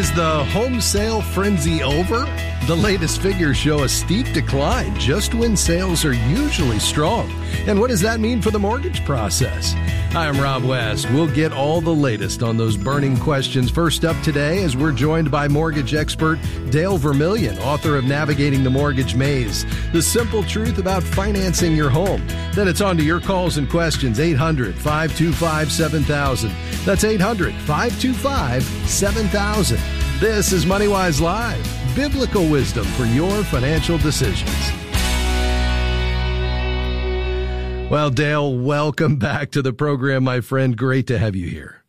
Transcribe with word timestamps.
Is 0.00 0.10
the 0.14 0.44
home 0.46 0.80
sale 0.80 1.20
frenzy 1.20 1.82
over? 1.82 2.24
The 2.66 2.74
latest 2.74 3.20
figures 3.20 3.58
show 3.58 3.82
a 3.82 3.88
steep 3.88 4.32
decline 4.32 4.98
just 4.98 5.34
when 5.34 5.58
sales 5.58 6.06
are 6.06 6.14
usually 6.14 6.78
strong. 6.78 7.30
And 7.66 7.78
what 7.78 7.90
does 7.90 8.00
that 8.00 8.18
mean 8.18 8.40
for 8.40 8.50
the 8.50 8.58
mortgage 8.58 9.04
process? 9.04 9.74
Hi, 10.12 10.26
I'm 10.26 10.40
Rob 10.40 10.64
West. 10.64 11.10
We'll 11.10 11.28
get 11.28 11.52
all 11.52 11.80
the 11.80 11.94
latest 11.94 12.42
on 12.42 12.56
those 12.56 12.76
burning 12.76 13.16
questions. 13.18 13.70
First 13.70 14.04
up 14.04 14.20
today, 14.22 14.64
as 14.64 14.76
we're 14.76 14.92
joined 14.92 15.30
by 15.30 15.48
mortgage 15.48 15.94
expert 15.94 16.38
Dale 16.70 16.96
Vermillion, 16.96 17.58
author 17.58 17.96
of 17.96 18.04
Navigating 18.04 18.64
the 18.64 18.70
Mortgage 18.70 19.14
Maze 19.14 19.64
The 19.92 20.02
Simple 20.02 20.42
Truth 20.42 20.78
About 20.78 21.02
Financing 21.02 21.76
Your 21.76 21.90
Home. 21.90 22.26
Then 22.54 22.68
it's 22.68 22.80
on 22.80 22.96
to 22.96 23.04
your 23.04 23.20
calls 23.20 23.56
and 23.56 23.68
questions 23.68 24.18
800 24.18 24.74
525 24.74 25.70
7000. 25.70 26.52
That's 26.84 27.04
800 27.04 27.54
525 27.54 28.62
7000. 28.64 29.99
This 30.20 30.52
is 30.52 30.66
MoneyWise 30.66 31.22
Live, 31.22 31.96
biblical 31.96 32.46
wisdom 32.46 32.84
for 32.84 33.06
your 33.06 33.42
financial 33.42 33.96
decisions. 33.96 34.50
Well, 37.90 38.10
Dale, 38.10 38.54
welcome 38.54 39.16
back 39.16 39.50
to 39.52 39.62
the 39.62 39.72
program, 39.72 40.24
my 40.24 40.42
friend. 40.42 40.76
Great 40.76 41.06
to 41.06 41.18
have 41.18 41.34
you 41.34 41.48
here. 41.48 41.84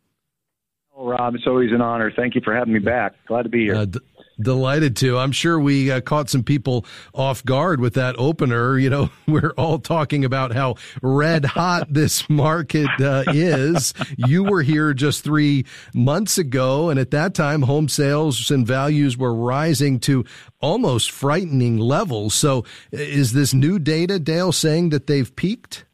Oh, 0.96 1.08
Rob, 1.08 1.34
it's 1.34 1.46
always 1.46 1.72
an 1.72 1.82
honor. 1.82 2.10
Thank 2.10 2.34
you 2.34 2.40
for 2.42 2.54
having 2.54 2.72
me 2.72 2.78
back. 2.78 3.12
Glad 3.26 3.42
to 3.42 3.50
be 3.50 3.64
here. 3.64 3.74
Uh, 3.74 3.84
d- 3.84 4.00
Delighted 4.40 4.96
to. 4.96 5.18
I'm 5.18 5.32
sure 5.32 5.58
we 5.60 5.90
uh, 5.90 6.00
caught 6.00 6.30
some 6.30 6.42
people 6.42 6.86
off 7.14 7.44
guard 7.44 7.80
with 7.80 7.94
that 7.94 8.14
opener. 8.18 8.78
You 8.78 8.90
know, 8.90 9.10
we're 9.26 9.54
all 9.56 9.78
talking 9.78 10.24
about 10.24 10.52
how 10.52 10.76
red 11.02 11.44
hot 11.44 11.86
this 11.92 12.28
market 12.28 12.88
uh, 13.00 13.24
is. 13.28 13.92
You 14.16 14.44
were 14.44 14.62
here 14.62 14.94
just 14.94 15.24
three 15.24 15.66
months 15.94 16.38
ago, 16.38 16.90
and 16.90 16.98
at 16.98 17.10
that 17.10 17.34
time, 17.34 17.62
home 17.62 17.88
sales 17.88 18.50
and 18.50 18.66
values 18.66 19.16
were 19.16 19.34
rising 19.34 20.00
to 20.00 20.24
almost 20.60 21.10
frightening 21.10 21.78
levels. 21.78 22.34
So, 22.34 22.64
is 22.90 23.32
this 23.32 23.52
new 23.52 23.78
data, 23.78 24.18
Dale, 24.18 24.52
saying 24.52 24.90
that 24.90 25.06
they've 25.06 25.34
peaked? 25.34 25.84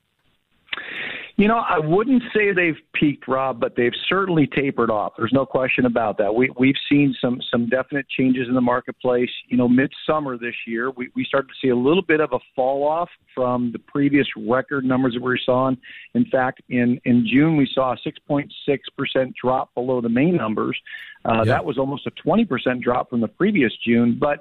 You 1.39 1.47
know, 1.47 1.58
I 1.58 1.78
wouldn't 1.78 2.25
say 2.34 2.53
they've 2.53 2.81
peaked, 2.94 3.28
Rob, 3.28 3.61
but 3.61 3.77
they've 3.77 3.92
certainly 4.08 4.48
tapered 4.48 4.91
off. 4.91 5.12
There's 5.17 5.33
no 5.33 5.47
question 5.47 5.86
about 5.86 6.19
that. 6.19 6.34
We, 6.34 6.50
we've 6.58 6.75
seen 6.91 7.14
some 7.20 7.41
some 7.48 7.69
definite 7.69 8.08
changes 8.08 8.48
in 8.48 8.56
the 8.56 8.61
marketplace. 8.61 9.31
You 9.47 9.56
know, 9.56 9.69
midsummer 9.69 10.36
this 10.36 10.56
year, 10.66 10.91
we, 10.91 11.11
we 11.14 11.25
started 11.25 11.47
to 11.47 11.55
see 11.62 11.69
a 11.69 11.77
little 11.77 12.03
bit 12.03 12.20
of 12.20 12.33
a 12.33 12.41
fall 12.56 12.83
off 12.83 13.09
from 13.36 13.70
the 13.70 13.78
previous 13.78 14.27
record 14.36 14.84
numbers 14.84 15.14
that 15.14 15.20
we 15.20 15.31
were 15.31 15.39
saw. 15.47 15.70
In 16.14 16.25
fact, 16.25 16.61
in 16.70 17.00
in 17.05 17.25
June, 17.33 17.56
we 17.56 17.70
saw 17.72 17.92
a 17.92 17.97
6.6 17.97 18.48
percent 18.97 19.33
drop 19.41 19.72
below 19.75 20.00
the 20.00 20.09
May 20.09 20.33
numbers. 20.33 20.77
Uh, 21.25 21.44
That 21.44 21.64
was 21.64 21.78
almost 21.78 22.05
a 22.09 22.11
20 22.20 22.47
percent 22.47 22.81
drop 22.83 23.11
from 23.11 23.20
the 23.20 23.28
previous 23.28 23.72
June, 23.86 24.19
but 24.19 24.41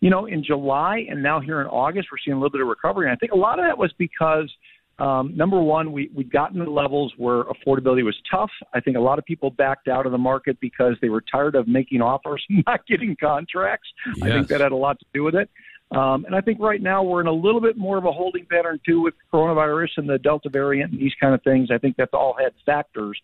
you 0.00 0.08
know, 0.08 0.26
in 0.26 0.42
July 0.44 1.04
and 1.10 1.22
now 1.22 1.40
here 1.40 1.60
in 1.60 1.66
August, 1.66 2.08
we're 2.10 2.18
seeing 2.24 2.36
a 2.36 2.40
little 2.40 2.52
bit 2.52 2.60
of 2.60 2.68
recovery. 2.68 3.06
And 3.06 3.12
I 3.12 3.16
think 3.16 3.32
a 3.32 3.36
lot 3.36 3.58
of 3.58 3.66
that 3.66 3.76
was 3.76 3.92
because 3.98 4.48
um, 4.98 5.36
number 5.36 5.60
one, 5.60 5.92
we, 5.92 6.10
we'd 6.14 6.32
gotten 6.32 6.64
to 6.64 6.70
levels 6.70 7.12
where 7.16 7.44
affordability 7.44 8.04
was 8.04 8.16
tough. 8.30 8.50
I 8.74 8.80
think 8.80 8.96
a 8.96 9.00
lot 9.00 9.18
of 9.18 9.24
people 9.24 9.50
backed 9.50 9.86
out 9.86 10.06
of 10.06 10.12
the 10.12 10.18
market 10.18 10.58
because 10.60 10.94
they 11.00 11.08
were 11.08 11.20
tired 11.20 11.54
of 11.54 11.68
making 11.68 12.02
offers 12.02 12.44
and 12.48 12.64
not 12.66 12.86
getting 12.86 13.16
contracts. 13.16 13.88
Yes. 14.16 14.22
I 14.22 14.28
think 14.30 14.48
that 14.48 14.60
had 14.60 14.72
a 14.72 14.76
lot 14.76 14.98
to 14.98 15.06
do 15.14 15.22
with 15.22 15.34
it. 15.34 15.48
Um, 15.90 16.26
and 16.26 16.34
I 16.34 16.42
think 16.42 16.60
right 16.60 16.82
now 16.82 17.02
we're 17.02 17.22
in 17.22 17.28
a 17.28 17.32
little 17.32 17.62
bit 17.62 17.78
more 17.78 17.96
of 17.96 18.04
a 18.04 18.12
holding 18.12 18.44
pattern 18.44 18.78
too 18.84 19.00
with 19.00 19.14
coronavirus 19.32 19.88
and 19.96 20.08
the 20.08 20.18
Delta 20.18 20.50
variant 20.50 20.92
and 20.92 21.00
these 21.00 21.14
kind 21.18 21.34
of 21.34 21.42
things. 21.42 21.70
I 21.72 21.78
think 21.78 21.96
that's 21.96 22.12
all 22.12 22.36
had 22.38 22.52
factors. 22.66 23.18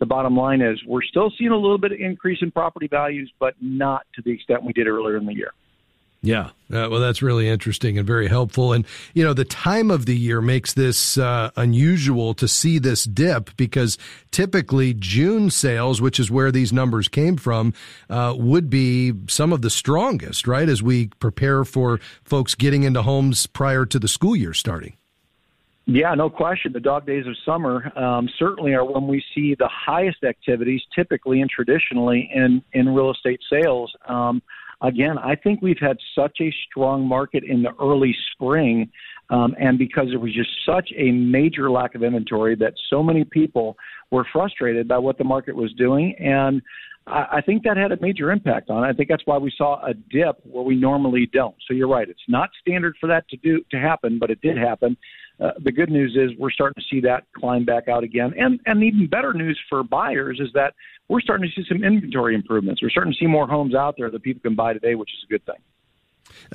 The 0.00 0.06
bottom 0.06 0.36
line 0.36 0.60
is 0.60 0.78
we're 0.86 1.02
still 1.02 1.32
seeing 1.38 1.50
a 1.50 1.56
little 1.56 1.78
bit 1.78 1.92
of 1.92 1.98
increase 1.98 2.38
in 2.42 2.50
property 2.50 2.88
values, 2.88 3.32
but 3.38 3.54
not 3.60 4.02
to 4.16 4.22
the 4.22 4.32
extent 4.32 4.64
we 4.64 4.72
did 4.72 4.86
earlier 4.86 5.16
in 5.16 5.24
the 5.24 5.34
year. 5.34 5.52
Yeah. 6.22 6.50
Uh, 6.72 6.86
well, 6.90 7.00
that's 7.00 7.22
really 7.22 7.48
interesting 7.48 7.96
and 7.96 8.06
very 8.06 8.28
helpful. 8.28 8.74
And, 8.74 8.86
you 9.14 9.24
know, 9.24 9.32
the 9.32 9.44
time 9.44 9.90
of 9.90 10.04
the 10.04 10.16
year 10.16 10.42
makes 10.42 10.74
this 10.74 11.16
uh, 11.16 11.50
unusual 11.56 12.34
to 12.34 12.46
see 12.46 12.78
this 12.78 13.04
dip 13.04 13.56
because 13.56 13.96
typically 14.30 14.92
June 14.92 15.48
sales, 15.50 16.02
which 16.02 16.20
is 16.20 16.30
where 16.30 16.52
these 16.52 16.72
numbers 16.72 17.08
came 17.08 17.38
from, 17.38 17.72
uh, 18.10 18.34
would 18.36 18.68
be 18.68 19.12
some 19.28 19.52
of 19.52 19.62
the 19.62 19.70
strongest, 19.70 20.46
right? 20.46 20.68
As 20.68 20.82
we 20.82 21.06
prepare 21.20 21.64
for 21.64 21.98
folks 22.22 22.54
getting 22.54 22.82
into 22.82 23.02
homes 23.02 23.46
prior 23.46 23.86
to 23.86 23.98
the 23.98 24.08
school 24.08 24.36
year 24.36 24.52
starting. 24.52 24.96
Yeah, 25.86 26.14
no 26.14 26.30
question. 26.30 26.72
The 26.72 26.80
dog 26.80 27.06
days 27.06 27.26
of 27.26 27.34
summer 27.44 27.90
um, 27.98 28.28
certainly 28.38 28.74
are 28.74 28.84
when 28.84 29.08
we 29.08 29.24
see 29.34 29.56
the 29.56 29.68
highest 29.68 30.22
activities, 30.22 30.82
typically 30.94 31.40
and 31.40 31.50
traditionally 31.50 32.30
in 32.32 32.62
in 32.72 32.90
real 32.90 33.10
estate 33.10 33.40
sales. 33.50 33.92
Um, 34.06 34.40
again, 34.82 35.18
I 35.18 35.34
think 35.34 35.62
we've 35.62 35.78
had 35.80 35.98
such 36.14 36.38
a 36.40 36.52
strong 36.68 37.06
market 37.06 37.44
in 37.44 37.62
the 37.62 37.72
early 37.80 38.14
spring. 38.32 38.90
Um, 39.30 39.54
and 39.60 39.78
because 39.78 40.08
there 40.08 40.18
was 40.18 40.34
just 40.34 40.50
such 40.66 40.90
a 40.96 41.12
major 41.12 41.70
lack 41.70 41.94
of 41.94 42.02
inventory 42.02 42.56
that 42.56 42.74
so 42.88 43.00
many 43.00 43.24
people 43.24 43.76
were 44.10 44.26
frustrated 44.32 44.88
by 44.88 44.98
what 44.98 45.18
the 45.18 45.24
market 45.24 45.54
was 45.54 45.72
doing. 45.74 46.16
And 46.18 46.60
I, 47.06 47.26
I 47.34 47.40
think 47.40 47.62
that 47.62 47.76
had 47.76 47.92
a 47.92 47.98
major 48.00 48.32
impact 48.32 48.70
on 48.70 48.84
it. 48.84 48.88
I 48.88 48.92
think 48.92 49.08
that's 49.08 49.26
why 49.26 49.38
we 49.38 49.52
saw 49.56 49.84
a 49.86 49.94
dip 49.94 50.36
where 50.44 50.64
we 50.64 50.74
normally 50.74 51.28
don't. 51.32 51.54
So 51.66 51.74
you're 51.74 51.88
right. 51.88 52.08
It's 52.08 52.20
not 52.28 52.50
standard 52.60 52.96
for 53.00 53.06
that 53.06 53.28
to 53.28 53.36
do 53.36 53.62
to 53.70 53.78
happen, 53.78 54.18
but 54.18 54.30
it 54.30 54.40
did 54.40 54.58
happen. 54.58 54.96
Uh, 55.40 55.52
the 55.64 55.72
good 55.72 55.90
news 55.90 56.16
is 56.16 56.36
we're 56.38 56.50
starting 56.50 56.82
to 56.82 56.86
see 56.94 57.00
that 57.00 57.24
climb 57.36 57.64
back 57.64 57.88
out 57.88 58.04
again. 58.04 58.34
And 58.36 58.60
and 58.66 58.82
even 58.82 59.06
better 59.06 59.32
news 59.32 59.58
for 59.68 59.82
buyers 59.82 60.38
is 60.40 60.50
that 60.54 60.74
we're 61.10 61.20
starting 61.20 61.50
to 61.50 61.60
see 61.60 61.66
some 61.68 61.82
inventory 61.82 62.36
improvements. 62.36 62.80
We're 62.80 62.90
starting 62.90 63.12
to 63.12 63.18
see 63.18 63.26
more 63.26 63.48
homes 63.48 63.74
out 63.74 63.96
there 63.98 64.10
that 64.12 64.22
people 64.22 64.40
can 64.42 64.54
buy 64.54 64.72
today, 64.72 64.94
which 64.94 65.10
is 65.10 65.26
a 65.28 65.30
good 65.30 65.44
thing. 65.44 65.56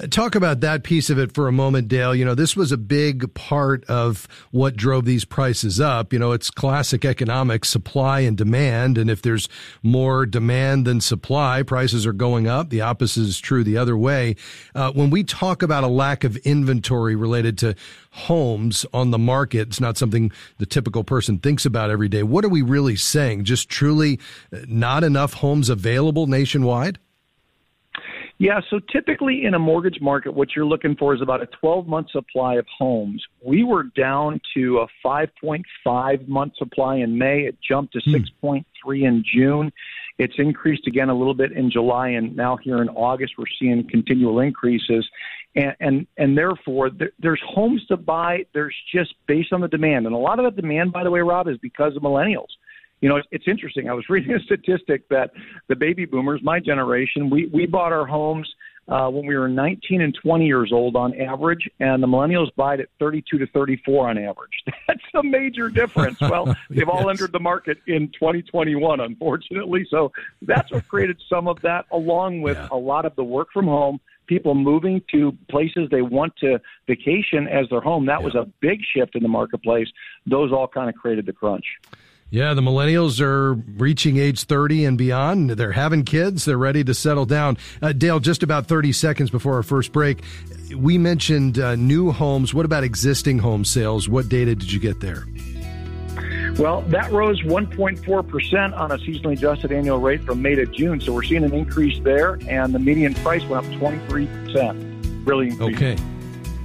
Talk 0.09 0.35
about 0.35 0.59
that 0.59 0.83
piece 0.83 1.09
of 1.09 1.17
it 1.17 1.33
for 1.33 1.47
a 1.47 1.51
moment, 1.51 1.87
Dale. 1.87 2.13
You 2.13 2.25
know, 2.25 2.35
this 2.35 2.55
was 2.55 2.71
a 2.71 2.77
big 2.77 3.33
part 3.33 3.83
of 3.85 4.27
what 4.51 4.75
drove 4.75 5.05
these 5.05 5.25
prices 5.25 5.79
up. 5.79 6.11
You 6.11 6.19
know, 6.19 6.31
it's 6.31 6.51
classic 6.51 7.05
economics, 7.05 7.69
supply 7.69 8.21
and 8.21 8.37
demand. 8.37 8.97
And 8.97 9.09
if 9.09 9.21
there's 9.21 9.47
more 9.83 10.25
demand 10.25 10.85
than 10.85 10.99
supply, 11.01 11.63
prices 11.63 12.05
are 12.05 12.13
going 12.13 12.47
up. 12.47 12.69
The 12.69 12.81
opposite 12.81 13.21
is 13.21 13.39
true 13.39 13.63
the 13.63 13.77
other 13.77 13.97
way. 13.97 14.35
Uh, 14.73 14.91
when 14.91 15.09
we 15.09 15.23
talk 15.23 15.63
about 15.63 15.83
a 15.83 15.87
lack 15.87 16.23
of 16.23 16.35
inventory 16.37 17.15
related 17.15 17.57
to 17.59 17.75
homes 18.11 18.85
on 18.93 19.11
the 19.11 19.17
market, 19.17 19.67
it's 19.67 19.79
not 19.79 19.97
something 19.97 20.31
the 20.57 20.65
typical 20.65 21.03
person 21.03 21.39
thinks 21.39 21.65
about 21.65 21.89
every 21.89 22.09
day. 22.09 22.23
What 22.23 22.43
are 22.45 22.49
we 22.49 22.61
really 22.61 22.95
saying? 22.95 23.45
Just 23.45 23.69
truly 23.69 24.19
not 24.67 25.03
enough 25.03 25.33
homes 25.33 25.69
available 25.69 26.27
nationwide? 26.27 26.99
Yeah, 28.37 28.59
so 28.69 28.79
typically 28.91 29.45
in 29.45 29.53
a 29.53 29.59
mortgage 29.59 30.01
market, 30.01 30.33
what 30.33 30.55
you're 30.55 30.65
looking 30.65 30.97
for 30.97 31.15
is 31.15 31.21
about 31.21 31.41
a 31.41 31.45
12 31.45 31.87
month 31.87 32.11
supply 32.11 32.55
of 32.55 32.65
homes. 32.77 33.23
We 33.41 33.63
were 33.63 33.83
down 33.83 34.41
to 34.55 34.79
a 34.79 34.87
5.5 35.05 36.27
month 36.27 36.53
supply 36.57 36.97
in 36.97 37.17
May. 37.17 37.43
It 37.43 37.57
jumped 37.65 37.93
to 37.93 38.01
hmm. 38.03 38.15
6.3 38.45 38.63
in 39.07 39.23
June. 39.23 39.71
It's 40.17 40.33
increased 40.37 40.85
again 40.85 41.09
a 41.09 41.15
little 41.15 41.33
bit 41.33 41.53
in 41.53 41.71
July, 41.71 42.09
and 42.09 42.35
now 42.35 42.57
here 42.57 42.81
in 42.81 42.89
August, 42.89 43.33
we're 43.37 43.45
seeing 43.59 43.87
continual 43.89 44.39
increases. 44.39 45.07
And 45.55 45.75
and, 45.79 46.07
and 46.17 46.37
therefore, 46.37 46.89
there, 46.89 47.11
there's 47.19 47.41
homes 47.45 47.85
to 47.87 47.97
buy. 47.97 48.45
There's 48.53 48.75
just 48.93 49.13
based 49.27 49.53
on 49.53 49.61
the 49.61 49.67
demand, 49.67 50.05
and 50.05 50.15
a 50.15 50.17
lot 50.17 50.39
of 50.39 50.45
that 50.45 50.61
demand, 50.61 50.93
by 50.93 51.03
the 51.03 51.11
way, 51.11 51.19
Rob, 51.21 51.47
is 51.47 51.57
because 51.57 51.95
of 51.95 52.01
millennials 52.01 52.47
you 53.01 53.09
know, 53.09 53.21
it's 53.31 53.47
interesting. 53.47 53.89
I 53.89 53.93
was 53.93 54.05
reading 54.09 54.33
a 54.33 54.39
statistic 54.39 55.07
that 55.09 55.31
the 55.67 55.75
baby 55.75 56.05
boomers, 56.05 56.41
my 56.43 56.59
generation, 56.59 57.29
we 57.29 57.47
we 57.47 57.65
bought 57.65 57.91
our 57.91 58.05
homes 58.05 58.53
uh, 58.87 59.09
when 59.09 59.25
we 59.25 59.35
were 59.35 59.47
19 59.47 60.01
and 60.01 60.15
20 60.21 60.45
years 60.45 60.71
old 60.71 60.95
on 60.95 61.19
average, 61.19 61.69
and 61.79 62.03
the 62.03 62.07
millennials 62.07 62.53
buy 62.55 62.75
it 62.75 62.81
at 62.81 62.89
32 62.99 63.39
to 63.39 63.47
34 63.47 64.09
on 64.09 64.17
average. 64.17 64.63
That's 64.87 65.01
a 65.15 65.23
major 65.23 65.69
difference. 65.69 66.19
Well, 66.25 66.55
they've 66.69 66.89
all 66.89 67.09
entered 67.09 67.31
the 67.31 67.39
market 67.39 67.77
in 67.87 68.07
2021, 68.09 68.99
unfortunately. 68.99 69.87
So 69.89 70.11
that's 70.41 70.71
what 70.71 70.87
created 70.87 71.21
some 71.29 71.47
of 71.47 71.61
that, 71.61 71.85
along 71.91 72.41
with 72.41 72.57
yeah. 72.57 72.67
a 72.71 72.75
lot 72.75 73.05
of 73.05 73.15
the 73.15 73.23
work 73.23 73.49
from 73.53 73.65
home 73.65 73.99
people 74.27 74.55
moving 74.55 75.01
to 75.11 75.37
places 75.49 75.87
they 75.91 76.01
want 76.01 76.35
to 76.37 76.59
vacation 76.87 77.47
as 77.47 77.69
their 77.69 77.79
home. 77.79 78.07
That 78.07 78.19
yeah. 78.19 78.25
was 78.25 78.35
a 78.35 78.49
big 78.59 78.79
shift 78.83 79.15
in 79.15 79.23
the 79.23 79.29
marketplace. 79.29 79.87
Those 80.25 80.51
all 80.51 80.67
kind 80.67 80.89
of 80.89 80.95
created 80.95 81.25
the 81.25 81.33
crunch. 81.33 81.65
Yeah, 82.35 82.53
the 82.53 82.59
millennials 82.59 83.21
are 83.21 83.53
reaching 83.53 84.17
age 84.17 84.43
30 84.43 84.83
and 84.83 84.97
beyond. 84.97 85.51
They're 85.51 85.71
having 85.71 86.03
kids. 86.03 86.43
They're 86.43 86.57
ready 86.57 86.83
to 86.83 86.93
settle 86.93 87.25
down. 87.25 87.57
Uh, 87.81 87.93
Dale, 87.93 88.19
just 88.19 88.43
about 88.43 88.67
30 88.67 88.91
seconds 88.91 89.29
before 89.29 89.53
our 89.53 89.63
first 89.63 89.93
break, 89.93 90.21
we 90.75 90.97
mentioned 90.97 91.59
uh, 91.59 91.77
new 91.77 92.11
homes. 92.11 92.53
What 92.53 92.65
about 92.65 92.83
existing 92.83 93.39
home 93.39 93.63
sales? 93.63 94.09
What 94.09 94.27
data 94.27 94.53
did 94.53 94.69
you 94.69 94.81
get 94.81 94.99
there? 94.99 95.25
Well, 96.59 96.81
that 96.89 97.09
rose 97.09 97.41
1.4% 97.43 98.77
on 98.77 98.91
a 98.91 98.97
seasonally 98.97 99.37
adjusted 99.37 99.71
annual 99.71 99.99
rate 99.99 100.21
from 100.25 100.41
May 100.41 100.55
to 100.55 100.65
June. 100.65 100.99
So 100.99 101.13
we're 101.13 101.23
seeing 101.23 101.45
an 101.45 101.53
increase 101.53 102.03
there, 102.03 102.37
and 102.49 102.75
the 102.75 102.79
median 102.79 103.13
price 103.13 103.45
went 103.45 103.65
up 103.65 103.71
23%. 103.75 105.25
Really 105.25 105.51
increased. 105.51 105.81
Okay. 105.81 106.14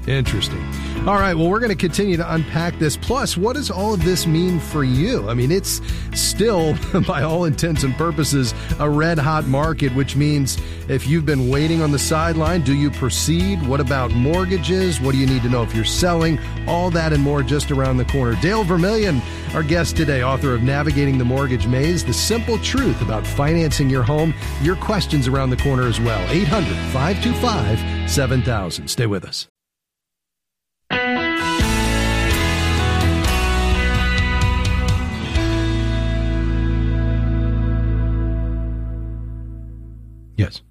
Interesting. 0.06 0.60
All 1.06 1.14
right, 1.14 1.34
well, 1.34 1.48
we're 1.48 1.60
going 1.60 1.70
to 1.70 1.76
continue 1.76 2.16
to 2.16 2.34
unpack 2.34 2.78
this. 2.78 2.96
Plus, 2.96 3.36
what 3.36 3.54
does 3.54 3.70
all 3.70 3.94
of 3.94 4.04
this 4.04 4.26
mean 4.26 4.58
for 4.58 4.82
you? 4.82 5.28
I 5.28 5.34
mean, 5.34 5.50
it's 5.50 5.80
still, 6.14 6.74
by 7.06 7.22
all 7.22 7.44
intents 7.44 7.84
and 7.84 7.94
purposes, 7.94 8.54
a 8.78 8.88
red 8.88 9.18
hot 9.18 9.46
market, 9.46 9.94
which 9.94 10.16
means 10.16 10.58
if 10.88 11.06
you've 11.06 11.26
been 11.26 11.50
waiting 11.50 11.82
on 11.82 11.92
the 11.92 11.98
sideline, 11.98 12.62
do 12.62 12.74
you 12.74 12.90
proceed? 12.90 13.66
What 13.66 13.80
about 13.80 14.10
mortgages? 14.12 15.00
What 15.00 15.12
do 15.12 15.18
you 15.18 15.26
need 15.26 15.42
to 15.42 15.50
know 15.50 15.62
if 15.62 15.74
you're 15.74 15.84
selling? 15.84 16.38
All 16.66 16.90
that 16.90 17.12
and 17.12 17.22
more 17.22 17.42
just 17.42 17.70
around 17.70 17.98
the 17.98 18.06
corner. 18.06 18.40
Dale 18.40 18.64
Vermillion, 18.64 19.20
our 19.54 19.62
guest 19.62 19.96
today, 19.96 20.22
author 20.22 20.54
of 20.54 20.62
Navigating 20.62 21.18
the 21.18 21.24
Mortgage 21.24 21.66
Maze, 21.66 22.04
The 22.04 22.14
Simple 22.14 22.58
Truth 22.58 23.02
About 23.02 23.26
Financing 23.26 23.90
Your 23.90 24.02
Home. 24.02 24.32
Your 24.62 24.76
questions 24.76 25.28
around 25.28 25.50
the 25.50 25.56
corner 25.58 25.86
as 25.86 26.00
well. 26.00 26.20
800 26.30 26.74
525 26.92 28.10
7000. 28.10 28.88
Stay 28.88 29.06
with 29.06 29.24
us. 29.24 29.49
Yes. 40.40 40.62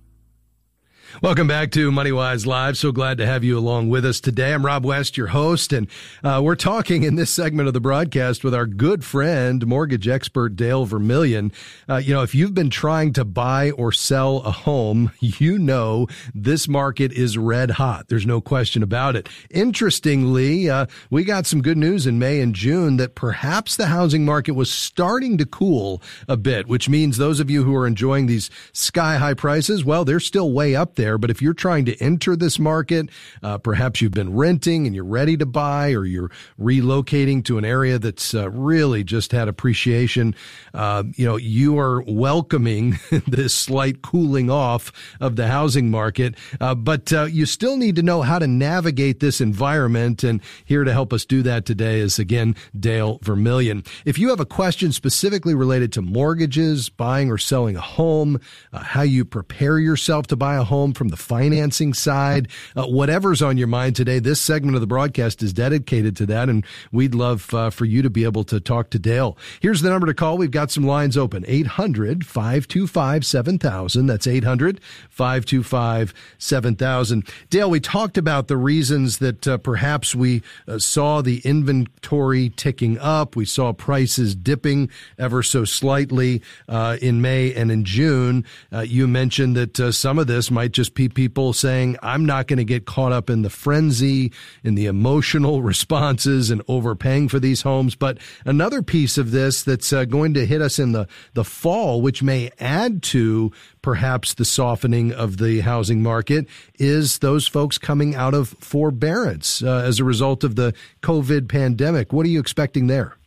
Welcome 1.21 1.47
back 1.49 1.71
to 1.71 1.91
MoneyWise 1.91 2.45
Live. 2.45 2.77
So 2.77 2.93
glad 2.93 3.17
to 3.17 3.25
have 3.25 3.43
you 3.43 3.59
along 3.59 3.89
with 3.89 4.05
us 4.05 4.21
today. 4.21 4.53
I'm 4.53 4.65
Rob 4.65 4.85
West, 4.85 5.17
your 5.17 5.27
host, 5.27 5.73
and 5.73 5.89
uh, 6.23 6.39
we're 6.41 6.55
talking 6.55 7.03
in 7.03 7.15
this 7.15 7.29
segment 7.29 7.67
of 7.67 7.73
the 7.73 7.81
broadcast 7.81 8.45
with 8.45 8.55
our 8.55 8.65
good 8.65 9.03
friend, 9.03 9.67
mortgage 9.67 10.07
expert 10.07 10.55
Dale 10.55 10.85
Vermillion. 10.85 11.51
Uh, 11.89 11.97
you 11.97 12.13
know, 12.13 12.21
if 12.21 12.33
you've 12.33 12.53
been 12.53 12.69
trying 12.69 13.11
to 13.11 13.25
buy 13.25 13.71
or 13.71 13.91
sell 13.91 14.37
a 14.43 14.51
home, 14.51 15.11
you 15.19 15.59
know 15.59 16.07
this 16.33 16.69
market 16.69 17.11
is 17.11 17.37
red 17.37 17.71
hot. 17.71 18.07
There's 18.07 18.25
no 18.25 18.39
question 18.39 18.81
about 18.81 19.17
it. 19.17 19.27
Interestingly, 19.49 20.69
uh, 20.69 20.85
we 21.09 21.25
got 21.25 21.45
some 21.45 21.61
good 21.61 21.77
news 21.77 22.07
in 22.07 22.17
May 22.17 22.39
and 22.39 22.55
June 22.55 22.95
that 22.95 23.15
perhaps 23.15 23.75
the 23.75 23.87
housing 23.87 24.23
market 24.23 24.53
was 24.53 24.71
starting 24.71 25.37
to 25.37 25.45
cool 25.45 26.01
a 26.29 26.37
bit, 26.37 26.67
which 26.67 26.87
means 26.87 27.17
those 27.17 27.41
of 27.41 27.49
you 27.49 27.65
who 27.65 27.75
are 27.75 27.85
enjoying 27.85 28.27
these 28.27 28.49
sky 28.71 29.17
high 29.17 29.33
prices, 29.33 29.83
well, 29.83 30.05
they're 30.05 30.21
still 30.21 30.53
way 30.53 30.77
up 30.77 30.95
there 30.95 31.08
there. 31.09 31.17
But 31.17 31.31
if 31.31 31.41
you're 31.41 31.55
trying 31.55 31.85
to 31.85 31.97
enter 31.97 32.35
this 32.35 32.59
market, 32.59 33.09
uh, 33.41 33.57
perhaps 33.57 33.99
you've 33.99 34.11
been 34.11 34.35
renting 34.35 34.85
and 34.85 34.95
you're 34.95 35.03
ready 35.03 35.35
to 35.37 35.45
buy, 35.45 35.93
or 35.93 36.05
you're 36.05 36.29
relocating 36.59 37.43
to 37.45 37.57
an 37.57 37.65
area 37.65 37.97
that's 37.97 38.35
uh, 38.35 38.49
really 38.51 39.03
just 39.03 39.31
had 39.31 39.47
appreciation, 39.47 40.35
uh, 40.75 41.03
you 41.15 41.25
know, 41.25 41.35
you 41.35 41.79
are 41.79 42.03
welcoming 42.03 42.99
this 43.27 43.55
slight 43.55 44.03
cooling 44.03 44.51
off 44.51 44.91
of 45.19 45.35
the 45.35 45.47
housing 45.47 45.89
market. 45.89 46.35
Uh, 46.61 46.75
but 46.75 47.11
uh, 47.11 47.23
you 47.23 47.47
still 47.47 47.75
need 47.75 47.95
to 47.95 48.03
know 48.03 48.21
how 48.21 48.37
to 48.37 48.45
navigate 48.45 49.19
this 49.19 49.41
environment. 49.41 50.23
And 50.23 50.41
here 50.65 50.83
to 50.83 50.93
help 50.93 51.11
us 51.11 51.25
do 51.25 51.41
that 51.41 51.65
today 51.65 51.99
is 51.99 52.19
again 52.19 52.55
Dale 52.79 53.19
Vermillion. 53.23 53.83
If 54.05 54.19
you 54.19 54.29
have 54.29 54.39
a 54.39 54.45
question 54.45 54.91
specifically 54.91 55.55
related 55.55 55.91
to 55.93 56.03
mortgages, 56.03 56.89
buying 56.89 57.31
or 57.31 57.39
selling 57.39 57.75
a 57.75 57.81
home, 57.81 58.39
uh, 58.71 58.83
how 58.83 59.01
you 59.01 59.25
prepare 59.25 59.79
yourself 59.79 60.27
to 60.27 60.35
buy 60.35 60.55
a 60.55 60.63
home 60.63 60.93
from 60.99 61.07
the 61.07 61.17
financing 61.17 61.93
side, 61.93 62.49
uh, 62.75 62.85
whatever's 62.85 63.41
on 63.41 63.57
your 63.57 63.67
mind 63.67 63.95
today. 63.95 64.19
This 64.19 64.41
segment 64.41 64.75
of 64.75 64.81
the 64.81 64.87
broadcast 64.87 65.41
is 65.41 65.53
dedicated 65.53 66.17
to 66.17 66.25
that, 66.25 66.49
and 66.49 66.65
we'd 66.91 67.15
love 67.15 67.51
uh, 67.53 67.69
for 67.69 67.85
you 67.85 68.01
to 68.01 68.09
be 68.09 68.25
able 68.25 68.43
to 68.43 68.59
talk 68.59 68.89
to 68.89 68.99
Dale. 68.99 69.37
Here's 69.61 69.81
the 69.81 69.89
number 69.89 70.05
to 70.07 70.13
call. 70.13 70.37
We've 70.37 70.51
got 70.51 70.71
some 70.71 70.83
lines 70.83 71.15
open 71.15 71.45
800 71.47 72.25
525 72.25 73.25
7000. 73.25 74.07
That's 74.07 74.27
800 74.27 74.81
525 75.09 76.13
7000. 76.37 77.23
Dale, 77.49 77.69
we 77.69 77.79
talked 77.79 78.17
about 78.17 78.49
the 78.49 78.57
reasons 78.57 79.19
that 79.19 79.47
uh, 79.47 79.57
perhaps 79.57 80.13
we 80.13 80.43
uh, 80.67 80.79
saw 80.79 81.21
the 81.21 81.39
inventory 81.45 82.49
ticking 82.49 82.99
up. 82.99 83.37
We 83.37 83.45
saw 83.45 83.71
prices 83.71 84.35
dipping 84.35 84.89
ever 85.17 85.43
so 85.43 85.63
slightly 85.63 86.41
uh, 86.67 86.97
in 87.01 87.21
May 87.21 87.53
and 87.53 87.71
in 87.71 87.85
June. 87.85 88.43
Uh, 88.73 88.81
you 88.81 89.07
mentioned 89.07 89.55
that 89.55 89.93
some 89.93 90.19
of 90.19 90.27
this 90.27 90.51
might 90.51 90.73
just 90.73 90.88
people 90.89 91.53
saying, 91.53 91.97
I'm 92.01 92.25
not 92.25 92.47
going 92.47 92.57
to 92.57 92.63
get 92.63 92.85
caught 92.85 93.11
up 93.11 93.29
in 93.29 93.41
the 93.41 93.49
frenzy, 93.49 94.31
in 94.63 94.75
the 94.75 94.85
emotional 94.85 95.61
responses 95.69 96.49
and 96.49 96.61
overpaying 96.67 97.29
for 97.29 97.39
these 97.39 97.61
homes. 97.61 97.95
But 97.95 98.17
another 98.45 98.81
piece 98.81 99.17
of 99.17 99.31
this 99.31 99.63
that's 99.63 99.93
uh, 99.93 100.05
going 100.05 100.33
to 100.33 100.45
hit 100.45 100.61
us 100.61 100.79
in 100.79 100.91
the, 100.91 101.07
the 101.33 101.43
fall, 101.43 102.01
which 102.01 102.23
may 102.23 102.51
add 102.59 103.03
to 103.03 103.51
perhaps 103.81 104.33
the 104.33 104.45
softening 104.45 105.11
of 105.13 105.37
the 105.37 105.61
housing 105.61 106.03
market, 106.03 106.47
is 106.77 107.19
those 107.19 107.47
folks 107.47 107.77
coming 107.77 108.15
out 108.15 108.33
of 108.33 108.49
forbearance 108.59 109.63
uh, 109.63 109.83
as 109.85 109.99
a 109.99 110.03
result 110.03 110.43
of 110.43 110.55
the 110.55 110.73
COVID 111.01 111.47
pandemic. 111.47 112.11
What 112.11 112.25
are 112.25 112.29
you 112.29 112.39
expecting 112.39 112.87
there? 112.87 113.18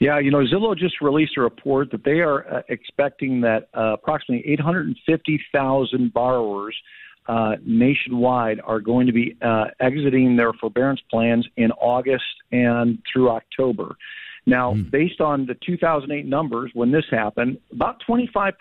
Yeah, 0.00 0.18
you 0.18 0.30
know, 0.30 0.44
Zillow 0.44 0.76
just 0.76 1.00
released 1.00 1.36
a 1.36 1.40
report 1.40 1.90
that 1.92 2.04
they 2.04 2.20
are 2.20 2.46
uh, 2.52 2.62
expecting 2.68 3.40
that 3.42 3.68
uh, 3.74 3.94
approximately 3.94 4.44
850,000 4.52 6.12
borrowers 6.12 6.76
uh, 7.26 7.52
nationwide 7.64 8.60
are 8.64 8.80
going 8.80 9.06
to 9.06 9.12
be 9.12 9.36
uh, 9.40 9.66
exiting 9.80 10.36
their 10.36 10.52
forbearance 10.52 11.00
plans 11.10 11.46
in 11.56 11.70
August 11.72 12.24
and 12.52 12.98
through 13.10 13.30
October. 13.30 13.96
Now, 14.46 14.74
mm. 14.74 14.90
based 14.90 15.20
on 15.20 15.46
the 15.46 15.54
2008 15.64 16.26
numbers, 16.26 16.70
when 16.74 16.90
this 16.90 17.04
happened, 17.10 17.58
about 17.72 18.02
25% 18.08 18.52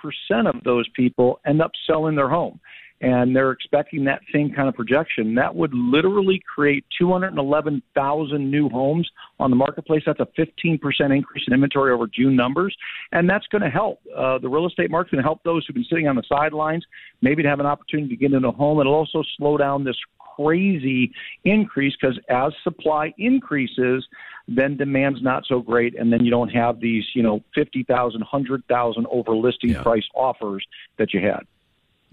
of 0.47 0.63
those 0.63 0.87
people 0.95 1.41
end 1.45 1.61
up 1.61 1.71
selling 1.85 2.15
their 2.15 2.29
home 2.29 2.59
and 3.03 3.35
they're 3.35 3.51
expecting 3.51 4.05
that 4.05 4.21
same 4.33 4.49
kind 4.53 4.69
of 4.69 4.75
projection. 4.75 5.35
That 5.35 5.53
would 5.53 5.73
literally 5.73 6.41
create 6.55 6.85
211,000 6.97 8.49
new 8.49 8.69
homes 8.69 9.11
on 9.41 9.49
the 9.49 9.57
marketplace. 9.57 10.03
That's 10.05 10.21
a 10.21 10.27
15% 10.39 10.79
increase 11.13 11.43
in 11.45 11.53
inventory 11.53 11.91
over 11.91 12.07
June 12.07 12.33
numbers, 12.33 12.73
and 13.11 13.29
that's 13.29 13.45
going 13.47 13.61
to 13.61 13.69
help. 13.69 13.99
Uh, 14.15 14.37
the 14.37 14.47
real 14.47 14.65
estate 14.65 14.89
market 14.89 15.13
and 15.13 15.21
help 15.21 15.43
those 15.43 15.65
who've 15.65 15.73
been 15.73 15.83
sitting 15.83 16.07
on 16.07 16.15
the 16.15 16.23
sidelines, 16.29 16.85
maybe 17.21 17.43
to 17.43 17.49
have 17.49 17.59
an 17.59 17.65
opportunity 17.65 18.07
to 18.07 18.15
get 18.15 18.31
into 18.31 18.47
a 18.47 18.51
home. 18.53 18.79
It'll 18.79 18.93
also 18.93 19.21
slow 19.37 19.57
down 19.57 19.83
this 19.83 19.97
crazy 20.37 21.11
increase 21.43 21.93
because 21.99 22.17
as 22.29 22.53
supply 22.63 23.13
increases, 23.17 24.07
then 24.47 24.77
demand's 24.77 25.21
not 25.21 25.43
so 25.45 25.59
great, 25.59 25.93
and 25.99 26.11
then 26.11 26.23
you 26.23 26.31
don't 26.31 26.49
have 26.49 26.79
these, 26.79 27.03
you 27.13 27.21
know, 27.21 27.43
50,000, 27.53 28.21
100,000 28.21 29.07
over 29.11 29.35
listing 29.35 29.71
yeah. 29.71 29.83
price 29.83 30.07
offers 30.15 30.65
that 30.97 31.13
you 31.13 31.19
had. 31.19 31.45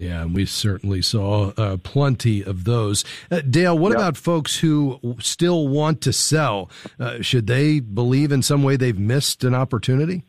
Yeah, 0.01 0.23
and 0.23 0.33
we 0.33 0.47
certainly 0.47 1.03
saw 1.03 1.51
uh, 1.57 1.77
plenty 1.77 2.43
of 2.43 2.63
those. 2.63 3.05
Uh, 3.29 3.41
Dale, 3.41 3.77
what 3.77 3.91
about 3.91 4.17
folks 4.17 4.57
who 4.57 4.99
still 5.19 5.67
want 5.67 6.01
to 6.01 6.11
sell? 6.11 6.71
Uh, 6.99 7.21
should 7.21 7.45
they 7.45 7.79
believe 7.79 8.31
in 8.31 8.41
some 8.41 8.63
way 8.63 8.77
they've 8.77 8.97
missed 8.97 9.43
an 9.43 9.53
opportunity? 9.53 10.23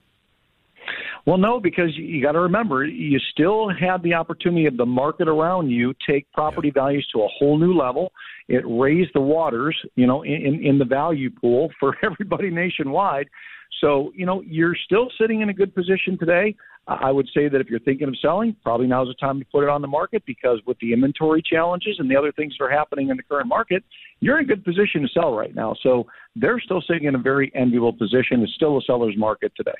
Well, 1.25 1.39
no, 1.39 1.59
because 1.59 1.97
you, 1.97 2.21
got 2.21 2.33
to 2.33 2.41
remember, 2.41 2.85
you 2.85 3.19
still 3.31 3.71
have 3.71 4.03
the 4.03 4.13
opportunity 4.13 4.67
of 4.67 4.77
the 4.77 4.85
market 4.85 5.27
around 5.27 5.71
you 5.71 5.95
take 6.07 6.31
property 6.33 6.71
values 6.71 7.09
to 7.15 7.23
a 7.23 7.29
whole 7.29 7.57
new 7.57 7.73
level. 7.73 8.13
It 8.49 8.65
raised 8.67 9.13
the 9.15 9.23
waters, 9.23 9.75
you 9.95 10.07
know, 10.07 10.21
in, 10.23 10.61
in 10.63 10.79
the 10.79 10.85
value 10.85 11.31
pool 11.31 11.71
for 11.81 11.97
everybody 12.03 12.51
nationwide. 12.51 13.29
So, 13.81 14.13
you 14.15 14.27
know, 14.27 14.43
you're 14.43 14.77
still 14.85 15.11
sitting 15.19 15.41
in 15.41 15.49
a 15.49 15.55
good 15.55 15.75
position 15.75 16.19
today. 16.19 16.55
I 16.89 17.13
would 17.13 17.29
say 17.33 17.49
that 17.49 17.61
if 17.61 17.69
you're 17.69 17.81
thinking 17.81 18.09
of 18.09 18.17
selling, 18.21 18.57
probably 18.65 18.89
now's 18.89 19.07
the 19.07 19.15
time 19.15 19.39
to 19.39 19.47
put 19.53 19.63
it 19.63 19.69
on 19.69 19.83
the 19.83 19.89
market 19.89 20.25
because 20.27 20.61
with 20.67 20.77
the 20.81 20.93
inventory 20.93 21.41
challenges 21.41 21.97
and 22.01 22.11
the 22.11 22.17
other 22.17 22.33
things 22.33 22.57
that 22.59 22.65
are 22.65 22.71
happening 22.71 23.11
in 23.11 23.17
the 23.17 23.23
current 23.23 23.47
market, 23.47 23.85
you're 24.19 24.39
in 24.39 24.45
a 24.45 24.49
good 24.49 24.65
position 24.65 25.03
to 25.03 25.09
sell 25.09 25.33
right 25.35 25.55
now. 25.55 25.77
So 25.83 26.07
they're 26.35 26.59
still 26.59 26.83
sitting 26.83 27.05
in 27.05 27.15
a 27.15 27.19
very 27.19 27.53
enviable 27.55 27.93
position. 27.93 28.43
It's 28.43 28.55
still 28.55 28.79
a 28.79 28.83
seller's 28.83 29.17
market 29.17 29.53
today. 29.57 29.71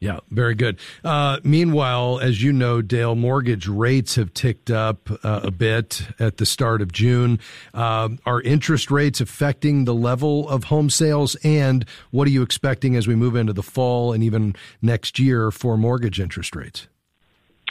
Yeah, 0.00 0.20
very 0.30 0.54
good. 0.54 0.78
Uh, 1.04 1.40
meanwhile, 1.44 2.20
as 2.20 2.42
you 2.42 2.54
know, 2.54 2.80
Dale, 2.80 3.14
mortgage 3.14 3.68
rates 3.68 4.14
have 4.14 4.32
ticked 4.32 4.70
up 4.70 5.10
uh, 5.22 5.40
a 5.42 5.50
bit 5.50 6.08
at 6.18 6.38
the 6.38 6.46
start 6.46 6.80
of 6.80 6.90
June. 6.90 7.38
Uh, 7.74 8.08
are 8.24 8.40
interest 8.40 8.90
rates 8.90 9.20
affecting 9.20 9.84
the 9.84 9.94
level 9.94 10.48
of 10.48 10.64
home 10.64 10.88
sales? 10.88 11.36
And 11.44 11.84
what 12.12 12.26
are 12.26 12.30
you 12.30 12.40
expecting 12.40 12.96
as 12.96 13.06
we 13.06 13.14
move 13.14 13.36
into 13.36 13.52
the 13.52 13.62
fall 13.62 14.14
and 14.14 14.24
even 14.24 14.56
next 14.80 15.18
year 15.18 15.50
for 15.50 15.76
mortgage 15.76 16.18
interest 16.18 16.56
rates? 16.56 16.88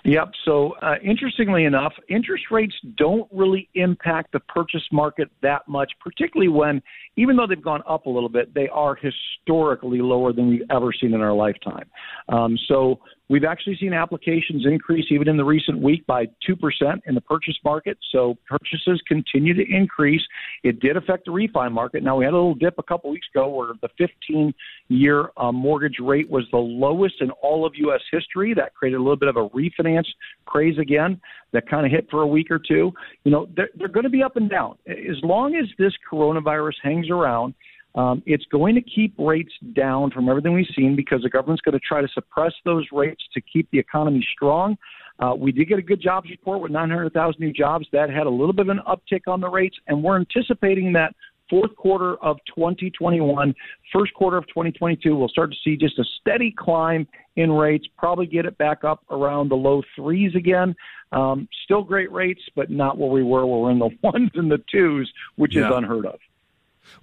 Yep. 0.10 0.32
So, 0.44 0.72
uh, 0.82 0.96
interestingly 1.04 1.66
enough, 1.66 1.94
interest 2.10 2.46
rates 2.50 2.74
don't 2.98 3.30
really 3.32 3.70
impact 3.76 4.32
the 4.32 4.40
purchase 4.40 4.82
market 4.92 5.30
that 5.44 5.68
much, 5.68 5.92
particularly 6.00 6.48
when, 6.48 6.82
even 7.16 7.36
though 7.36 7.46
they've 7.46 7.62
gone 7.62 7.84
up 7.88 8.08
a 8.08 8.10
little 8.10 8.28
bit, 8.28 8.52
they 8.56 8.68
are 8.70 8.96
historically 8.96 10.02
lower 10.02 10.34
than 10.34 10.50
we've 10.50 10.64
ever 10.72 10.92
seen 11.00 11.14
in 11.14 11.22
our 11.22 11.34
lifetime. 11.34 11.88
Um, 12.30 12.58
so, 12.68 13.00
We've 13.30 13.44
actually 13.44 13.78
seen 13.78 13.94
applications 13.94 14.66
increase 14.66 15.06
even 15.12 15.28
in 15.28 15.38
the 15.38 15.46
recent 15.46 15.80
week 15.80 16.06
by 16.08 16.26
2% 16.50 17.02
in 17.06 17.14
the 17.14 17.22
purchase 17.22 17.58
market. 17.64 17.98
So 18.12 18.36
purchases 18.48 19.00
continue 19.08 19.54
to 19.54 19.64
increase. 19.70 20.22
It 20.64 20.80
did 20.80 20.98
affect 20.98 21.26
the 21.26 21.32
refi 21.32 21.72
market. 21.72 22.02
Now, 22.02 22.18
we 22.18 22.26
had 22.26 22.34
a 22.34 22.38
little 22.38 22.56
dip 22.56 22.80
a 22.80 22.84
couple 22.84 23.12
weeks 23.12 23.28
ago 23.34 23.50
where 23.50 23.74
the 23.82 23.90
15 24.00 24.52
year 24.88 25.30
uh, 25.38 25.52
mortgage 25.52 25.98
rate 26.00 26.28
was 26.28 26.46
the 26.52 26.58
lowest 26.58 27.16
in 27.22 27.30
all 27.44 27.68
of 27.68 27.74
U.S. 27.76 28.02
history. 28.12 28.56
That 28.56 28.74
created 28.74 28.98
a 28.98 29.04
little 29.04 29.16
bit 29.16 29.30
of 29.30 29.38
a 29.38 29.48
refinance 29.50 30.08
craze 30.46 30.80
again 30.80 31.22
that 31.54 31.70
kind 31.70 31.86
of 31.86 31.92
hit 31.92 32.08
for 32.10 32.24
a 32.24 32.28
week 32.28 32.50
or 32.50 32.60
two. 32.60 32.92
You 33.24 33.32
know, 33.32 33.48
they're, 33.56 33.70
they're 33.78 33.88
going 33.88 34.06
to 34.06 34.10
be 34.10 34.24
up 34.24 34.38
and 34.38 34.50
down. 34.50 34.78
As 34.88 35.18
long 35.22 35.56
as 35.56 35.66
this 35.78 35.94
coronavirus 36.12 36.74
hangs 36.82 37.10
around, 37.12 37.54
um, 37.96 38.22
it's 38.26 38.46
going 38.52 38.76
to 38.76 38.82
keep 38.82 39.14
rates 39.18 39.52
down 39.74 40.12
from 40.12 40.30
everything 40.30 40.54
we've 40.54 40.66
seen 40.76 40.96
because 40.96 41.22
the 41.24 41.30
government's 41.30 41.62
going 41.62 41.74
to 41.74 41.80
try 41.80 42.02
to 42.02 42.08
suppress 42.14 42.54
those 42.66 42.86
rates 42.92 43.24
to 43.34 43.42
keep 43.42 43.70
the 43.72 43.80
economy 43.80 44.26
strong. 44.36 44.78
Uh, 45.20 45.34
we 45.36 45.52
did 45.52 45.68
get 45.68 45.80
a 45.80 45.82
good 45.82 46.02
jobs 46.02 46.30
report 46.30 46.62
with 46.62 46.72
900,000 46.72 47.40
new 47.40 47.52
jobs. 47.52 47.86
That 47.92 48.10
had 48.10 48.26
a 48.26 48.30
little 48.30 48.54
bit 48.54 48.68
of 48.68 48.70
an 48.70 48.80
uptick 48.88 49.22
on 49.28 49.42
the 49.42 49.50
rates, 49.50 49.76
and 49.88 50.02
we're 50.04 50.18
anticipating 50.18 50.94
that 50.94 51.14
fourth 51.50 51.76
quarter 51.76 52.16
of 52.24 52.38
2021, 52.56 53.54
first 53.92 54.14
quarter 54.14 54.38
of 54.38 54.48
2022, 54.48 55.16
we'll 55.16 55.28
start 55.28 55.52
to 55.52 55.58
see 55.64 55.76
just 55.76 55.98
a 55.98 56.04
steady 56.22 56.54
climb 56.58 57.08
in 57.36 57.52
rates, 57.52 57.88
probably 57.98 58.28
get 58.28 58.46
it 58.46 58.58
back 58.58 58.84
up 58.84 59.04
around 59.10 59.50
the 59.50 59.56
low 59.56 59.82
threes 59.96 60.34
again. 60.36 60.76
Um, 61.12 61.48
still 61.64 61.84
great 61.84 62.12
rates, 62.12 62.42
but 62.56 62.70
not 62.70 62.98
where 62.98 63.10
we 63.10 63.24
were. 63.24 63.46
Where 63.46 63.62
we're 63.62 63.72
in 63.72 63.80
the 63.80 63.90
ones 64.04 64.30
and 64.36 64.52
the 64.52 64.64
twos, 64.72 65.12
which 65.38 65.56
yeah. 65.56 65.68
is 65.68 65.74
unheard 65.76 66.06
of. 66.06 66.20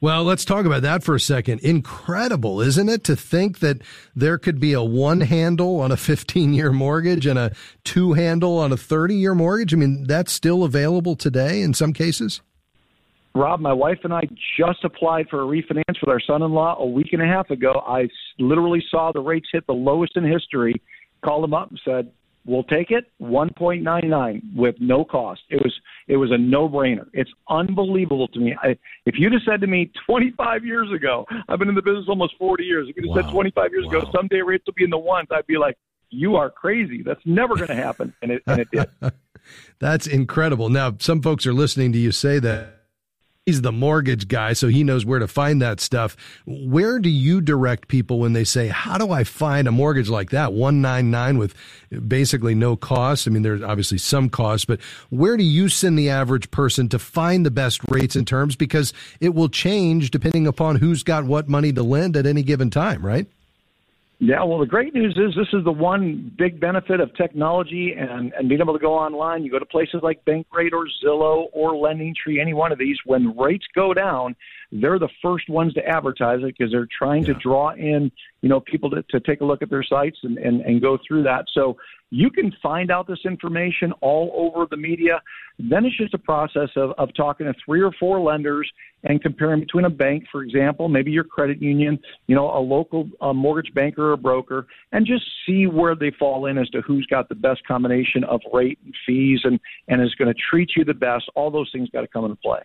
Well, 0.00 0.25
let's 0.25 0.45
talk 0.45 0.66
about 0.66 0.83
that 0.83 1.02
for 1.02 1.14
a 1.14 1.21
second. 1.21 1.61
Incredible, 1.61 2.61
isn't 2.61 2.88
it, 2.88 3.05
to 3.05 3.16
think 3.16 3.61
that 3.61 3.81
there 4.14 4.38
could 4.38 4.61
be 4.61 4.73
a 4.73 4.83
one 4.83 5.23
handle 5.23 5.81
on 5.81 5.90
a 5.90 5.97
15 5.97 6.52
year 6.52 6.73
mortgage 6.73 7.26
and 7.26 7.38
a 7.38 7.52
two 7.85 8.12
handle 8.12 8.59
on 8.59 8.73
a 8.73 8.76
30 8.76 9.14
year 9.14 9.35
mortgage? 9.35 9.73
I 9.73 9.76
mean, 9.76 10.05
that's 10.05 10.33
still 10.33 10.64
available 10.64 11.16
today 11.16 11.62
in 11.62 11.75
some 11.75 11.93
cases? 11.93 12.40
Rob, 13.35 13.61
my 13.61 13.73
wife 13.73 13.99
and 14.02 14.14
I 14.14 14.23
just 14.59 14.83
applied 14.83 15.28
for 15.28 15.43
a 15.43 15.47
refinance 15.47 16.00
with 16.00 16.09
our 16.09 16.21
son 16.21 16.43
in 16.43 16.52
law 16.52 16.76
a 16.78 16.87
week 16.87 17.12
and 17.12 17.21
a 17.21 17.26
half 17.26 17.50
ago. 17.50 17.83
I 17.87 18.09
literally 18.38 18.83
saw 18.90 19.12
the 19.12 19.21
rates 19.21 19.49
hit 19.52 19.66
the 19.66 19.75
lowest 19.75 20.16
in 20.16 20.25
history, 20.25 20.81
called 21.23 21.45
him 21.45 21.52
up 21.52 21.69
and 21.69 21.81
said, 21.85 22.11
We'll 22.46 22.64
take 22.64 22.90
it 22.90 23.10
1.99 23.20 24.54
with 24.54 24.76
no 24.80 25.04
cost. 25.04 25.42
It 25.50 25.62
was 25.62 25.74
it 26.08 26.16
was 26.16 26.30
a 26.30 26.38
no-brainer. 26.38 27.06
It's 27.12 27.30
unbelievable 27.48 28.28
to 28.28 28.38
me. 28.38 28.54
I, 28.62 28.76
if 29.04 29.18
you'd 29.18 29.32
have 29.32 29.42
said 29.44 29.60
to 29.62 29.66
me 29.66 29.90
25 30.06 30.64
years 30.64 30.92
ago, 30.92 31.26
I've 31.48 31.58
been 31.58 31.68
in 31.68 31.74
the 31.74 31.82
business 31.82 32.04
almost 32.08 32.34
40 32.38 32.64
years. 32.64 32.88
If 32.88 32.96
you'd 32.96 33.08
have 33.08 33.24
wow. 33.24 33.28
said 33.28 33.32
25 33.32 33.70
years 33.72 33.86
wow. 33.86 33.98
ago, 33.98 34.10
someday 34.14 34.40
rates 34.42 34.64
will 34.66 34.74
be 34.74 34.84
in 34.84 34.90
the 34.90 34.98
ones, 34.98 35.28
I'd 35.32 35.46
be 35.46 35.58
like, 35.58 35.76
you 36.10 36.36
are 36.36 36.50
crazy. 36.50 37.02
That's 37.02 37.20
never 37.24 37.56
going 37.56 37.68
to 37.68 37.74
happen, 37.74 38.14
and 38.22 38.30
it 38.30 38.42
and 38.46 38.60
it 38.60 38.68
did. 38.70 38.86
That's 39.78 40.06
incredible. 40.06 40.68
Now, 40.68 40.94
some 40.98 41.22
folks 41.22 41.46
are 41.46 41.52
listening 41.52 41.92
to 41.92 41.98
you 41.98 42.12
say 42.12 42.38
that 42.38 42.75
he's 43.46 43.62
the 43.62 43.70
mortgage 43.72 44.26
guy, 44.26 44.52
so 44.52 44.66
he 44.66 44.82
knows 44.82 45.06
where 45.06 45.20
to 45.20 45.28
find 45.28 45.62
that 45.62 45.80
stuff. 45.80 46.16
Where 46.46 46.98
do 46.98 47.08
you 47.08 47.40
direct 47.40 47.86
people 47.86 48.18
when 48.18 48.32
they 48.32 48.42
say, 48.42 48.66
"How 48.68 48.98
do 48.98 49.12
I 49.12 49.22
find 49.22 49.68
a 49.68 49.72
mortgage 49.72 50.08
like 50.08 50.30
that, 50.30 50.52
one 50.52 50.82
nine 50.82 51.12
nine 51.12 51.38
with 51.38 51.54
basically 52.08 52.56
no 52.56 52.76
cost?" 52.76 53.26
I 53.26 53.30
mean, 53.30 53.42
there's 53.42 53.62
obviously 53.62 53.98
some 53.98 54.28
cost, 54.28 54.66
but 54.66 54.80
where 55.10 55.36
do 55.36 55.44
you 55.44 55.68
send 55.68 55.96
the 55.96 56.10
average 56.10 56.50
person 56.50 56.88
to 56.88 56.98
find 56.98 57.46
the 57.46 57.52
best 57.52 57.80
rates 57.88 58.16
and 58.16 58.26
terms 58.26 58.56
because 58.56 58.92
it 59.20 59.32
will 59.32 59.48
change 59.48 60.10
depending 60.10 60.48
upon 60.48 60.76
who's 60.76 61.04
got 61.04 61.24
what 61.24 61.48
money 61.48 61.72
to 61.72 61.84
lend 61.84 62.16
at 62.16 62.26
any 62.26 62.42
given 62.42 62.68
time, 62.68 63.06
right? 63.06 63.28
Yeah, 64.18 64.44
well, 64.44 64.58
the 64.58 64.66
great 64.66 64.94
news 64.94 65.14
is 65.16 65.35
this 65.37 65.49
is 65.52 65.62
the 65.64 65.73
one 65.73 66.32
big 66.38 66.58
benefit 66.58 67.00
of 67.00 67.14
technology 67.16 67.94
and, 67.99 68.32
and 68.32 68.49
being 68.49 68.62
able 68.62 68.73
to 68.73 68.78
go 68.78 68.94
online. 68.94 69.44
You 69.44 69.50
go 69.50 69.58
to 69.58 69.66
places 69.66 70.00
like 70.02 70.25
Bankrate 70.25 70.73
or 70.73 70.87
Zillow 71.04 71.49
or 71.52 71.73
LendingTree, 71.73 72.40
any 72.40 72.54
one 72.54 72.73
of 72.73 72.78
these. 72.78 72.96
When 73.04 73.37
rates 73.37 73.66
go 73.75 73.92
down, 73.92 74.35
they're 74.73 74.99
the 74.99 75.08
first 75.23 75.49
ones 75.49 75.75
to 75.75 75.87
advertise 75.87 76.40
it 76.42 76.54
because 76.58 76.73
they're 76.73 76.88
trying 76.96 77.25
yeah. 77.25 77.35
to 77.35 77.40
draw 77.40 77.70
in, 77.70 78.11
you 78.40 78.49
know, 78.49 78.61
people 78.61 78.90
to, 78.90 79.02
to 79.11 79.20
take 79.20 79.40
a 79.40 79.44
look 79.44 79.62
at 79.62 79.70
their 79.70 79.85
sites 79.85 80.18
and, 80.23 80.38
and, 80.38 80.61
and 80.62 80.80
go 80.80 80.99
through 81.06 81.23
that. 81.25 81.46
So 81.52 81.76
you 82.11 82.30
can 82.30 82.52
find 82.62 82.90
out 82.90 83.06
this 83.08 83.18
information 83.25 83.92
all 84.00 84.32
over 84.35 84.66
the 84.70 84.76
media. 84.76 85.20
Then 85.58 85.85
it's 85.85 85.96
just 85.96 86.14
a 86.14 86.18
process 86.18 86.68
of, 86.76 86.92
of 86.99 87.11
talking 87.16 87.46
to 87.46 87.54
three 87.64 87.82
or 87.82 87.90
four 87.99 88.20
lenders 88.20 88.70
and 89.04 89.20
comparing 89.23 89.61
between 89.61 89.85
a 89.85 89.90
bank, 89.90 90.25
for 90.30 90.42
example, 90.42 90.88
maybe 90.88 91.11
your 91.11 91.25
credit 91.25 91.61
union, 91.61 91.99
you 92.26 92.35
know, 92.35 92.50
a 92.50 92.61
local 92.61 93.08
uh, 93.20 93.32
mortgage 93.32 93.73
banker 93.75 94.12
or 94.12 94.16
broker, 94.16 94.66
and 94.92 95.06
just 95.06 95.25
see 95.46 95.66
where 95.66 95.94
they 95.94 96.12
fall 96.18 96.46
in 96.46 96.58
as 96.58 96.68
to 96.70 96.80
who's 96.82 97.06
got 97.06 97.28
the 97.28 97.35
best 97.35 97.66
combination 97.66 98.25
of 98.25 98.40
rate 98.52 98.78
and 98.85 98.94
fees 99.04 99.40
and, 99.44 99.58
and 99.88 100.02
is 100.02 100.14
going 100.14 100.32
to 100.32 100.40
treat 100.50 100.70
you 100.76 100.85
the 100.85 100.94
best. 100.94 101.25
All 101.35 101.50
those 101.50 101.70
things 101.73 101.88
got 101.90 102.02
to 102.02 102.08
come 102.08 102.25
into 102.25 102.37
play. 102.37 102.61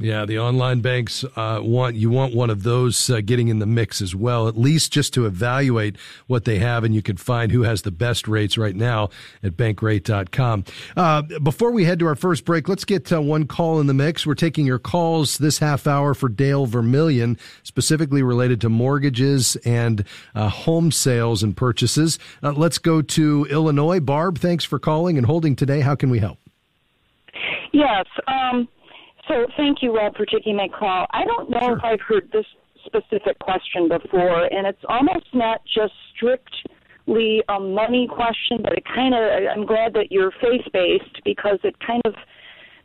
Yeah, 0.00 0.24
the 0.24 0.38
online 0.38 0.80
banks 0.80 1.22
uh, 1.36 1.60
want 1.62 1.96
you 1.96 2.08
want 2.08 2.34
one 2.34 2.48
of 2.48 2.62
those 2.62 3.10
uh, 3.10 3.20
getting 3.20 3.48
in 3.48 3.58
the 3.58 3.66
mix 3.66 4.00
as 4.00 4.14
well, 4.14 4.48
at 4.48 4.56
least 4.56 4.90
just 4.90 5.12
to 5.14 5.26
evaluate 5.26 5.96
what 6.26 6.46
they 6.46 6.58
have, 6.60 6.82
and 6.82 6.94
you 6.94 7.02
can 7.02 7.18
find 7.18 7.52
who 7.52 7.64
has 7.64 7.82
the 7.82 7.90
best 7.90 8.26
rates 8.26 8.56
right 8.56 8.74
now 8.74 9.10
at 9.42 9.52
bankrate.com. 9.52 10.64
Uh, 10.96 11.22
before 11.42 11.72
we 11.72 11.84
head 11.84 11.98
to 11.98 12.06
our 12.06 12.14
first 12.14 12.46
break, 12.46 12.70
let's 12.70 12.86
get 12.86 13.12
uh, 13.12 13.20
one 13.20 13.46
call 13.46 13.80
in 13.80 13.86
the 13.86 13.92
mix. 13.92 14.26
We're 14.26 14.34
taking 14.34 14.64
your 14.64 14.78
calls 14.78 15.36
this 15.36 15.58
half 15.58 15.86
hour 15.86 16.14
for 16.14 16.30
Dale 16.30 16.64
Vermillion, 16.64 17.36
specifically 17.62 18.22
related 18.22 18.62
to 18.62 18.70
mortgages 18.70 19.56
and 19.56 20.06
uh, 20.34 20.48
home 20.48 20.90
sales 20.90 21.42
and 21.42 21.54
purchases. 21.54 22.18
Uh, 22.42 22.52
let's 22.52 22.78
go 22.78 23.02
to 23.02 23.46
Illinois. 23.50 24.00
Barb, 24.00 24.38
thanks 24.38 24.64
for 24.64 24.78
calling 24.78 25.18
and 25.18 25.26
holding 25.26 25.54
today. 25.54 25.80
How 25.80 25.96
can 25.96 26.08
we 26.08 26.18
help? 26.18 26.38
Yes. 27.74 28.06
Um 28.26 28.68
so 29.28 29.46
thank 29.56 29.82
you, 29.82 29.96
Rob, 29.96 30.16
for 30.16 30.26
taking 30.26 30.56
my 30.56 30.68
call. 30.68 31.06
I 31.10 31.24
don't 31.24 31.50
know 31.50 31.60
sure. 31.60 31.76
if 31.76 31.84
I've 31.84 32.00
heard 32.00 32.28
this 32.32 32.46
specific 32.84 33.38
question 33.38 33.88
before, 33.88 34.44
and 34.44 34.66
it's 34.66 34.84
almost 34.88 35.26
not 35.32 35.60
just 35.64 35.92
strictly 36.16 37.42
a 37.48 37.60
money 37.60 38.08
question, 38.10 38.58
but 38.62 38.72
it 38.72 38.84
kind 38.84 39.14
of, 39.14 39.20
I'm 39.54 39.64
glad 39.64 39.94
that 39.94 40.10
you're 40.10 40.32
faith 40.40 40.66
based 40.72 41.22
because 41.24 41.58
it 41.62 41.76
kind 41.86 42.02
of 42.04 42.14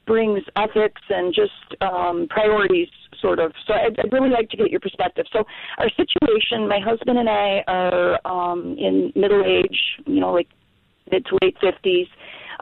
brings 0.06 0.42
ethics 0.56 1.02
and 1.10 1.34
just 1.34 1.82
um, 1.82 2.28
priorities, 2.30 2.88
sort 3.20 3.40
of. 3.40 3.52
So 3.66 3.74
I'd, 3.74 4.00
I'd 4.00 4.14
really 4.14 4.30
like 4.30 4.50
to 4.52 4.58
get 4.58 4.70
your 4.70 4.80
perspective. 4.80 5.26
So 5.34 5.44
our 5.80 5.90
situation, 5.90 6.68
my 6.68 6.80
husband 6.80 7.18
and 7.18 7.28
I 7.28 7.64
are 7.68 8.20
um, 8.26 8.76
in 8.78 9.12
middle 9.16 9.44
age, 9.44 9.78
you 10.06 10.20
know, 10.20 10.32
like 10.32 10.48
mid 11.12 11.26
to 11.26 11.38
late 11.42 11.58
50s 11.62 12.08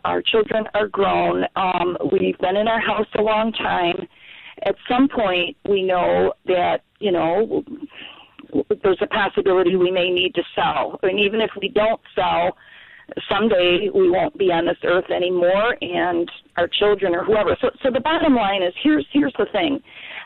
our 0.06 0.22
children 0.22 0.66
are 0.74 0.88
grown. 0.88 1.44
Um, 1.56 1.98
we've 2.12 2.38
been 2.38 2.56
in 2.56 2.68
our 2.68 2.80
house 2.80 3.08
a 3.18 3.22
long 3.22 3.52
time. 3.52 4.08
At 4.64 4.76
some 4.88 5.10
point, 5.10 5.58
we 5.68 5.84
know 5.84 6.34
that, 6.46 6.84
you 7.00 7.12
know, 7.12 7.64
there's 8.84 9.02
a 9.02 9.08
possibility 9.08 9.76
we 9.76 9.92
may 9.92 10.12
need 10.12 10.34
to 10.36 10.44
sell. 10.56 11.00
And 11.04 11.20
even 11.20 11.42
if 11.42 11.50
we 11.60 11.70
don't 11.70 12.00
sell, 12.14 12.56
someday 13.30 13.90
we 13.94 14.10
won't 14.10 14.38
be 14.38 14.52
on 14.52 14.66
this 14.66 14.78
earth 14.84 15.10
anymore 15.12 15.78
and 15.82 16.30
our 16.58 16.68
children 16.68 17.14
or 17.14 17.24
whoever. 17.24 17.58
So 17.62 17.70
so 17.84 17.92
the 17.92 18.00
bottom 18.00 18.36
line 18.36 18.64
is 18.64 18.74
here's 18.82 19.06
here's 19.12 19.34
the 19.38 19.46
thing. 19.52 19.80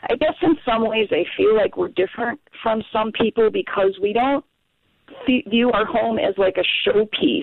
I 0.08 0.14
guess 0.16 0.34
in 0.42 0.56
some 0.64 0.88
ways 0.88 1.08
I 1.10 1.24
feel 1.36 1.54
like 1.54 1.76
we're 1.76 1.88
different 1.88 2.40
from 2.62 2.82
some 2.92 3.12
people 3.12 3.50
because 3.50 3.98
we 4.00 4.12
don't 4.12 4.44
view 5.26 5.70
our 5.72 5.84
home 5.84 6.18
as 6.18 6.34
like 6.38 6.56
a 6.56 6.88
showpiece. 6.88 7.42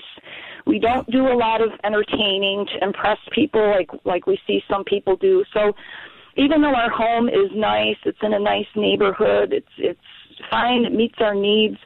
We 0.68 0.80
don't 0.80 1.10
do 1.10 1.28
a 1.28 1.36
lot 1.36 1.62
of 1.62 1.70
entertaining 1.84 2.68
to 2.74 2.84
impress 2.86 3.18
people 3.32 3.66
like 3.70 3.90
like 4.04 4.28
we 4.28 4.38
see 4.46 4.62
some 4.70 4.84
people 4.84 5.16
do. 5.16 5.44
So 5.54 5.74
even 6.36 6.62
though 6.62 6.76
our 6.76 6.90
home 6.90 7.30
is 7.30 7.50
nice, 7.56 7.96
it's 8.06 8.18
in 8.22 8.34
a 8.34 8.40
nice 8.40 8.68
neighborhood, 8.76 9.54
it's 9.54 9.68
it's 9.78 10.00
fine, 10.50 10.86
it 10.86 10.94
meets 10.94 11.16
our 11.20 11.34
needs. 11.34 11.78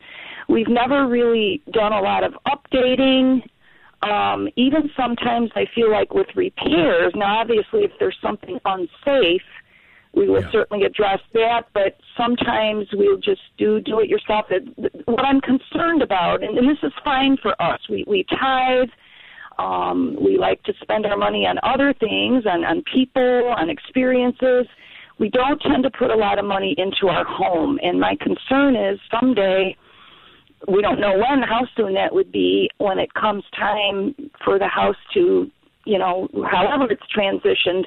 We've 0.50 0.68
never 0.68 1.08
really 1.08 1.62
done 1.72 1.94
a 1.94 2.02
lot 2.02 2.24
of 2.24 2.34
updating. 2.48 3.44
Um, 4.02 4.50
even 4.56 4.90
sometimes 4.98 5.52
I 5.56 5.66
feel 5.76 5.92
like 5.92 6.14
with 6.14 6.28
repairs, 6.36 7.14
now 7.16 7.40
obviously 7.40 7.84
if 7.84 7.92
there's 8.00 8.18
something 8.22 8.60
unsafe, 8.66 9.44
we 10.14 10.28
will 10.28 10.42
yeah. 10.42 10.52
certainly 10.52 10.86
address 10.86 11.20
that, 11.34 11.68
but 11.74 11.98
sometimes 12.18 12.88
we'll 12.94 13.18
just 13.18 13.42
do 13.58 13.80
do 13.80 14.00
it 14.00 14.10
yourself. 14.10 14.46
What 15.06 15.26
I'm 15.26 15.40
concerned 15.42 16.02
about, 16.02 16.44
and, 16.44 16.58
and 16.58 16.70
this 16.70 16.84
is 16.84 16.92
fine 17.04 17.38
for 17.42 17.60
us, 17.62 17.80
we, 17.90 18.04
we 18.08 18.26
tithe, 18.26 18.90
um, 19.58 20.18
we 20.22 20.38
like 20.38 20.62
to 20.64 20.74
spend 20.82 21.06
our 21.06 21.18
money 21.18 21.46
on 21.46 21.60
other 21.64 21.94
things, 21.94 22.46
on, 22.46 22.66
on 22.66 22.84
people, 22.94 23.54
on 23.58 23.70
experiences. 23.70 24.66
We 25.18 25.30
don't 25.30 25.62
tend 25.62 25.84
to 25.84 25.92
put 25.92 26.10
a 26.10 26.16
lot 26.16 26.40
of 26.40 26.46
money 26.46 26.76
into 26.78 27.08
our 27.08 27.24
home, 27.26 27.80
and 27.82 28.00
my 28.00 28.16
concern 28.20 28.76
is 28.76 29.00
someday 29.20 29.78
we 30.68 30.82
don't 30.82 31.00
know 31.00 31.14
when, 31.14 31.42
how 31.42 31.68
soon 31.76 31.94
that 31.96 32.14
would 32.14 32.32
be, 32.32 32.70
when 32.78 33.00
it 33.00 33.14
comes 33.14 33.44
time 33.58 34.14
for 34.44 34.60
the 34.60 34.68
house 34.68 34.96
to, 35.14 35.50
you 35.86 35.98
know, 35.98 36.28
however 36.52 36.92
it's 36.92 37.02
transitioned 37.16 37.86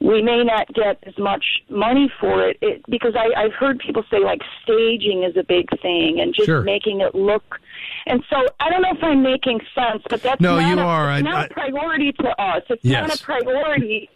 we 0.00 0.22
may 0.22 0.42
not 0.42 0.66
get 0.74 0.98
as 1.06 1.16
much 1.18 1.44
money 1.68 2.10
for 2.20 2.48
it, 2.48 2.56
it 2.62 2.82
because 2.88 3.14
I, 3.14 3.38
I've 3.38 3.52
heard 3.52 3.78
people 3.78 4.02
say 4.10 4.18
like 4.18 4.40
staging 4.62 5.24
is 5.24 5.36
a 5.36 5.42
big 5.44 5.68
thing 5.82 6.18
and 6.20 6.34
just 6.34 6.46
Sure. 6.46 6.62
making 6.62 7.00
it 7.02 7.14
look. 7.14 7.60
And 8.06 8.24
so 8.30 8.36
I 8.60 8.70
don't 8.70 8.80
know 8.82 8.92
if 8.96 9.04
I'm 9.04 9.22
making 9.22 9.60
sense, 9.74 10.02
but 10.08 10.22
that's 10.22 10.40
No, 10.40 10.58
not 10.58 10.68
you 10.70 10.78
a, 10.80 10.84
are. 10.84 11.10
It's 11.12 11.18
I- 11.26 11.30
not 11.30 11.36
I- 11.36 11.44
a 11.44 11.48
priority 11.50 12.12
to 12.12 12.42
us. 12.42 12.62
It's 12.70 12.84
Yes. 12.84 13.08
not 13.08 13.20
a 13.20 13.22
priority. 13.22 14.08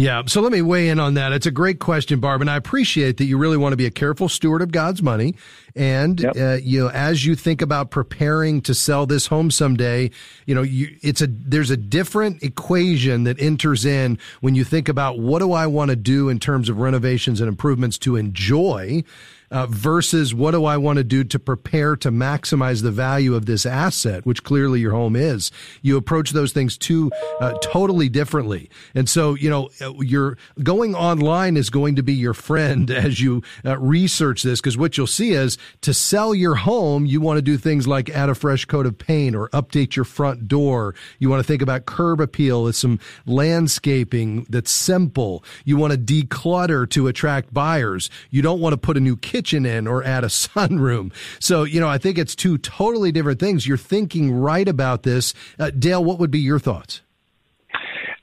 Yeah, 0.00 0.22
so 0.24 0.40
let 0.40 0.50
me 0.50 0.62
weigh 0.62 0.88
in 0.88 0.98
on 0.98 1.12
that. 1.14 1.32
It's 1.32 1.44
a 1.44 1.50
great 1.50 1.78
question, 1.78 2.20
Barb, 2.20 2.40
and 2.40 2.48
I 2.48 2.56
appreciate 2.56 3.18
that 3.18 3.26
you 3.26 3.36
really 3.36 3.58
want 3.58 3.74
to 3.74 3.76
be 3.76 3.84
a 3.84 3.90
careful 3.90 4.30
steward 4.30 4.62
of 4.62 4.72
God's 4.72 5.02
money. 5.02 5.34
And 5.76 6.18
Yep. 6.18 6.36
uh, 6.36 6.58
you 6.62 6.80
know, 6.80 6.88
as 6.88 7.26
you 7.26 7.34
think 7.34 7.60
about 7.60 7.90
preparing 7.90 8.62
to 8.62 8.72
sell 8.72 9.04
this 9.04 9.26
home 9.26 9.50
someday, 9.50 10.10
you 10.46 10.54
know, 10.54 10.62
you, 10.62 10.96
it's 11.02 11.20
a 11.20 11.26
there's 11.26 11.70
a 11.70 11.76
different 11.76 12.42
equation 12.42 13.24
that 13.24 13.38
enters 13.38 13.84
in 13.84 14.18
when 14.40 14.54
you 14.54 14.64
think 14.64 14.88
about 14.88 15.18
what 15.18 15.40
do 15.40 15.52
I 15.52 15.66
want 15.66 15.90
to 15.90 15.96
do 15.96 16.30
in 16.30 16.38
terms 16.38 16.70
of 16.70 16.78
renovations 16.78 17.42
and 17.42 17.48
improvements 17.48 17.98
to 17.98 18.16
enjoy. 18.16 19.04
Uh, 19.52 19.66
versus 19.66 20.32
what 20.32 20.52
do 20.52 20.64
I 20.64 20.76
want 20.76 20.98
to 20.98 21.02
do 21.02 21.24
to 21.24 21.38
prepare 21.40 21.96
to 21.96 22.12
maximize 22.12 22.84
the 22.84 22.92
value 22.92 23.34
of 23.34 23.46
this 23.46 23.66
asset, 23.66 24.24
which 24.24 24.44
clearly 24.44 24.78
your 24.78 24.92
home 24.92 25.16
is. 25.16 25.50
You 25.82 25.96
approach 25.96 26.30
those 26.30 26.52
things 26.52 26.78
two 26.78 27.10
uh, 27.40 27.54
totally 27.60 28.08
differently, 28.08 28.70
and 28.94 29.08
so 29.08 29.34
you 29.34 29.50
know 29.50 29.68
uh, 29.80 29.92
your 29.98 30.38
going 30.62 30.94
online 30.94 31.56
is 31.56 31.68
going 31.68 31.96
to 31.96 32.04
be 32.04 32.12
your 32.12 32.32
friend 32.32 32.88
as 32.92 33.18
you 33.18 33.42
uh, 33.64 33.76
research 33.76 34.44
this 34.44 34.60
because 34.60 34.78
what 34.78 34.96
you'll 34.96 35.08
see 35.08 35.32
is 35.32 35.58
to 35.80 35.92
sell 35.92 36.32
your 36.32 36.54
home, 36.54 37.04
you 37.04 37.20
want 37.20 37.38
to 37.38 37.42
do 37.42 37.56
things 37.56 37.88
like 37.88 38.08
add 38.08 38.28
a 38.28 38.36
fresh 38.36 38.66
coat 38.66 38.86
of 38.86 38.98
paint 38.98 39.34
or 39.34 39.48
update 39.48 39.96
your 39.96 40.04
front 40.04 40.46
door. 40.46 40.94
You 41.18 41.28
want 41.28 41.40
to 41.40 41.46
think 41.46 41.60
about 41.60 41.86
curb 41.86 42.20
appeal 42.20 42.62
with 42.62 42.76
some 42.76 43.00
landscaping 43.26 44.46
that's 44.48 44.70
simple. 44.70 45.42
You 45.64 45.76
want 45.76 45.92
to 45.92 45.98
declutter 45.98 46.88
to 46.90 47.08
attract 47.08 47.52
buyers. 47.52 48.10
You 48.30 48.42
don't 48.42 48.60
want 48.60 48.74
to 48.74 48.78
put 48.78 48.96
a 48.96 49.00
new 49.00 49.16
kitchen 49.16 49.39
in 49.42 49.86
or 49.86 50.04
add 50.04 50.24
a 50.24 50.26
sunroom. 50.28 51.12
So, 51.38 51.64
you 51.64 51.80
know, 51.80 51.88
I 51.88 51.98
think 51.98 52.18
it's 52.18 52.34
two 52.34 52.58
totally 52.58 53.12
different 53.12 53.40
things. 53.40 53.66
You're 53.66 53.76
thinking 53.76 54.32
right 54.32 54.68
about 54.68 55.02
this. 55.02 55.34
Uh, 55.58 55.70
Dale, 55.70 56.02
what 56.02 56.18
would 56.18 56.30
be 56.30 56.40
your 56.40 56.58
thoughts? 56.58 57.02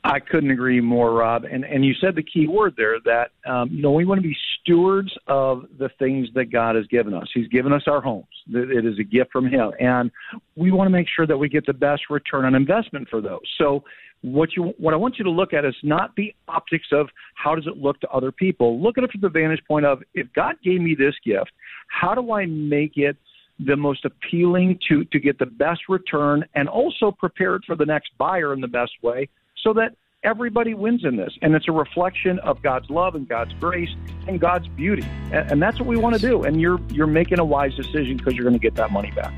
I 0.07 0.19
couldn't 0.19 0.51
agree 0.51 0.79
more, 0.79 1.11
Rob. 1.11 1.43
And 1.43 1.65
and 1.65 1.83
you 1.83 1.93
said 1.99 2.15
the 2.15 2.23
key 2.23 2.47
word 2.47 2.75
there 2.77 2.97
that 3.03 3.31
um, 3.45 3.69
you 3.69 3.81
know 3.81 3.91
we 3.91 4.05
want 4.05 4.21
to 4.21 4.27
be 4.27 4.35
stewards 4.61 5.13
of 5.27 5.65
the 5.77 5.89
things 5.99 6.29
that 6.33 6.45
God 6.45 6.75
has 6.75 6.87
given 6.87 7.13
us. 7.13 7.27
He's 7.33 7.47
given 7.49 7.73
us 7.73 7.83
our 7.87 7.99
homes. 7.99 8.25
It 8.47 8.85
is 8.85 8.97
a 8.99 9.03
gift 9.03 9.31
from 9.31 9.47
Him, 9.47 9.71
and 9.79 10.09
we 10.55 10.71
want 10.71 10.87
to 10.87 10.91
make 10.91 11.07
sure 11.13 11.27
that 11.27 11.37
we 11.37 11.49
get 11.49 11.65
the 11.65 11.73
best 11.73 12.03
return 12.09 12.45
on 12.45 12.55
investment 12.55 13.09
for 13.09 13.19
those. 13.19 13.41
So 13.57 13.83
what 14.21 14.55
you 14.55 14.73
what 14.77 14.93
I 14.93 14.97
want 14.97 15.17
you 15.17 15.23
to 15.25 15.31
look 15.31 15.53
at 15.53 15.65
is 15.65 15.75
not 15.83 16.15
the 16.15 16.33
optics 16.47 16.87
of 16.91 17.07
how 17.35 17.55
does 17.55 17.67
it 17.67 17.77
look 17.77 17.99
to 18.01 18.09
other 18.09 18.31
people. 18.31 18.81
Look 18.81 18.97
at 18.97 19.03
it 19.03 19.11
from 19.11 19.21
the 19.21 19.29
vantage 19.29 19.61
point 19.67 19.85
of 19.85 20.01
if 20.13 20.27
God 20.33 20.55
gave 20.63 20.81
me 20.81 20.95
this 20.97 21.15
gift, 21.23 21.51
how 21.87 22.15
do 22.15 22.31
I 22.31 22.45
make 22.45 22.97
it 22.97 23.17
the 23.59 23.75
most 23.75 24.05
appealing 24.05 24.79
to 24.87 25.03
to 25.05 25.19
get 25.19 25.39
the 25.39 25.45
best 25.45 25.81
return 25.89 26.45
and 26.55 26.67
also 26.67 27.11
prepare 27.11 27.55
it 27.55 27.63
for 27.65 27.75
the 27.75 27.85
next 27.85 28.11
buyer 28.17 28.53
in 28.53 28.61
the 28.61 28.67
best 28.67 28.91
way 29.01 29.29
so 29.63 29.73
that 29.73 29.95
everybody 30.23 30.73
wins 30.73 31.05
in 31.05 31.15
this? 31.15 31.33
And 31.41 31.53
it's 31.53 31.67
a 31.67 31.71
reflection 31.71 32.39
of 32.39 32.61
God's 32.63 32.89
love 32.89 33.15
and 33.15 33.27
God's 33.27 33.53
grace 33.59 33.93
and 34.27 34.39
God's 34.39 34.67
beauty. 34.69 35.05
And, 35.31 35.51
and 35.51 35.61
that's 35.61 35.79
what 35.79 35.87
we 35.87 35.97
want 35.97 36.15
to 36.15 36.21
do. 36.21 36.43
And 36.43 36.59
you're 36.59 36.79
you're 36.91 37.07
making 37.07 37.39
a 37.39 37.45
wise 37.45 37.75
decision 37.75 38.17
because 38.17 38.33
you're 38.33 38.45
going 38.45 38.59
to 38.59 38.59
get 38.59 38.75
that 38.75 38.91
money 38.91 39.11
back 39.11 39.33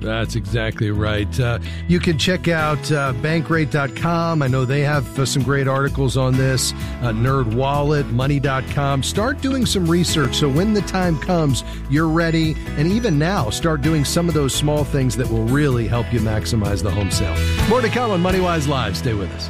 That's 0.00 0.36
exactly 0.36 0.90
right. 0.90 1.40
Uh, 1.40 1.58
you 1.88 1.98
can 1.98 2.18
check 2.18 2.48
out 2.48 2.78
uh, 2.92 3.12
bankrate.com. 3.14 4.42
I 4.42 4.46
know 4.46 4.64
they 4.64 4.82
have 4.82 5.18
uh, 5.18 5.24
some 5.24 5.42
great 5.42 5.66
articles 5.66 6.16
on 6.16 6.36
this. 6.36 6.72
Uh, 6.72 7.12
Nerd 7.12 7.54
Wallet, 7.54 8.06
money.com. 8.08 9.02
Start 9.02 9.40
doing 9.40 9.64
some 9.64 9.86
research 9.86 10.36
so 10.36 10.48
when 10.48 10.74
the 10.74 10.82
time 10.82 11.18
comes, 11.18 11.64
you're 11.88 12.08
ready. 12.08 12.54
And 12.76 12.86
even 12.88 13.18
now, 13.18 13.50
start 13.50 13.80
doing 13.80 14.04
some 14.04 14.28
of 14.28 14.34
those 14.34 14.54
small 14.54 14.84
things 14.84 15.16
that 15.16 15.30
will 15.30 15.44
really 15.44 15.88
help 15.88 16.12
you 16.12 16.20
maximize 16.20 16.82
the 16.82 16.90
home 16.90 17.10
sale. 17.10 17.34
More 17.68 17.80
to 17.80 17.88
come 17.88 18.10
on 18.10 18.22
MoneyWise 18.22 18.68
Live. 18.68 18.96
Stay 18.96 19.14
with 19.14 19.30
us. 19.32 19.48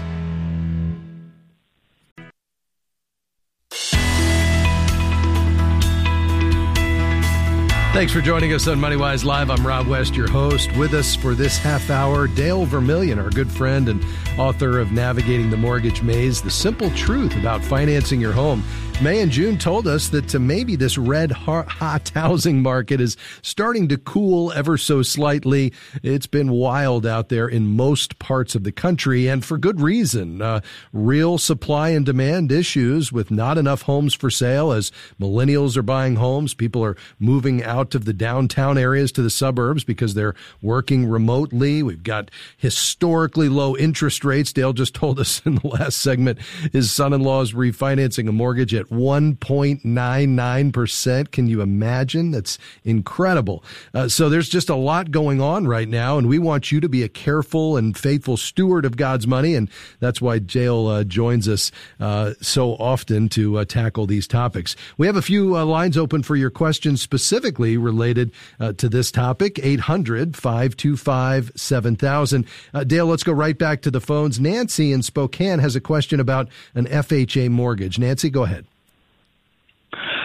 Thanks 7.94 8.12
for 8.12 8.20
joining 8.20 8.52
us 8.52 8.66
on 8.66 8.78
MoneyWise 8.78 9.24
Live. 9.24 9.50
I'm 9.50 9.64
Rob 9.64 9.86
West, 9.86 10.16
your 10.16 10.28
host. 10.28 10.76
With 10.76 10.94
us 10.94 11.14
for 11.14 11.32
this 11.32 11.56
half 11.56 11.90
hour, 11.90 12.26
Dale 12.26 12.64
Vermillion, 12.64 13.20
our 13.20 13.30
good 13.30 13.48
friend 13.48 13.88
and 13.88 14.04
author 14.36 14.80
of 14.80 14.90
Navigating 14.90 15.48
the 15.48 15.56
Mortgage 15.56 16.02
Maze, 16.02 16.42
The 16.42 16.50
Simple 16.50 16.90
Truth 16.90 17.36
About 17.36 17.62
Financing 17.62 18.20
Your 18.20 18.32
Home. 18.32 18.64
May 19.02 19.20
and 19.20 19.30
June 19.30 19.58
told 19.58 19.88
us 19.88 20.08
that 20.10 20.34
uh, 20.34 20.38
maybe 20.38 20.76
this 20.76 20.96
red 20.96 21.32
hot 21.32 22.08
housing 22.14 22.62
market 22.62 23.00
is 23.00 23.16
starting 23.42 23.88
to 23.88 23.98
cool 23.98 24.52
ever 24.52 24.78
so 24.78 25.02
slightly. 25.02 25.72
It's 26.04 26.28
been 26.28 26.52
wild 26.52 27.04
out 27.04 27.28
there 27.28 27.48
in 27.48 27.76
most 27.76 28.18
parts 28.20 28.54
of 28.54 28.62
the 28.62 28.70
country, 28.70 29.26
and 29.26 29.44
for 29.44 29.58
good 29.58 29.80
reason. 29.80 30.40
Uh, 30.40 30.60
real 30.92 31.38
supply 31.38 31.90
and 31.90 32.06
demand 32.06 32.52
issues 32.52 33.12
with 33.12 33.32
not 33.32 33.58
enough 33.58 33.82
homes 33.82 34.14
for 34.14 34.30
sale 34.30 34.70
as 34.70 34.92
millennials 35.20 35.76
are 35.76 35.82
buying 35.82 36.14
homes. 36.16 36.54
People 36.54 36.82
are 36.84 36.96
moving 37.18 37.64
out 37.64 37.96
of 37.96 38.04
the 38.04 38.14
downtown 38.14 38.78
areas 38.78 39.10
to 39.12 39.22
the 39.22 39.28
suburbs 39.28 39.82
because 39.82 40.14
they're 40.14 40.36
working 40.62 41.04
remotely. 41.04 41.82
We've 41.82 42.02
got 42.02 42.30
historically 42.56 43.48
low 43.48 43.76
interest 43.76 44.24
rates. 44.24 44.52
Dale 44.52 44.72
just 44.72 44.94
told 44.94 45.18
us 45.18 45.42
in 45.44 45.56
the 45.56 45.66
last 45.66 45.98
segment 45.98 46.38
his 46.72 46.92
son 46.92 47.12
in 47.12 47.22
law 47.22 47.42
is 47.42 47.52
refinancing 47.52 48.28
a 48.28 48.32
mortgage 48.32 48.72
at 48.72 48.83
1.99%. 48.90 51.30
Can 51.30 51.46
you 51.46 51.60
imagine? 51.60 52.30
That's 52.30 52.58
incredible. 52.84 53.64
Uh, 53.92 54.08
so 54.08 54.28
there's 54.28 54.48
just 54.48 54.68
a 54.68 54.74
lot 54.74 55.10
going 55.10 55.40
on 55.40 55.66
right 55.66 55.88
now, 55.88 56.18
and 56.18 56.28
we 56.28 56.38
want 56.38 56.72
you 56.72 56.80
to 56.80 56.88
be 56.88 57.02
a 57.02 57.08
careful 57.08 57.76
and 57.76 57.96
faithful 57.96 58.36
steward 58.36 58.84
of 58.84 58.96
God's 58.96 59.26
money. 59.26 59.54
And 59.54 59.70
that's 60.00 60.20
why 60.20 60.38
Dale 60.38 60.86
uh, 60.86 61.04
joins 61.04 61.48
us 61.48 61.70
uh, 62.00 62.34
so 62.40 62.72
often 62.72 63.28
to 63.30 63.58
uh, 63.58 63.64
tackle 63.64 64.06
these 64.06 64.26
topics. 64.26 64.76
We 64.96 65.06
have 65.06 65.16
a 65.16 65.22
few 65.22 65.56
uh, 65.56 65.64
lines 65.64 65.96
open 65.96 66.22
for 66.22 66.36
your 66.36 66.50
questions 66.50 67.02
specifically 67.02 67.76
related 67.76 68.32
uh, 68.60 68.72
to 68.74 68.88
this 68.88 69.10
topic 69.10 69.58
800 69.62 70.36
525 70.36 71.52
7000. 71.54 72.46
Uh, 72.72 72.84
Dale, 72.84 73.06
let's 73.06 73.22
go 73.22 73.32
right 73.32 73.56
back 73.56 73.82
to 73.82 73.90
the 73.90 74.00
phones. 74.00 74.40
Nancy 74.40 74.92
in 74.92 75.02
Spokane 75.02 75.58
has 75.58 75.76
a 75.76 75.80
question 75.80 76.20
about 76.20 76.48
an 76.74 76.86
FHA 76.86 77.50
mortgage. 77.50 77.98
Nancy, 77.98 78.30
go 78.30 78.44
ahead. 78.44 78.66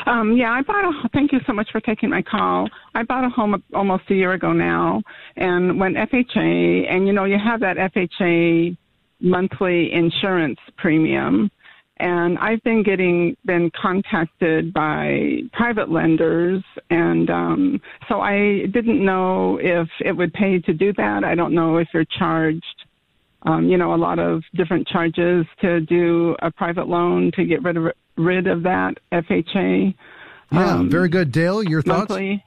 Um, 0.05 0.35
yeah, 0.35 0.51
I 0.51 0.61
bought 0.61 0.85
a. 0.85 1.09
Thank 1.13 1.31
you 1.31 1.39
so 1.45 1.53
much 1.53 1.69
for 1.71 1.81
taking 1.81 2.09
my 2.09 2.21
call. 2.21 2.69
I 2.95 3.03
bought 3.03 3.25
a 3.25 3.29
home 3.29 3.61
almost 3.73 4.03
a 4.09 4.15
year 4.15 4.33
ago 4.33 4.53
now, 4.53 5.01
and 5.35 5.79
went 5.79 5.95
FHA, 5.95 6.91
and 6.91 7.07
you 7.07 7.13
know 7.13 7.25
you 7.25 7.37
have 7.37 7.59
that 7.61 7.77
FHA 7.77 8.77
monthly 9.21 9.91
insurance 9.91 10.59
premium, 10.77 11.51
and 11.97 12.37
I've 12.37 12.63
been 12.63 12.83
getting 12.83 13.35
been 13.45 13.71
contacted 13.79 14.73
by 14.73 15.41
private 15.53 15.91
lenders, 15.91 16.63
and 16.89 17.29
um, 17.29 17.81
so 18.07 18.21
I 18.21 18.65
didn't 18.71 19.03
know 19.03 19.59
if 19.61 19.87
it 20.05 20.13
would 20.13 20.33
pay 20.33 20.59
to 20.59 20.73
do 20.73 20.93
that. 20.93 21.23
I 21.23 21.35
don't 21.35 21.53
know 21.53 21.77
if 21.77 21.87
you're 21.93 22.05
charged. 22.17 22.63
Um, 23.43 23.69
you 23.69 23.77
know, 23.77 23.93
a 23.93 23.95
lot 23.95 24.19
of 24.19 24.43
different 24.55 24.85
charges 24.85 25.45
to 25.61 25.79
do 25.79 26.35
a 26.41 26.51
private 26.51 26.89
loan 26.89 27.31
to 27.35 27.45
get 27.45 27.63
rid 27.63 27.77
of 27.77 27.85
rid 28.19 28.47
of 28.47 28.63
that 28.63 28.95
FHA. 29.11 29.95
Yeah, 30.51 30.73
um, 30.73 30.89
very 30.89 31.09
good. 31.09 31.31
Dale, 31.31 31.63
your 31.63 31.81
thoughts? 31.81 32.09
monthly. 32.09 32.43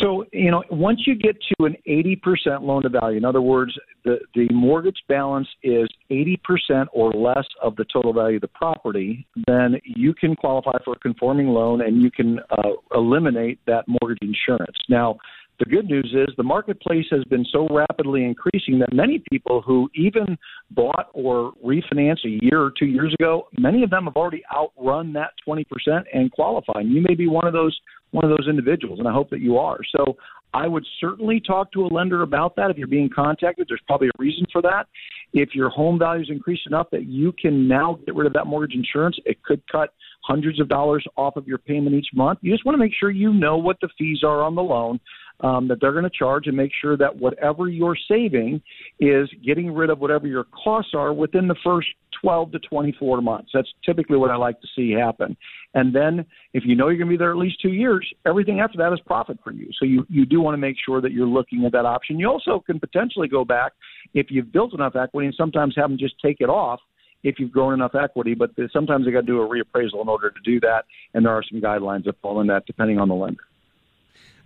So, 0.00 0.24
you 0.32 0.50
know, 0.50 0.64
once 0.70 1.00
you 1.06 1.14
get 1.14 1.36
to 1.42 1.66
an 1.66 1.76
80% 1.86 2.62
loan 2.62 2.82
to 2.82 2.88
value, 2.88 3.18
in 3.18 3.24
other 3.24 3.42
words, 3.42 3.78
the, 4.04 4.18
the 4.34 4.48
mortgage 4.50 4.96
balance 5.08 5.48
is 5.62 5.88
80% 6.10 6.86
or 6.92 7.12
less 7.12 7.44
of 7.62 7.76
the 7.76 7.84
total 7.92 8.14
value 8.14 8.36
of 8.36 8.40
the 8.40 8.48
property, 8.48 9.26
then 9.46 9.78
you 9.84 10.14
can 10.14 10.34
qualify 10.36 10.78
for 10.84 10.94
a 10.94 10.98
conforming 11.00 11.48
loan 11.48 11.82
and 11.82 12.00
you 12.00 12.10
can 12.10 12.38
uh, 12.50 12.70
eliminate 12.94 13.58
that 13.66 13.84
mortgage 13.86 14.22
insurance. 14.22 14.76
Now, 14.88 15.18
the 15.60 15.66
good 15.66 15.88
news 15.88 16.12
is 16.16 16.34
the 16.36 16.42
marketplace 16.42 17.04
has 17.10 17.22
been 17.24 17.44
so 17.52 17.68
rapidly 17.70 18.24
increasing 18.24 18.78
that 18.78 18.92
many 18.92 19.22
people 19.30 19.62
who 19.62 19.88
even 19.94 20.36
bought 20.70 21.10
or 21.12 21.52
refinanced 21.64 22.24
a 22.24 22.42
year 22.42 22.60
or 22.60 22.72
two 22.76 22.86
years 22.86 23.14
ago, 23.20 23.46
many 23.58 23.82
of 23.82 23.90
them 23.90 24.04
have 24.04 24.16
already 24.16 24.42
outrun 24.54 25.12
that 25.12 25.30
20% 25.46 25.64
and 26.12 26.32
qualify. 26.32 26.80
And 26.80 26.90
you 26.90 27.02
may 27.06 27.14
be 27.14 27.28
one 27.28 27.46
of 27.46 27.52
those 27.52 27.78
one 28.12 28.24
of 28.24 28.30
those 28.30 28.48
individuals, 28.48 28.98
and 28.98 29.06
I 29.06 29.12
hope 29.12 29.30
that 29.30 29.40
you 29.40 29.56
are. 29.56 29.78
So 29.96 30.16
I 30.52 30.66
would 30.66 30.84
certainly 31.00 31.40
talk 31.40 31.70
to 31.72 31.84
a 31.84 31.90
lender 31.94 32.22
about 32.22 32.56
that 32.56 32.70
if 32.70 32.76
you're 32.76 32.88
being 32.88 33.08
contacted. 33.08 33.66
There's 33.68 33.82
probably 33.86 34.08
a 34.08 34.18
reason 34.18 34.46
for 34.52 34.60
that. 34.62 34.86
If 35.32 35.54
your 35.54 35.70
home 35.70 35.96
values 35.96 36.28
increased 36.28 36.66
enough 36.66 36.88
that 36.90 37.06
you 37.06 37.32
can 37.40 37.68
now 37.68 38.00
get 38.04 38.16
rid 38.16 38.26
of 38.26 38.32
that 38.32 38.46
mortgage 38.46 38.74
insurance, 38.74 39.16
it 39.26 39.40
could 39.44 39.62
cut 39.70 39.94
hundreds 40.24 40.60
of 40.60 40.68
dollars 40.68 41.04
off 41.16 41.36
of 41.36 41.46
your 41.46 41.58
payment 41.58 41.94
each 41.94 42.08
month. 42.12 42.40
You 42.42 42.52
just 42.52 42.66
want 42.66 42.74
to 42.74 42.80
make 42.80 42.92
sure 42.98 43.10
you 43.10 43.32
know 43.32 43.56
what 43.56 43.76
the 43.80 43.88
fees 43.96 44.20
are 44.24 44.42
on 44.42 44.56
the 44.56 44.62
loan 44.62 44.98
um, 45.42 45.68
that 45.68 45.78
they're 45.80 45.92
going 45.92 46.04
to 46.04 46.10
charge 46.10 46.46
and 46.46 46.56
make 46.56 46.72
sure 46.80 46.96
that 46.96 47.16
whatever 47.16 47.68
you're 47.68 47.96
saving 48.08 48.62
is 48.98 49.28
getting 49.44 49.72
rid 49.72 49.90
of 49.90 49.98
whatever 49.98 50.26
your 50.26 50.44
costs 50.44 50.92
are 50.94 51.12
within 51.12 51.48
the 51.48 51.56
first 51.64 51.88
12 52.20 52.52
to 52.52 52.58
24 52.58 53.22
months. 53.22 53.50
That's 53.54 53.68
typically 53.84 54.18
what 54.18 54.30
I 54.30 54.36
like 54.36 54.60
to 54.60 54.66
see 54.76 54.90
happen. 54.92 55.36
And 55.74 55.94
then 55.94 56.26
if 56.52 56.64
you 56.66 56.74
know 56.74 56.88
you're 56.88 56.98
going 56.98 57.08
to 57.08 57.14
be 57.14 57.16
there 57.16 57.30
at 57.30 57.36
least 57.36 57.60
two 57.62 57.72
years, 57.72 58.06
everything 58.26 58.60
after 58.60 58.76
that 58.78 58.92
is 58.92 59.00
profit 59.06 59.38
for 59.42 59.52
you. 59.52 59.68
So 59.78 59.84
you, 59.84 60.04
you 60.08 60.26
do 60.26 60.40
want 60.40 60.54
to 60.54 60.58
make 60.58 60.76
sure 60.84 61.00
that 61.00 61.12
you're 61.12 61.26
looking 61.26 61.64
at 61.64 61.72
that 61.72 61.86
option. 61.86 62.18
You 62.18 62.28
also 62.28 62.62
can 62.64 62.80
potentially 62.80 63.28
go 63.28 63.44
back 63.44 63.72
if 64.14 64.26
you've 64.30 64.52
built 64.52 64.74
enough 64.74 64.96
equity 64.96 65.26
and 65.26 65.34
sometimes 65.36 65.74
have 65.76 65.88
them 65.88 65.98
just 65.98 66.14
take 66.22 66.38
it 66.40 66.48
off 66.48 66.80
if 67.22 67.38
you've 67.38 67.52
grown 67.52 67.72
enough 67.72 67.94
equity. 67.94 68.34
But 68.34 68.50
sometimes 68.72 69.06
they 69.06 69.12
got 69.12 69.20
to 69.20 69.26
do 69.26 69.40
a 69.40 69.48
reappraisal 69.48 70.02
in 70.02 70.08
order 70.08 70.30
to 70.30 70.40
do 70.44 70.60
that. 70.60 70.84
And 71.14 71.24
there 71.24 71.32
are 71.32 71.44
some 71.48 71.60
guidelines 71.60 72.04
that 72.04 72.20
fall 72.20 72.40
in 72.40 72.48
that 72.48 72.66
depending 72.66 72.98
on 72.98 73.08
the 73.08 73.14
lender. 73.14 73.44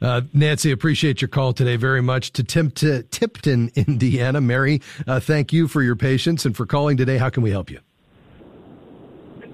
Uh, 0.04 0.20
Nancy, 0.34 0.70
appreciate 0.70 1.22
your 1.22 1.28
call 1.28 1.54
today 1.54 1.76
very 1.76 2.02
much. 2.02 2.30
To 2.32 2.44
Tim 2.44 2.70
to 2.72 3.04
Tipton, 3.04 3.70
Indiana, 3.74 4.40
Mary, 4.40 4.82
uh, 5.06 5.18
thank 5.18 5.50
you 5.50 5.66
for 5.66 5.82
your 5.82 5.96
patience 5.96 6.44
and 6.44 6.54
for 6.54 6.66
calling 6.66 6.98
today. 6.98 7.16
How 7.16 7.30
can 7.30 7.42
we 7.42 7.50
help 7.50 7.70
you? 7.70 7.80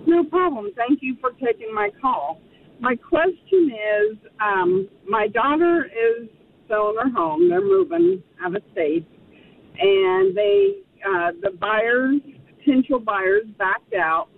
No 0.06 0.24
problem. 0.24 0.72
Thank 0.74 1.02
you 1.02 1.16
for 1.20 1.30
taking 1.32 1.72
my 1.72 1.90
call. 2.00 2.40
My 2.80 2.96
question 2.96 3.70
is, 3.70 4.18
um, 4.40 4.88
my 5.08 5.28
daughter 5.28 5.84
is 5.84 6.28
selling 6.66 6.96
her 7.00 7.10
home. 7.10 7.48
They're 7.48 7.60
moving 7.60 8.20
out 8.44 8.56
of 8.56 8.62
state, 8.72 9.06
and 9.78 10.36
they, 10.36 10.78
uh, 11.06 11.30
the 11.42 11.50
buyers, 11.60 12.20
potential 12.58 12.98
buyers, 12.98 13.44
backed 13.56 13.94
out. 13.94 14.28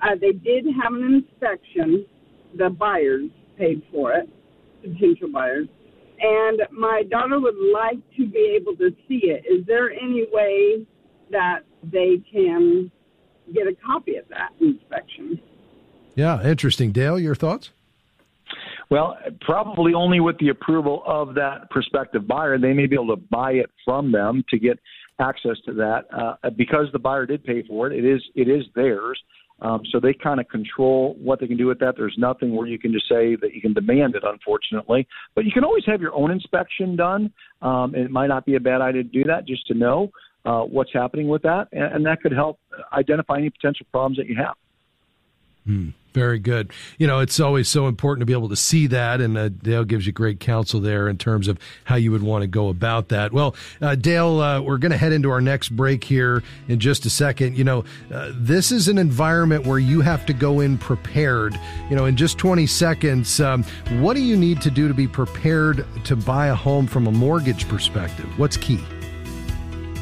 Uh, 0.00 0.14
they 0.18 0.32
did 0.32 0.64
have 0.82 0.94
an 0.94 1.02
inspection. 1.02 2.06
The 2.56 2.70
buyers 2.70 3.28
paid 3.58 3.82
for 3.92 4.12
it 4.12 4.30
potential 4.82 5.28
buyers. 5.32 5.68
And 6.20 6.62
my 6.70 7.02
daughter 7.10 7.40
would 7.40 7.56
like 7.72 7.98
to 8.16 8.26
be 8.26 8.56
able 8.60 8.76
to 8.76 8.90
see 9.08 9.22
it. 9.24 9.44
Is 9.50 9.66
there 9.66 9.90
any 9.90 10.26
way 10.32 10.86
that 11.30 11.60
they 11.82 12.22
can 12.32 12.90
get 13.52 13.66
a 13.66 13.74
copy 13.84 14.16
of 14.16 14.24
that 14.28 14.50
inspection? 14.60 15.40
Yeah, 16.14 16.46
interesting. 16.46 16.92
Dale, 16.92 17.18
your 17.18 17.34
thoughts? 17.34 17.70
Well, 18.90 19.16
probably 19.40 19.94
only 19.94 20.20
with 20.20 20.36
the 20.38 20.50
approval 20.50 21.02
of 21.06 21.34
that 21.34 21.70
prospective 21.70 22.28
buyer. 22.28 22.58
They 22.58 22.74
may 22.74 22.86
be 22.86 22.94
able 22.94 23.16
to 23.16 23.22
buy 23.30 23.52
it 23.52 23.70
from 23.84 24.12
them 24.12 24.44
to 24.50 24.58
get 24.58 24.78
access 25.18 25.56
to 25.64 25.72
that 25.72 26.04
uh, 26.14 26.50
because 26.50 26.86
the 26.92 26.98
buyer 26.98 27.24
did 27.24 27.42
pay 27.42 27.62
for 27.66 27.90
it. 27.90 27.98
It 27.98 28.04
is 28.04 28.22
it 28.34 28.48
is 28.48 28.64
theirs. 28.74 29.18
Um, 29.62 29.82
so 29.90 30.00
they 30.00 30.12
kind 30.12 30.40
of 30.40 30.48
control 30.48 31.16
what 31.22 31.40
they 31.40 31.46
can 31.46 31.56
do 31.56 31.66
with 31.66 31.78
that. 31.78 31.94
There's 31.96 32.16
nothing 32.18 32.54
where 32.54 32.66
you 32.66 32.78
can 32.78 32.92
just 32.92 33.08
say 33.08 33.36
that 33.36 33.54
you 33.54 33.60
can 33.60 33.72
demand 33.72 34.16
it, 34.16 34.24
unfortunately. 34.26 35.06
But 35.34 35.44
you 35.44 35.52
can 35.52 35.64
always 35.64 35.84
have 35.86 36.00
your 36.00 36.14
own 36.14 36.32
inspection 36.32 36.96
done. 36.96 37.32
Um, 37.62 37.94
it 37.94 38.10
might 38.10 38.26
not 38.26 38.44
be 38.44 38.56
a 38.56 38.60
bad 38.60 38.80
idea 38.80 39.04
to 39.04 39.08
do 39.08 39.24
that 39.24 39.46
just 39.46 39.66
to 39.68 39.74
know 39.74 40.10
uh, 40.44 40.62
what's 40.62 40.92
happening 40.92 41.28
with 41.28 41.42
that, 41.42 41.68
and, 41.72 41.94
and 41.94 42.06
that 42.06 42.20
could 42.20 42.32
help 42.32 42.58
identify 42.92 43.38
any 43.38 43.50
potential 43.50 43.86
problems 43.92 44.16
that 44.16 44.26
you 44.26 44.36
have. 44.36 44.54
Hmm. 45.64 45.90
Very 46.14 46.38
good. 46.38 46.72
You 46.98 47.06
know, 47.06 47.20
it's 47.20 47.40
always 47.40 47.68
so 47.68 47.86
important 47.86 48.20
to 48.20 48.26
be 48.26 48.34
able 48.34 48.50
to 48.50 48.56
see 48.56 48.86
that, 48.88 49.20
and 49.20 49.36
uh, 49.38 49.48
Dale 49.48 49.84
gives 49.84 50.06
you 50.06 50.12
great 50.12 50.40
counsel 50.40 50.80
there 50.80 51.08
in 51.08 51.16
terms 51.16 51.48
of 51.48 51.58
how 51.84 51.96
you 51.96 52.12
would 52.12 52.22
want 52.22 52.42
to 52.42 52.46
go 52.46 52.68
about 52.68 53.08
that. 53.08 53.32
Well, 53.32 53.54
uh, 53.80 53.94
Dale, 53.94 54.40
uh, 54.40 54.60
we're 54.60 54.78
going 54.78 54.92
to 54.92 54.98
head 54.98 55.12
into 55.12 55.30
our 55.30 55.40
next 55.40 55.70
break 55.70 56.04
here 56.04 56.42
in 56.68 56.80
just 56.80 57.06
a 57.06 57.10
second. 57.10 57.56
You 57.56 57.64
know, 57.64 57.84
uh, 58.12 58.32
this 58.34 58.70
is 58.72 58.88
an 58.88 58.98
environment 58.98 59.66
where 59.66 59.78
you 59.78 60.02
have 60.02 60.26
to 60.26 60.34
go 60.34 60.60
in 60.60 60.76
prepared. 60.76 61.58
You 61.88 61.96
know, 61.96 62.04
in 62.04 62.16
just 62.16 62.36
20 62.36 62.66
seconds, 62.66 63.40
um, 63.40 63.64
what 64.00 64.14
do 64.14 64.22
you 64.22 64.36
need 64.36 64.60
to 64.62 64.70
do 64.70 64.88
to 64.88 64.94
be 64.94 65.08
prepared 65.08 65.86
to 66.04 66.14
buy 66.14 66.48
a 66.48 66.54
home 66.54 66.86
from 66.86 67.06
a 67.06 67.12
mortgage 67.12 67.66
perspective? 67.68 68.26
What's 68.38 68.58
key? 68.58 68.80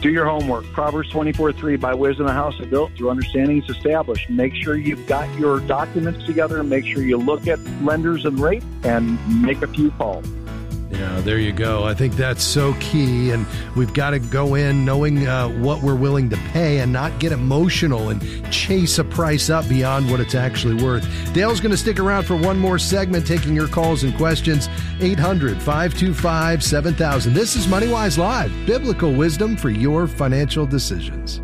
Do 0.01 0.11
your 0.11 0.25
homework. 0.25 0.65
Proverbs 0.73 1.11
24 1.11 1.53
3 1.53 1.77
By 1.77 1.93
wisdom, 1.93 2.27
a 2.27 2.33
house 2.33 2.59
is 2.59 2.67
built, 2.67 2.93
through 2.97 3.11
understanding 3.11 3.63
is 3.63 3.69
established. 3.69 4.31
Make 4.31 4.55
sure 4.55 4.75
you've 4.75 5.07
got 5.07 5.29
your 5.39 5.61
documents 5.61 6.25
together. 6.25 6.63
Make 6.63 6.87
sure 6.87 7.03
you 7.03 7.19
look 7.19 7.47
at 7.47 7.59
lenders 7.83 8.25
and 8.25 8.41
rate 8.41 8.65
and 8.83 9.19
make 9.43 9.61
a 9.61 9.67
few 9.67 9.91
calls. 9.93 10.27
Yeah, 11.01 11.23
there 11.23 11.39
you 11.39 11.53
go. 11.53 11.85
I 11.85 11.95
think 11.95 12.15
that's 12.15 12.45
so 12.45 12.75
key. 12.75 13.31
And 13.31 13.47
we've 13.75 13.95
got 13.95 14.11
to 14.11 14.19
go 14.19 14.55
in 14.55 14.85
knowing 14.85 15.27
uh, 15.27 15.49
what 15.49 15.81
we're 15.81 15.95
willing 15.95 16.29
to 16.29 16.37
pay 16.53 16.81
and 16.81 16.93
not 16.93 17.19
get 17.19 17.33
emotional 17.33 18.11
and 18.11 18.21
chase 18.53 18.99
a 18.99 19.05
price 19.05 19.49
up 19.49 19.67
beyond 19.67 20.11
what 20.11 20.21
it's 20.21 20.35
actually 20.35 20.75
worth. 20.85 21.09
Dale's 21.33 21.59
going 21.59 21.71
to 21.71 21.79
stick 21.79 21.99
around 21.99 22.25
for 22.25 22.37
one 22.37 22.59
more 22.59 22.79
segment, 22.79 23.27
taking 23.27 23.55
your 23.55 23.67
calls 23.67 24.03
and 24.03 24.15
questions. 24.19 24.69
800 25.01 25.57
525 25.63 26.63
7000. 26.63 27.33
This 27.33 27.57
is 27.57 27.67
MoneyWise 27.67 28.19
Live, 28.19 28.53
biblical 28.67 29.11
wisdom 29.11 29.57
for 29.57 29.71
your 29.71 30.07
financial 30.07 30.67
decisions. 30.67 31.41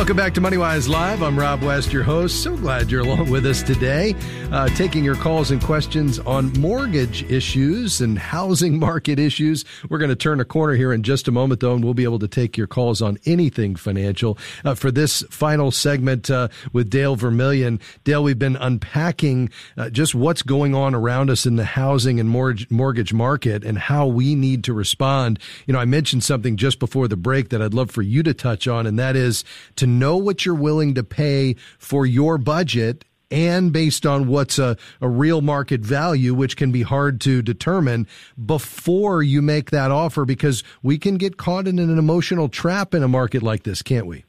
Welcome 0.00 0.16
back 0.16 0.32
to 0.32 0.40
MoneyWise 0.40 0.88
Live. 0.88 1.22
I'm 1.22 1.38
Rob 1.38 1.62
West, 1.62 1.92
your 1.92 2.04
host. 2.04 2.42
So 2.42 2.56
glad 2.56 2.90
you're 2.90 3.02
along 3.02 3.28
with 3.28 3.44
us 3.44 3.62
today, 3.62 4.14
uh, 4.50 4.66
taking 4.68 5.04
your 5.04 5.14
calls 5.14 5.50
and 5.50 5.62
questions 5.62 6.18
on 6.20 6.54
mortgage 6.54 7.22
issues 7.24 8.00
and 8.00 8.18
housing 8.18 8.78
market 8.78 9.18
issues. 9.18 9.62
We're 9.90 9.98
going 9.98 10.08
to 10.08 10.16
turn 10.16 10.40
a 10.40 10.44
corner 10.46 10.72
here 10.72 10.94
in 10.94 11.02
just 11.02 11.28
a 11.28 11.30
moment, 11.30 11.60
though, 11.60 11.74
and 11.74 11.84
we'll 11.84 11.92
be 11.92 12.04
able 12.04 12.18
to 12.20 12.28
take 12.28 12.56
your 12.56 12.66
calls 12.66 13.02
on 13.02 13.18
anything 13.26 13.76
financial. 13.76 14.38
Uh, 14.64 14.74
for 14.74 14.90
this 14.90 15.22
final 15.28 15.70
segment 15.70 16.30
uh, 16.30 16.48
with 16.72 16.88
Dale 16.88 17.14
Vermillion, 17.14 17.78
Dale, 18.02 18.22
we've 18.22 18.38
been 18.38 18.56
unpacking 18.56 19.50
uh, 19.76 19.90
just 19.90 20.14
what's 20.14 20.40
going 20.40 20.74
on 20.74 20.94
around 20.94 21.28
us 21.28 21.44
in 21.44 21.56
the 21.56 21.66
housing 21.66 22.18
and 22.18 22.30
mortgage, 22.30 22.70
mortgage 22.70 23.12
market 23.12 23.64
and 23.64 23.76
how 23.76 24.06
we 24.06 24.34
need 24.34 24.64
to 24.64 24.72
respond. 24.72 25.38
You 25.66 25.74
know, 25.74 25.78
I 25.78 25.84
mentioned 25.84 26.24
something 26.24 26.56
just 26.56 26.78
before 26.78 27.06
the 27.06 27.18
break 27.18 27.50
that 27.50 27.60
I'd 27.60 27.74
love 27.74 27.90
for 27.90 28.00
you 28.00 28.22
to 28.22 28.32
touch 28.32 28.66
on, 28.66 28.86
and 28.86 28.98
that 28.98 29.14
is 29.14 29.44
to 29.76 29.90
know 30.00 30.16
what 30.16 30.44
you're 30.44 30.54
willing 30.56 30.94
to 30.94 31.04
pay 31.04 31.54
for 31.78 32.04
your 32.04 32.38
budget 32.38 33.04
and 33.30 33.72
based 33.72 34.04
on 34.04 34.26
what's 34.26 34.58
a, 34.58 34.76
a 35.00 35.08
real 35.08 35.40
market 35.40 35.82
value, 35.82 36.34
which 36.34 36.56
can 36.56 36.72
be 36.72 36.82
hard 36.82 37.20
to 37.20 37.42
determine 37.42 38.06
before 38.44 39.22
you 39.22 39.40
make 39.40 39.70
that 39.70 39.90
offer 39.90 40.24
because 40.24 40.64
we 40.82 40.98
can 40.98 41.16
get 41.16 41.36
caught 41.36 41.68
in 41.68 41.78
an 41.78 41.96
emotional 41.96 42.48
trap 42.48 42.94
in 42.94 43.02
a 43.02 43.08
market 43.08 43.42
like 43.42 43.62
this, 43.62 43.82
can't 43.82 44.06
we? 44.06 44.24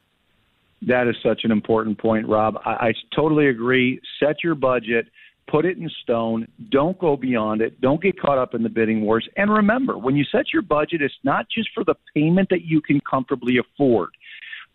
That 0.84 1.07
is 1.07 1.15
such 1.21 1.41
an 1.43 1.51
important 1.51 1.97
point, 1.97 2.27
Rob. 2.27 2.57
I, 2.65 2.71
I 2.71 2.93
totally 3.15 3.47
agree. 3.47 3.99
Set 4.19 4.43
your 4.43 4.55
budget, 4.55 5.07
put 5.47 5.65
it 5.65 5.77
in 5.77 5.89
stone. 6.01 6.47
Don't 6.69 6.97
go 6.97 7.15
beyond 7.15 7.62
it. 7.62 7.79
Don't 7.81 8.01
get 8.01 8.19
caught 8.19 8.38
up 8.38 8.55
in 8.55 8.63
the 8.63 8.69
bidding 8.69 9.01
wars. 9.01 9.27
And 9.38 9.51
remember, 9.51 9.97
when 9.97 10.15
you 10.15 10.23
set 10.31 10.53
your 10.53 10.63
budget, 10.63 11.01
it's 11.01 11.13
not 11.23 11.47
just 11.49 11.69
for 11.73 11.84
the 11.84 11.95
payment 12.15 12.49
that 12.49 12.65
you 12.65 12.81
can 12.81 12.99
comfortably 13.01 13.57
afford 13.57 14.10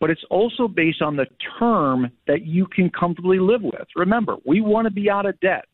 but 0.01 0.11
it's 0.11 0.25
also 0.31 0.69
based 0.69 1.03
on 1.03 1.17
the 1.17 1.27
term 1.59 2.11
that 2.27 2.45
you 2.45 2.67
can 2.67 2.91
comfortably 2.91 3.39
live 3.39 3.63
with. 3.63 3.87
Remember, 3.95 4.37
we 4.45 4.61
want 4.61 4.87
to 4.87 4.91
be 4.91 5.11
out 5.11 5.27
of 5.27 5.39
debt. 5.41 5.65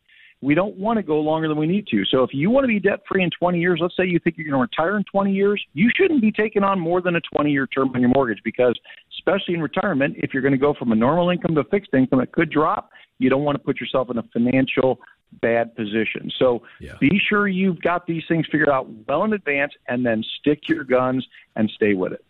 We 0.41 0.57
don't 0.57 0.77
want 0.77 0.97
to 0.97 1.05
go 1.05 1.21
longer 1.21 1.47
than 1.47 1.57
we 1.57 1.69
need 1.69 1.87
to. 1.89 2.05
So 2.05 2.25
if 2.25 2.31
you 2.33 2.51
want 2.51 2.65
to 2.65 2.69
be 2.69 2.81
debt 2.81 3.01
free 3.09 3.23
in 3.23 3.31
20 3.31 3.61
years, 3.61 3.79
let's 3.81 3.97
say 3.97 4.05
you 4.05 4.19
think 4.19 4.37
you're 4.37 4.51
going 4.51 4.59
to 4.59 4.63
retire 4.63 4.97
in 4.97 5.05
20 5.05 5.33
years, 5.33 5.65
you 5.73 5.89
shouldn't 5.97 6.21
be 6.21 6.33
taking 6.33 6.65
on 6.65 6.81
more 6.81 7.01
than 7.01 7.15
a 7.15 7.21
20 7.21 7.53
year 7.53 7.69
term 7.69 7.93
on 7.95 8.01
your 8.01 8.11
mortgage 8.13 8.41
because, 8.45 8.77
especially 9.17 9.55
in 9.55 9.63
retirement, 9.63 10.17
if 10.19 10.35
you're 10.35 10.43
going 10.43 10.53
to 10.53 10.59
go 10.59 10.75
from 10.75 10.91
a 10.91 10.97
normal 10.97 11.31
income 11.31 11.55
to 11.55 11.63
fixed 11.65 11.95
income, 11.95 12.21
it 12.21 12.33
could 12.33 12.51
drop. 12.51 12.91
You 13.19 13.31
don't 13.31 13.45
want 13.45 13.57
to 13.57 13.63
put 13.63 13.81
yourself 13.81 14.11
in 14.11 14.19
a 14.19 14.25
financial 14.33 14.99
bad 15.41 15.75
position. 15.77 16.31
So 16.39 16.63
yeah. 16.81 16.95
be 17.01 17.21
sure 17.29 17.47
you've 17.47 17.81
got 17.81 18.07
these 18.07 18.25
things 18.29 18.47
figured 18.51 18.69
out 18.69 18.89
well 19.07 19.23
in 19.25 19.33
advance 19.33 19.73
and 19.87 20.05
then 20.05 20.25
stick 20.41 20.69
your 20.69 20.85
guns 20.85 21.27
and 21.55 21.71
stay 21.75 21.95
with 21.95 22.13
it. 22.13 22.25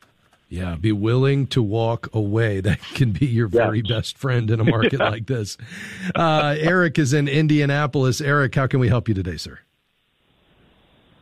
Yeah, 0.52 0.76
be 0.76 0.92
willing 0.92 1.46
to 1.46 1.62
walk 1.62 2.10
away. 2.12 2.60
That 2.60 2.78
can 2.94 3.12
be 3.12 3.24
your 3.24 3.48
very 3.48 3.80
yeah. 3.82 3.96
best 3.96 4.18
friend 4.18 4.50
in 4.50 4.60
a 4.60 4.64
market 4.64 4.92
yeah. 5.00 5.08
like 5.08 5.26
this. 5.26 5.56
Uh, 6.14 6.54
Eric 6.58 6.98
is 6.98 7.14
in 7.14 7.26
Indianapolis. 7.26 8.20
Eric, 8.20 8.54
how 8.54 8.66
can 8.66 8.78
we 8.78 8.88
help 8.88 9.08
you 9.08 9.14
today, 9.14 9.38
sir? 9.38 9.60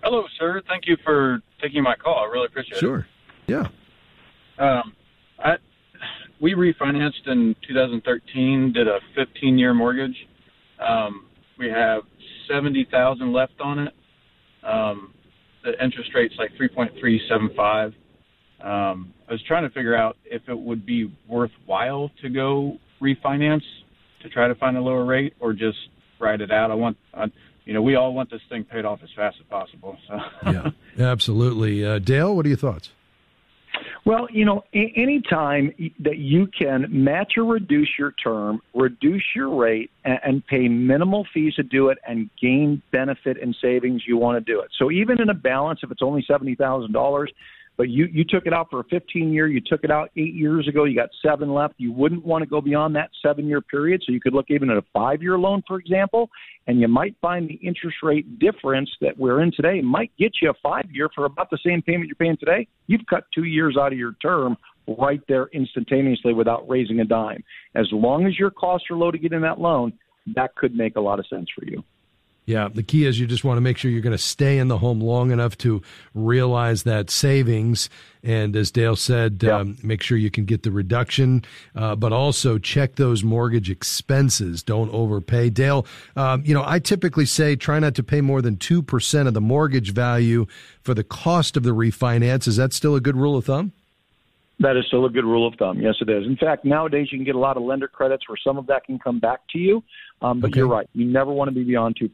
Hello, 0.02 0.24
sir. 0.36 0.60
Thank 0.66 0.88
you 0.88 0.96
for 1.04 1.40
taking 1.62 1.80
my 1.84 1.94
call. 1.94 2.26
I 2.28 2.32
really 2.32 2.46
appreciate 2.46 2.80
sure. 2.80 3.06
it. 3.46 3.52
Sure. 3.52 3.68
Yeah. 4.58 4.80
Um, 4.80 4.94
I 5.38 5.58
we 6.40 6.54
refinanced 6.54 7.28
in 7.28 7.54
2013. 7.68 8.72
Did 8.72 8.88
a 8.88 8.98
15 9.14 9.56
year 9.56 9.74
mortgage. 9.74 10.26
Um, 10.80 11.26
we 11.56 11.68
have 11.68 12.02
70,000 12.48 13.32
left 13.32 13.60
on 13.60 13.78
it. 13.78 13.94
Um, 14.64 15.14
the 15.62 15.72
interest 15.80 16.10
rate's 16.16 16.34
like 16.36 16.50
3.375. 16.60 17.94
Um, 18.60 19.14
I 19.30 19.34
was 19.34 19.42
trying 19.44 19.62
to 19.62 19.70
figure 19.70 19.96
out 19.96 20.16
if 20.24 20.42
it 20.48 20.58
would 20.58 20.84
be 20.84 21.10
worthwhile 21.28 22.10
to 22.20 22.28
go 22.28 22.78
refinance 23.00 23.62
to 24.22 24.28
try 24.28 24.48
to 24.48 24.56
find 24.56 24.76
a 24.76 24.80
lower 24.80 25.04
rate 25.04 25.34
or 25.38 25.52
just 25.52 25.78
ride 26.18 26.40
it 26.40 26.50
out. 26.50 26.72
I 26.72 26.74
want, 26.74 26.96
I, 27.14 27.26
you 27.64 27.72
know, 27.72 27.80
we 27.80 27.94
all 27.94 28.12
want 28.12 28.28
this 28.28 28.40
thing 28.48 28.64
paid 28.64 28.84
off 28.84 28.98
as 29.04 29.08
fast 29.14 29.36
as 29.40 29.46
possible. 29.46 29.96
So. 30.08 30.18
yeah, 30.50 30.70
absolutely. 30.98 31.84
Uh, 31.84 32.00
Dale, 32.00 32.34
what 32.34 32.44
are 32.44 32.48
your 32.48 32.58
thoughts? 32.58 32.90
Well, 34.04 34.26
you 34.32 34.44
know, 34.44 34.64
a- 34.74 34.92
anytime 34.96 35.72
that 36.00 36.16
you 36.16 36.48
can 36.48 36.86
match 36.90 37.34
or 37.36 37.44
reduce 37.44 37.90
your 37.96 38.12
term, 38.12 38.60
reduce 38.74 39.22
your 39.36 39.54
rate, 39.54 39.92
and, 40.04 40.18
and 40.24 40.46
pay 40.46 40.66
minimal 40.68 41.24
fees 41.32 41.54
to 41.54 41.62
do 41.62 41.90
it, 41.90 41.98
and 42.06 42.28
gain 42.40 42.82
benefit 42.90 43.40
and 43.40 43.54
savings, 43.62 44.02
you 44.08 44.16
want 44.16 44.44
to 44.44 44.52
do 44.52 44.60
it. 44.60 44.70
So 44.76 44.90
even 44.90 45.20
in 45.20 45.28
a 45.28 45.34
balance, 45.34 45.80
if 45.84 45.90
it's 45.92 46.02
only 46.02 46.24
seventy 46.26 46.56
thousand 46.56 46.92
dollars, 46.92 47.30
but 47.80 47.88
you 47.88 48.08
you 48.12 48.24
took 48.28 48.44
it 48.44 48.52
out 48.52 48.68
for 48.68 48.80
a 48.80 48.84
15 48.84 49.32
year, 49.32 49.48
you 49.48 49.62
took 49.64 49.84
it 49.84 49.90
out 49.90 50.10
eight 50.14 50.34
years 50.34 50.68
ago, 50.68 50.84
you 50.84 50.94
got 50.94 51.08
seven 51.24 51.54
left. 51.54 51.76
You 51.78 51.92
wouldn't 51.92 52.26
want 52.26 52.42
to 52.44 52.46
go 52.46 52.60
beyond 52.60 52.94
that 52.96 53.08
seven 53.24 53.46
year 53.46 53.62
period, 53.62 54.02
so 54.04 54.12
you 54.12 54.20
could 54.20 54.34
look 54.34 54.50
even 54.50 54.68
at 54.68 54.76
a 54.76 54.84
five 54.92 55.22
year 55.22 55.38
loan, 55.38 55.62
for 55.66 55.78
example, 55.78 56.28
and 56.66 56.78
you 56.78 56.88
might 56.88 57.16
find 57.22 57.48
the 57.48 57.54
interest 57.66 57.96
rate 58.02 58.38
difference 58.38 58.90
that 59.00 59.16
we're 59.16 59.40
in 59.40 59.50
today 59.56 59.80
might 59.80 60.12
get 60.18 60.32
you 60.42 60.50
a 60.50 60.54
five 60.62 60.84
year 60.92 61.08
for 61.14 61.24
about 61.24 61.48
the 61.48 61.56
same 61.64 61.80
payment 61.80 62.06
you're 62.06 62.16
paying 62.16 62.36
today. 62.36 62.68
You've 62.86 63.06
cut 63.08 63.24
two 63.34 63.44
years 63.44 63.78
out 63.80 63.94
of 63.94 63.98
your 63.98 64.12
term 64.20 64.58
right 64.98 65.22
there 65.26 65.48
instantaneously 65.54 66.34
without 66.34 66.68
raising 66.68 67.00
a 67.00 67.06
dime. 67.06 67.42
As 67.74 67.86
long 67.92 68.26
as 68.26 68.38
your 68.38 68.50
costs 68.50 68.88
are 68.90 68.96
low 68.96 69.10
to 69.10 69.16
get 69.16 69.32
in 69.32 69.40
that 69.40 69.58
loan, 69.58 69.94
that 70.34 70.54
could 70.54 70.74
make 70.74 70.96
a 70.96 71.00
lot 71.00 71.18
of 71.18 71.26
sense 71.28 71.48
for 71.58 71.64
you. 71.64 71.82
Yeah, 72.50 72.68
the 72.68 72.82
key 72.82 73.06
is 73.06 73.20
you 73.20 73.28
just 73.28 73.44
want 73.44 73.58
to 73.58 73.60
make 73.60 73.78
sure 73.78 73.92
you're 73.92 74.00
going 74.00 74.10
to 74.10 74.18
stay 74.18 74.58
in 74.58 74.66
the 74.66 74.78
home 74.78 75.00
long 75.00 75.30
enough 75.30 75.56
to 75.58 75.82
realize 76.14 76.82
that 76.82 77.08
savings. 77.08 77.88
And 78.24 78.56
as 78.56 78.72
Dale 78.72 78.96
said, 78.96 79.44
um, 79.44 79.78
make 79.84 80.02
sure 80.02 80.18
you 80.18 80.32
can 80.32 80.46
get 80.46 80.64
the 80.64 80.72
reduction, 80.72 81.44
uh, 81.76 81.94
but 81.94 82.12
also 82.12 82.58
check 82.58 82.96
those 82.96 83.22
mortgage 83.22 83.70
expenses. 83.70 84.64
Don't 84.64 84.92
overpay. 84.92 85.50
Dale, 85.50 85.86
um, 86.16 86.42
you 86.44 86.52
know, 86.52 86.64
I 86.66 86.80
typically 86.80 87.24
say 87.24 87.54
try 87.54 87.78
not 87.78 87.94
to 87.94 88.02
pay 88.02 88.20
more 88.20 88.42
than 88.42 88.56
2% 88.56 89.28
of 89.28 89.34
the 89.34 89.40
mortgage 89.40 89.92
value 89.92 90.46
for 90.82 90.92
the 90.92 91.04
cost 91.04 91.56
of 91.56 91.62
the 91.62 91.70
refinance. 91.70 92.48
Is 92.48 92.56
that 92.56 92.72
still 92.72 92.96
a 92.96 93.00
good 93.00 93.16
rule 93.16 93.36
of 93.36 93.44
thumb? 93.44 93.72
That 94.60 94.76
is 94.76 94.84
still 94.88 95.06
a 95.06 95.10
good 95.10 95.24
rule 95.24 95.46
of 95.48 95.54
thumb. 95.54 95.80
Yes, 95.80 95.94
it 96.00 96.08
is. 96.10 96.26
In 96.26 96.36
fact, 96.36 96.64
nowadays 96.66 97.08
you 97.10 97.18
can 97.18 97.24
get 97.24 97.34
a 97.34 97.38
lot 97.38 97.56
of 97.56 97.62
lender 97.62 97.88
credits 97.88 98.28
where 98.28 98.36
some 98.44 98.58
of 98.58 98.66
that 98.66 98.84
can 98.84 98.98
come 98.98 99.18
back 99.18 99.40
to 99.52 99.58
you. 99.58 99.82
Um, 100.20 100.40
but 100.40 100.48
Okay. 100.50 100.58
you're 100.58 100.68
right. 100.68 100.86
You 100.92 101.06
never 101.06 101.32
want 101.32 101.48
to 101.48 101.54
be 101.54 101.64
beyond 101.64 101.96
2%. 101.96 102.10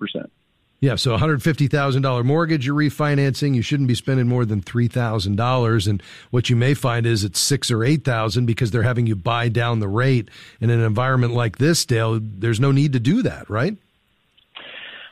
Yeah, 0.78 0.96
so 0.96 1.14
a 1.14 1.18
hundred 1.18 1.42
fifty 1.42 1.68
thousand 1.68 2.02
dollar 2.02 2.22
mortgage 2.22 2.66
you're 2.66 2.76
refinancing. 2.76 3.54
You 3.54 3.62
shouldn't 3.62 3.88
be 3.88 3.94
spending 3.94 4.28
more 4.28 4.44
than 4.44 4.60
three 4.60 4.88
thousand 4.88 5.36
dollars, 5.36 5.86
and 5.86 6.02
what 6.30 6.50
you 6.50 6.54
may 6.54 6.74
find 6.74 7.06
is 7.06 7.24
it's 7.24 7.40
six 7.40 7.70
or 7.70 7.82
eight 7.82 8.04
thousand 8.04 8.44
because 8.44 8.70
they're 8.72 8.82
having 8.82 9.06
you 9.06 9.16
buy 9.16 9.48
down 9.48 9.80
the 9.80 9.88
rate. 9.88 10.28
In 10.60 10.68
an 10.68 10.80
environment 10.80 11.32
like 11.32 11.56
this, 11.56 11.86
Dale, 11.86 12.20
there's 12.22 12.60
no 12.60 12.72
need 12.72 12.92
to 12.92 13.00
do 13.00 13.22
that, 13.22 13.48
right? 13.48 13.78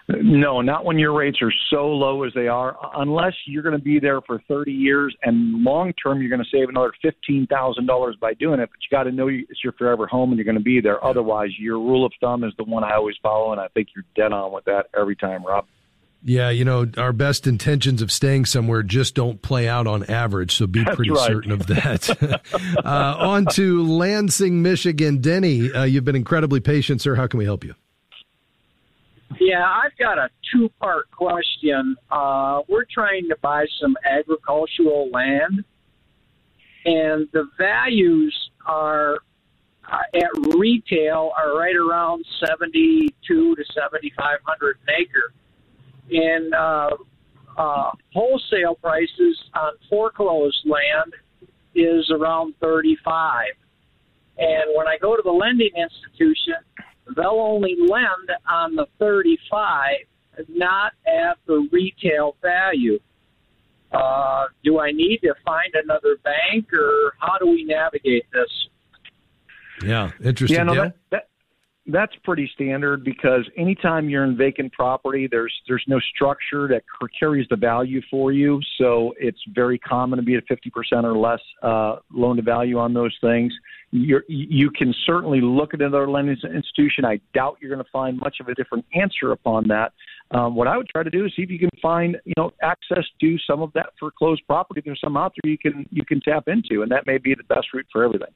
No, 0.07 0.61
not 0.61 0.85
when 0.85 0.99
your 0.99 1.15
rates 1.15 1.39
are 1.41 1.53
so 1.71 1.87
low 1.87 2.25
as 2.25 2.33
they 2.35 2.47
are, 2.47 2.77
unless 2.97 3.33
you're 3.47 3.63
going 3.63 3.77
to 3.77 3.83
be 3.83 3.99
there 3.99 4.21
for 4.21 4.43
30 4.49 4.71
years 4.71 5.17
and 5.23 5.65
long 5.65 5.95
term 5.95 6.21
you're 6.21 6.29
going 6.29 6.45
to 6.45 6.51
save 6.51 6.69
another 6.69 6.93
$15,000 7.03 8.21
by 8.21 8.35
doing 8.35 8.61
it. 8.61 8.69
But 8.71 8.81
you 8.83 8.97
got 8.97 9.05
to 9.05 9.13
know 9.13 9.29
it's 9.29 9.65
your 9.65 9.73
forever 9.73 10.07
home 10.07 10.31
and 10.31 10.39
you're 10.39 10.45
going 10.45 10.59
to 10.59 10.63
be 10.63 10.81
there. 10.81 11.03
Otherwise, 11.03 11.51
your 11.59 11.79
rule 11.79 12.05
of 12.05 12.13
thumb 12.21 12.45
is 12.45 12.53
the 12.59 12.65
one 12.65 12.85
I 12.85 12.97
always 12.97 13.17
follow, 13.23 13.53
and 13.53 13.61
I 13.61 13.69
think 13.69 13.89
you're 13.97 14.05
dead 14.15 14.33
on 14.33 14.53
with 14.53 14.67
that 14.67 14.87
every 14.95 15.17
time, 15.17 15.45
Rob. 15.45 15.65
Yeah, 16.27 16.49
you 16.49 16.65
know, 16.65 16.87
our 16.97 17.13
best 17.13 17.47
intentions 17.47 18.01
of 18.01 18.11
staying 18.11 18.47
somewhere 18.47 18.83
just 18.83 19.15
don't 19.15 19.41
play 19.41 19.69
out 19.69 19.87
on 19.87 20.05
average, 20.05 20.57
so 20.57 20.67
be 20.67 20.83
That's 20.83 20.97
pretty 20.97 21.11
right. 21.11 21.27
certain 21.27 21.53
of 21.53 21.67
that. 21.67 22.43
uh, 22.85 23.17
on 23.19 23.47
to 23.53 23.83
Lansing, 23.87 24.63
Michigan. 24.63 25.21
Denny, 25.21 25.71
uh, 25.71 25.85
you've 25.85 26.05
been 26.05 26.17
incredibly 26.17 26.61
patient, 26.61 27.03
sir. 27.03 27.15
How 27.15 27.27
can 27.27 27.39
we 27.39 27.45
help 27.45 27.63
you? 27.63 27.75
Yeah, 29.41 29.65
I've 29.65 29.97
got 29.99 30.19
a 30.19 30.29
two 30.53 30.69
part 30.81 31.11
question. 31.11 31.97
Uh, 32.11 32.61
we're 32.69 32.87
trying 32.93 33.29
to 33.29 33.37
buy 33.43 33.67
some 33.81 33.97
agricultural 34.09 35.11
land, 35.11 35.65
and 36.85 37.29
the 37.33 37.49
values 37.59 38.35
are 38.67 39.19
uh, 39.91 39.99
at 40.15 40.57
retail 40.57 41.33
are 41.37 41.57
right 41.59 41.77
around 41.77 42.25
seventy 42.47 43.15
two 43.27 43.55
to 43.57 43.65
seventy 43.75 44.13
five 44.17 44.39
hundred 44.45 44.77
an 44.87 44.95
acre, 45.01 45.33
and 46.11 46.55
uh, 46.55 46.91
uh, 47.59 47.91
wholesale 48.13 48.77
prices 48.81 49.39
on 49.55 49.73
foreclosed 49.91 50.65
land 50.65 51.13
is 51.75 52.09
around 52.11 52.55
thirty 52.61 52.97
five. 53.05 53.53
And 54.39 54.77
when 54.77 54.89
I 54.89 54.97
go 54.99 55.17
to 55.17 55.23
the 55.23 55.31
lending 55.31 55.71
institution, 55.77 56.55
they'll 57.17 57.41
only 57.41 57.77
lend 57.79 58.31
on 58.51 58.77
the 58.77 58.87
35, 58.99 59.91
not 60.49 60.93
at 61.07 61.39
the 61.47 61.69
retail 61.73 62.37
value. 62.43 62.99
Uh, 63.93 64.47
do 64.65 64.81
I 64.81 64.91
need 64.91 65.19
to 65.19 65.35
find 65.45 65.73
another 65.75 66.17
bank, 66.25 66.73
or 66.73 67.15
how 67.21 67.39
do 67.39 67.47
we 67.47 67.65
navigate 67.65 68.25
this? 68.33 68.69
Yeah, 69.85 70.11
interesting. 70.23 70.57
Yeah, 70.57 70.65
no, 70.65 70.75
that, 70.75 70.97
that 71.11 71.29
that's 71.87 72.15
pretty 72.25 72.51
standard 72.55 73.05
because 73.05 73.49
anytime 73.57 74.09
you're 74.09 74.25
in 74.25 74.37
vacant 74.37 74.73
property, 74.73 75.29
there's 75.31 75.53
there's 75.69 75.85
no 75.87 76.01
structure 76.15 76.67
that 76.69 76.83
carries 77.19 77.47
the 77.51 77.57
value 77.57 78.01
for 78.11 78.33
you. 78.33 78.61
So 78.79 79.15
it's 79.19 79.41
very 79.55 79.79
common 79.79 80.17
to 80.19 80.23
be 80.23 80.37
at 80.37 80.45
50% 80.49 81.05
or 81.05 81.17
less 81.17 81.41
uh, 81.63 81.97
loan 82.13 82.37
to 82.37 82.43
value 82.43 82.79
on 82.79 82.95
those 82.95 83.17
things. 83.21 83.53
You're, 83.97 84.25
you 84.27 84.73
can 84.73 84.93
certainly 85.07 85.41
look 85.41 85.73
at 85.73 85.81
another 85.81 86.11
lending 86.11 86.37
institution. 86.43 87.05
I 87.05 87.21
doubt 87.33 87.59
you're 87.61 87.71
going 87.71 87.85
to 87.85 87.91
find 87.93 88.19
much 88.19 88.39
of 88.41 88.49
a 88.49 88.55
different 88.55 88.85
answer 88.93 89.31
upon 89.31 89.69
that. 89.69 89.93
Um, 90.33 90.57
what 90.57 90.67
I 90.67 90.77
would 90.77 90.89
try 90.89 91.05
to 91.05 91.11
do 91.11 91.25
is 91.25 91.33
see 91.37 91.43
if 91.43 91.51
you 91.51 91.61
can 91.61 91.71
find, 91.81 92.17
you 92.25 92.33
know, 92.37 92.51
access 92.61 93.05
to 93.21 93.37
some 93.49 93.63
of 93.63 93.73
that 93.75 93.91
foreclosed 94.01 94.43
property. 94.49 94.83
There's 94.85 95.01
some 95.01 95.17
out 95.17 95.33
there 95.41 95.49
you 95.49 95.59
can 95.59 95.87
you 95.93 96.05
can 96.05 96.21
tap 96.21 96.49
into, 96.49 96.83
and 96.83 96.91
that 96.91 97.07
may 97.07 97.19
be 97.19 97.37
the 97.37 97.45
best 97.45 97.69
route 97.73 97.87
for 97.93 98.03
everything. 98.03 98.35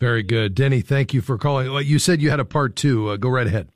Very 0.00 0.22
good. 0.22 0.54
Denny, 0.54 0.82
thank 0.82 1.14
you 1.14 1.22
for 1.22 1.38
calling. 1.38 1.72
You 1.86 1.98
said 1.98 2.20
you 2.20 2.28
had 2.28 2.40
a 2.40 2.44
part 2.44 2.76
two. 2.76 3.08
Uh, 3.08 3.16
go 3.16 3.30
right 3.30 3.46
ahead. 3.46 3.68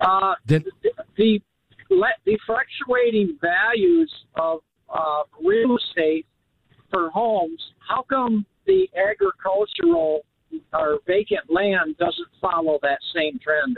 Uh, 0.00 0.34
Den- 0.46 0.64
the 1.16 1.40
the 2.24 2.38
fluctuating 2.44 3.38
values 3.40 4.12
of 4.34 4.62
uh, 4.92 5.22
real 5.44 5.76
estate 5.76 6.26
for 6.90 7.10
homes. 7.10 7.60
How 7.86 8.02
come 8.02 8.44
the 8.66 8.88
agricultural 8.96 10.24
or 10.72 10.98
vacant 11.06 11.48
land 11.48 11.96
doesn't 11.98 12.28
follow 12.40 12.78
that 12.82 12.98
same 13.14 13.38
trend? 13.42 13.76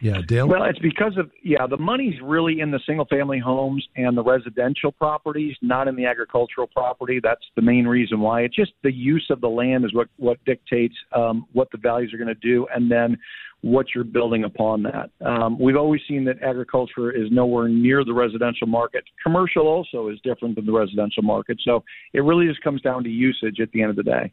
yeah, 0.00 0.22
Dale? 0.26 0.48
Well, 0.48 0.64
it's 0.64 0.78
because 0.78 1.16
of 1.18 1.30
yeah, 1.42 1.66
the 1.66 1.76
money's 1.76 2.14
really 2.22 2.60
in 2.60 2.70
the 2.70 2.80
single 2.86 3.04
family 3.04 3.38
homes 3.38 3.86
and 3.96 4.16
the 4.16 4.22
residential 4.22 4.92
properties, 4.92 5.54
not 5.60 5.88
in 5.88 5.96
the 5.96 6.06
agricultural 6.06 6.68
property. 6.68 7.20
That's 7.22 7.44
the 7.54 7.62
main 7.62 7.86
reason 7.86 8.20
why. 8.20 8.42
It's 8.42 8.56
just 8.56 8.72
the 8.82 8.92
use 8.92 9.26
of 9.30 9.42
the 9.42 9.48
land 9.48 9.84
is 9.84 9.92
what 9.92 10.08
what 10.16 10.42
dictates 10.46 10.94
um, 11.14 11.46
what 11.52 11.70
the 11.70 11.78
values 11.78 12.14
are 12.14 12.16
going 12.16 12.28
to 12.28 12.34
do, 12.34 12.66
and 12.74 12.90
then 12.90 13.18
what 13.62 13.86
you're 13.94 14.04
building 14.04 14.44
upon 14.44 14.82
that. 14.84 15.10
Um, 15.24 15.58
we've 15.58 15.76
always 15.76 16.00
seen 16.08 16.24
that 16.24 16.42
agriculture 16.42 17.10
is 17.10 17.30
nowhere 17.30 17.68
near 17.68 18.04
the 18.04 18.14
residential 18.14 18.66
market. 18.66 19.04
Commercial 19.22 19.66
also 19.66 20.08
is 20.08 20.18
different 20.24 20.56
than 20.56 20.64
the 20.64 20.72
residential 20.72 21.22
market. 21.22 21.58
So 21.62 21.84
it 22.12 22.20
really 22.20 22.46
just 22.46 22.62
comes 22.62 22.80
down 22.80 23.04
to 23.04 23.10
usage 23.10 23.60
at 23.60 23.70
the 23.72 23.82
end 23.82 23.90
of 23.90 23.96
the 23.96 24.02
day. 24.02 24.32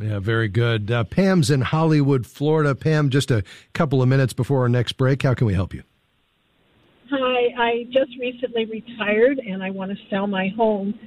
Yeah, 0.00 0.18
very 0.18 0.48
good. 0.48 0.90
Uh, 0.90 1.04
Pam's 1.04 1.50
in 1.50 1.60
Hollywood, 1.60 2.26
Florida. 2.26 2.74
Pam, 2.74 3.10
just 3.10 3.30
a 3.30 3.44
couple 3.72 4.02
of 4.02 4.08
minutes 4.08 4.32
before 4.32 4.62
our 4.62 4.68
next 4.68 4.92
break. 4.94 5.22
How 5.22 5.34
can 5.34 5.46
we 5.46 5.54
help 5.54 5.74
you? 5.74 5.82
Hi, 7.10 7.48
I 7.58 7.84
just 7.92 8.10
recently 8.18 8.64
retired 8.64 9.38
and 9.38 9.62
I 9.62 9.70
want 9.70 9.90
to 9.90 9.96
sell 10.10 10.26
my 10.26 10.48
home 10.56 10.98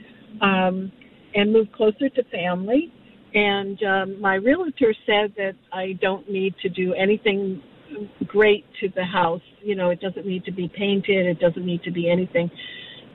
um, 0.41 0.91
and 1.33 1.51
move 1.51 1.67
closer 1.73 2.07
to 2.09 2.23
family. 2.25 2.93
And 3.33 3.81
um, 3.83 4.21
my 4.21 4.35
realtor 4.35 4.93
said 5.05 5.33
that 5.37 5.53
I 5.71 5.93
don't 6.01 6.29
need 6.29 6.55
to 6.61 6.69
do 6.69 6.93
anything 6.93 7.61
great 8.25 8.65
to 8.81 8.89
the 8.89 9.03
house. 9.03 9.41
You 9.61 9.75
know, 9.75 9.89
it 9.89 9.99
doesn't 9.99 10.25
need 10.25 10.45
to 10.45 10.51
be 10.51 10.69
painted, 10.69 11.25
it 11.25 11.39
doesn't 11.39 11.65
need 11.65 11.83
to 11.83 11.91
be 11.91 12.09
anything. 12.09 12.49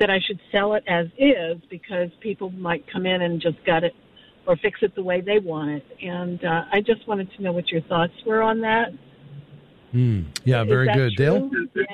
That 0.01 0.11
I 0.11 0.19
should 0.27 0.41
sell 0.51 0.75
it 0.75 0.85
as 0.89 1.07
is 1.19 1.59
because 1.71 2.11
people 2.21 2.51
might 2.51 2.85
come 2.91 3.07
in 3.07 3.23
and 3.23 3.41
just 3.41 3.57
gut 3.65 3.85
it 3.85 3.95
or 4.47 4.57
fix 4.57 4.81
it 4.83 4.95
the 4.95 5.03
way 5.03 5.21
they 5.21 5.39
want 5.39 5.71
it. 5.71 5.85
And 6.03 6.45
uh, 6.45 6.65
I 6.73 6.81
just 6.81 7.07
wanted 7.07 7.31
to 7.37 7.43
know 7.43 7.53
what 7.53 7.69
your 7.69 7.83
thoughts 7.83 8.13
were 8.27 8.43
on 8.43 8.61
that. 8.63 8.89
Hmm. 9.93 10.23
Yeah, 10.45 10.63
Is 10.63 10.69
very 10.69 10.87
that 10.87 10.97
good. 10.97 11.17
Dale? 11.17 11.51
Yeah. 11.75 11.85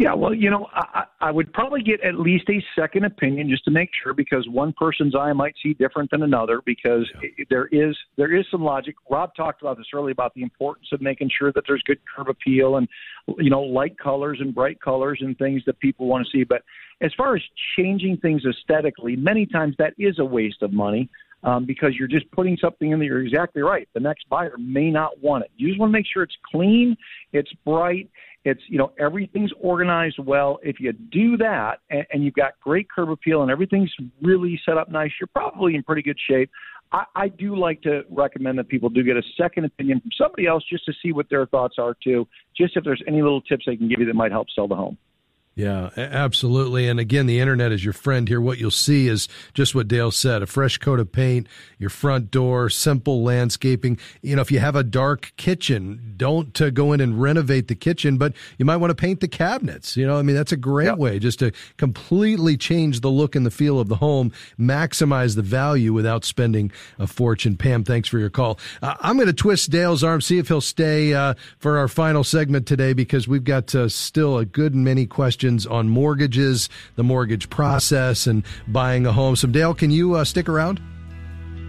Yeah, 0.00 0.14
well, 0.14 0.32
you 0.32 0.48
know, 0.48 0.66
I, 0.72 1.04
I 1.20 1.30
would 1.30 1.52
probably 1.52 1.82
get 1.82 2.00
at 2.00 2.14
least 2.14 2.48
a 2.48 2.64
second 2.74 3.04
opinion 3.04 3.50
just 3.50 3.66
to 3.66 3.70
make 3.70 3.90
sure, 4.02 4.14
because 4.14 4.48
one 4.48 4.72
person's 4.72 5.14
eye 5.14 5.34
might 5.34 5.54
see 5.62 5.74
different 5.74 6.10
than 6.10 6.22
another. 6.22 6.62
Because 6.64 7.06
it, 7.20 7.48
there 7.50 7.66
is 7.66 7.94
there 8.16 8.34
is 8.34 8.46
some 8.50 8.64
logic. 8.64 8.94
Rob 9.10 9.34
talked 9.34 9.60
about 9.60 9.76
this 9.76 9.88
earlier 9.92 10.12
about 10.12 10.32
the 10.32 10.42
importance 10.42 10.88
of 10.92 11.02
making 11.02 11.28
sure 11.38 11.52
that 11.52 11.64
there's 11.68 11.82
good 11.82 11.98
curb 12.16 12.30
appeal 12.30 12.78
and 12.78 12.88
you 13.36 13.50
know 13.50 13.60
light 13.60 13.98
colors 13.98 14.38
and 14.40 14.54
bright 14.54 14.80
colors 14.80 15.18
and 15.20 15.36
things 15.36 15.62
that 15.66 15.78
people 15.80 16.06
want 16.06 16.26
to 16.26 16.30
see. 16.30 16.44
But 16.44 16.62
as 17.02 17.12
far 17.14 17.36
as 17.36 17.42
changing 17.76 18.16
things 18.22 18.40
aesthetically, 18.46 19.16
many 19.16 19.44
times 19.44 19.74
that 19.78 19.92
is 19.98 20.18
a 20.18 20.24
waste 20.24 20.62
of 20.62 20.72
money. 20.72 21.10
um, 21.42 21.64
because 21.64 21.94
you're 21.98 22.08
just 22.08 22.30
putting 22.32 22.56
something 22.56 22.90
in 22.90 22.98
there. 22.98 23.08
You're 23.08 23.22
exactly 23.22 23.62
right. 23.62 23.88
The 23.94 24.00
next 24.00 24.28
buyer 24.28 24.56
may 24.58 24.90
not 24.90 25.22
want 25.22 25.44
it. 25.44 25.50
You 25.56 25.68
just 25.68 25.80
want 25.80 25.90
to 25.90 25.98
make 25.98 26.06
sure 26.12 26.22
it's 26.22 26.36
clean, 26.50 26.96
it's 27.32 27.50
bright, 27.64 28.10
it's 28.44 28.60
you 28.68 28.78
know 28.78 28.92
everything's 28.98 29.50
organized 29.60 30.18
well. 30.18 30.58
If 30.62 30.80
you 30.80 30.92
do 30.92 31.36
that 31.38 31.80
and, 31.90 32.06
and 32.12 32.24
you've 32.24 32.34
got 32.34 32.52
great 32.60 32.88
curb 32.90 33.10
appeal 33.10 33.42
and 33.42 33.50
everything's 33.50 33.92
really 34.22 34.60
set 34.64 34.78
up 34.78 34.90
nice, 34.90 35.10
you're 35.20 35.28
probably 35.28 35.74
in 35.74 35.82
pretty 35.82 36.02
good 36.02 36.18
shape. 36.28 36.50
I, 36.92 37.04
I 37.14 37.28
do 37.28 37.56
like 37.56 37.82
to 37.82 38.02
recommend 38.10 38.58
that 38.58 38.68
people 38.68 38.88
do 38.88 39.02
get 39.04 39.16
a 39.16 39.22
second 39.36 39.64
opinion 39.64 40.00
from 40.00 40.10
somebody 40.16 40.46
else 40.46 40.64
just 40.68 40.84
to 40.86 40.92
see 41.02 41.12
what 41.12 41.28
their 41.30 41.46
thoughts 41.46 41.76
are 41.78 41.94
too. 42.02 42.26
Just 42.56 42.76
if 42.76 42.84
there's 42.84 43.02
any 43.06 43.22
little 43.22 43.40
tips 43.42 43.64
they 43.66 43.76
can 43.76 43.88
give 43.88 44.00
you 44.00 44.06
that 44.06 44.14
might 44.14 44.32
help 44.32 44.48
sell 44.54 44.66
the 44.66 44.74
home. 44.74 44.96
Yeah, 45.60 45.90
absolutely. 45.96 46.88
And 46.88 46.98
again, 46.98 47.26
the 47.26 47.38
internet 47.38 47.70
is 47.70 47.84
your 47.84 47.92
friend 47.92 48.26
here. 48.26 48.40
What 48.40 48.56
you'll 48.56 48.70
see 48.70 49.08
is 49.08 49.28
just 49.52 49.74
what 49.74 49.88
Dale 49.88 50.10
said 50.10 50.42
a 50.42 50.46
fresh 50.46 50.78
coat 50.78 50.98
of 50.98 51.12
paint, 51.12 51.48
your 51.78 51.90
front 51.90 52.30
door, 52.30 52.70
simple 52.70 53.22
landscaping. 53.22 53.98
You 54.22 54.36
know, 54.36 54.42
if 54.42 54.50
you 54.50 54.58
have 54.58 54.74
a 54.74 54.82
dark 54.82 55.32
kitchen, 55.36 56.14
don't 56.16 56.58
uh, 56.62 56.70
go 56.70 56.94
in 56.94 57.00
and 57.02 57.20
renovate 57.20 57.68
the 57.68 57.74
kitchen, 57.74 58.16
but 58.16 58.32
you 58.56 58.64
might 58.64 58.78
want 58.78 58.90
to 58.90 58.94
paint 58.94 59.20
the 59.20 59.28
cabinets. 59.28 59.98
You 59.98 60.06
know, 60.06 60.16
I 60.16 60.22
mean, 60.22 60.34
that's 60.34 60.52
a 60.52 60.56
great 60.56 60.86
yep. 60.86 60.98
way 60.98 61.18
just 61.18 61.40
to 61.40 61.52
completely 61.76 62.56
change 62.56 63.00
the 63.00 63.10
look 63.10 63.36
and 63.36 63.44
the 63.44 63.50
feel 63.50 63.78
of 63.78 63.88
the 63.88 63.96
home, 63.96 64.32
maximize 64.58 65.36
the 65.36 65.42
value 65.42 65.92
without 65.92 66.24
spending 66.24 66.72
a 66.98 67.06
fortune. 67.06 67.58
Pam, 67.58 67.84
thanks 67.84 68.08
for 68.08 68.18
your 68.18 68.30
call. 68.30 68.58
Uh, 68.80 68.94
I'm 69.00 69.16
going 69.16 69.26
to 69.26 69.34
twist 69.34 69.68
Dale's 69.70 70.02
arm, 70.02 70.22
see 70.22 70.38
if 70.38 70.48
he'll 70.48 70.62
stay 70.62 71.12
uh, 71.12 71.34
for 71.58 71.76
our 71.76 71.88
final 71.88 72.24
segment 72.24 72.66
today 72.66 72.94
because 72.94 73.28
we've 73.28 73.44
got 73.44 73.74
uh, 73.74 73.90
still 73.90 74.38
a 74.38 74.46
good 74.46 74.74
many 74.74 75.04
questions 75.04 75.49
questions 75.50 75.66
on 75.66 75.88
mortgages, 75.88 76.68
the 76.94 77.02
mortgage 77.02 77.50
process, 77.50 78.26
and 78.26 78.44
buying 78.68 79.06
a 79.06 79.12
home. 79.12 79.36
So, 79.36 79.48
Dale, 79.48 79.74
can 79.74 79.90
you 79.90 80.14
uh, 80.14 80.24
stick 80.24 80.48
around? 80.48 80.80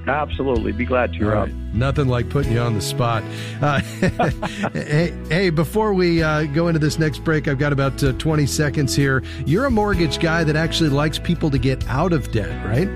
Absolutely. 0.07 0.71
Be 0.71 0.85
glad 0.85 1.13
to. 1.13 1.25
Right. 1.25 1.53
Nothing 1.73 2.07
like 2.07 2.29
putting 2.29 2.53
you 2.53 2.59
on 2.59 2.73
the 2.73 2.81
spot. 2.81 3.23
Uh, 3.61 3.79
hey, 4.73 5.13
hey, 5.29 5.49
before 5.51 5.93
we 5.93 6.23
uh, 6.23 6.45
go 6.45 6.67
into 6.67 6.79
this 6.79 6.97
next 6.97 7.23
break, 7.23 7.47
I've 7.47 7.59
got 7.59 7.71
about 7.71 8.03
uh, 8.03 8.13
20 8.13 8.45
seconds 8.47 8.95
here. 8.95 9.23
You're 9.45 9.65
a 9.65 9.71
mortgage 9.71 10.19
guy 10.19 10.43
that 10.43 10.55
actually 10.55 10.89
likes 10.89 11.19
people 11.19 11.51
to 11.51 11.59
get 11.59 11.87
out 11.87 12.13
of 12.13 12.31
debt, 12.31 12.65
right? 12.65 12.89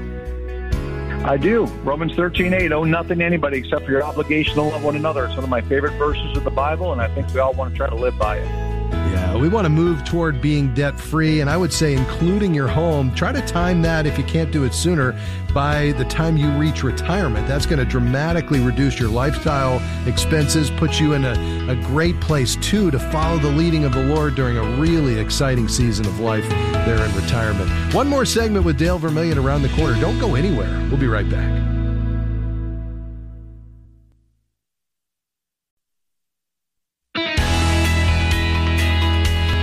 I 1.26 1.38
do. 1.38 1.66
Romans 1.84 2.14
13, 2.16 2.54
8, 2.54 2.72
owe 2.72 2.84
nothing 2.84 3.20
to 3.20 3.26
anybody 3.26 3.58
except 3.58 3.86
for 3.86 3.92
your 3.92 4.04
obligation 4.04 4.56
to 4.56 4.62
love 4.62 4.84
one 4.84 4.96
another. 4.96 5.26
It's 5.26 5.36
one 5.36 5.44
of 5.44 5.50
my 5.50 5.62
favorite 5.62 5.98
verses 5.98 6.38
of 6.38 6.44
the 6.44 6.52
Bible, 6.52 6.92
and 6.92 7.02
I 7.02 7.08
think 7.14 7.32
we 7.34 7.40
all 7.40 7.54
want 7.54 7.72
to 7.74 7.78
try 7.78 7.90
to 7.90 7.96
live 7.96 8.18
by 8.18 8.38
it. 8.38 8.75
Yeah, 8.92 9.38
we 9.38 9.50
want 9.50 9.66
to 9.66 9.70
move 9.70 10.04
toward 10.04 10.42
being 10.42 10.74
debt 10.74 11.00
free. 11.00 11.42
And 11.42 11.50
I 11.50 11.58
would 11.58 11.74
say, 11.74 11.94
including 11.94 12.54
your 12.54 12.68
home, 12.68 13.14
try 13.16 13.32
to 13.32 13.42
time 13.42 13.82
that 13.84 14.06
if 14.06 14.18
you 14.18 14.24
can't 14.24 14.52
do 14.52 14.64
it 14.64 14.74
sooner 14.74 15.20
by 15.54 15.94
the 15.94 16.06
time 16.06 16.36
you 16.36 16.50
reach 16.52 16.84
retirement. 16.84 17.48
That's 17.48 17.66
going 17.66 17.80
to 17.80 17.86
dramatically 17.86 18.60
reduce 18.60 19.00
your 19.00 19.10
lifestyle 19.10 19.82
expenses, 20.08 20.70
put 20.72 21.00
you 21.00 21.14
in 21.14 21.24
a, 21.24 21.72
a 21.72 21.76
great 21.76 22.20
place, 22.20 22.58
too, 22.58 22.92
to 22.92 23.00
follow 23.00 23.38
the 23.40 23.52
leading 23.52 23.86
of 23.86 23.94
the 23.94 24.04
Lord 24.04 24.36
during 24.36 24.58
a 24.58 24.64
really 24.78 25.18
exciting 25.18 25.68
season 25.68 26.06
of 26.06 26.20
life 26.20 26.48
there 26.50 27.04
in 27.04 27.16
retirement. 27.16 27.94
One 27.94 28.08
more 28.08 28.26
segment 28.26 28.66
with 28.66 28.78
Dale 28.78 29.00
Vermillion 29.00 29.38
around 29.38 29.62
the 29.62 29.70
corner. 29.70 30.00
Don't 30.00 30.20
go 30.20 30.36
anywhere. 30.36 30.70
We'll 30.90 31.00
be 31.00 31.08
right 31.08 31.30
back. 31.30 31.75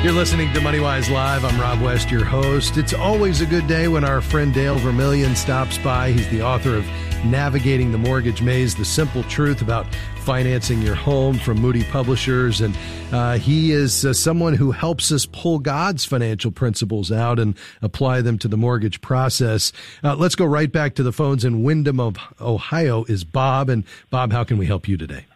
You're 0.03 0.13
listening 0.13 0.53
to 0.53 0.59
MoneyWise 0.59 1.13
Live. 1.13 1.45
I'm 1.45 1.61
Rob 1.61 1.81
West, 1.81 2.11
your 2.11 2.25
host. 2.25 2.77
It's 2.77 2.93
always 2.93 3.41
a 3.41 3.47
good 3.47 3.69
day 3.69 3.87
when 3.87 4.03
our 4.03 4.21
friend 4.21 4.53
Dale 4.53 4.75
Vermillion 4.75 5.37
stops 5.37 5.79
by. 5.79 6.11
He's 6.11 6.29
the 6.29 6.43
author 6.43 6.75
of 6.75 6.85
Navigating 7.25 7.93
the 7.93 7.99
Mortgage 7.99 8.43
Maze, 8.43 8.75
The 8.75 8.85
Simple 8.85 9.23
Truth 9.23 9.63
About 9.63 9.87
Financing 10.23 10.83
Your 10.83 10.97
Home 10.97 11.39
from 11.39 11.61
Moody 11.61 11.85
Publishers. 11.85 12.61
And 12.61 12.77
uh, 13.13 13.39
he 13.39 13.71
is 13.71 14.05
uh, 14.05 14.13
someone 14.13 14.55
who 14.55 14.73
helps 14.73 15.13
us 15.13 15.25
pull 15.25 15.61
God's 15.61 16.05
financial 16.05 16.51
principles 16.51 17.13
out 17.13 17.39
and 17.39 17.57
apply 17.81 18.23
them 18.23 18.39
to 18.39 18.49
the 18.49 18.57
mortgage 18.57 19.01
process. 19.03 19.71
Uh, 20.03 20.17
let's 20.17 20.35
go 20.35 20.45
right 20.45 20.73
back 20.73 20.97
to 20.97 21.05
the 21.05 21.13
phones 21.13 21.45
in 21.45 21.63
Windham, 21.63 22.01
Ohio 22.41 23.05
is 23.05 23.23
Bob. 23.23 23.69
And 23.69 23.85
Bob, 24.11 24.33
how 24.33 24.43
can 24.43 24.59
we 24.59 24.67
help 24.67 24.89
you 24.89 24.97
today? 24.97 25.27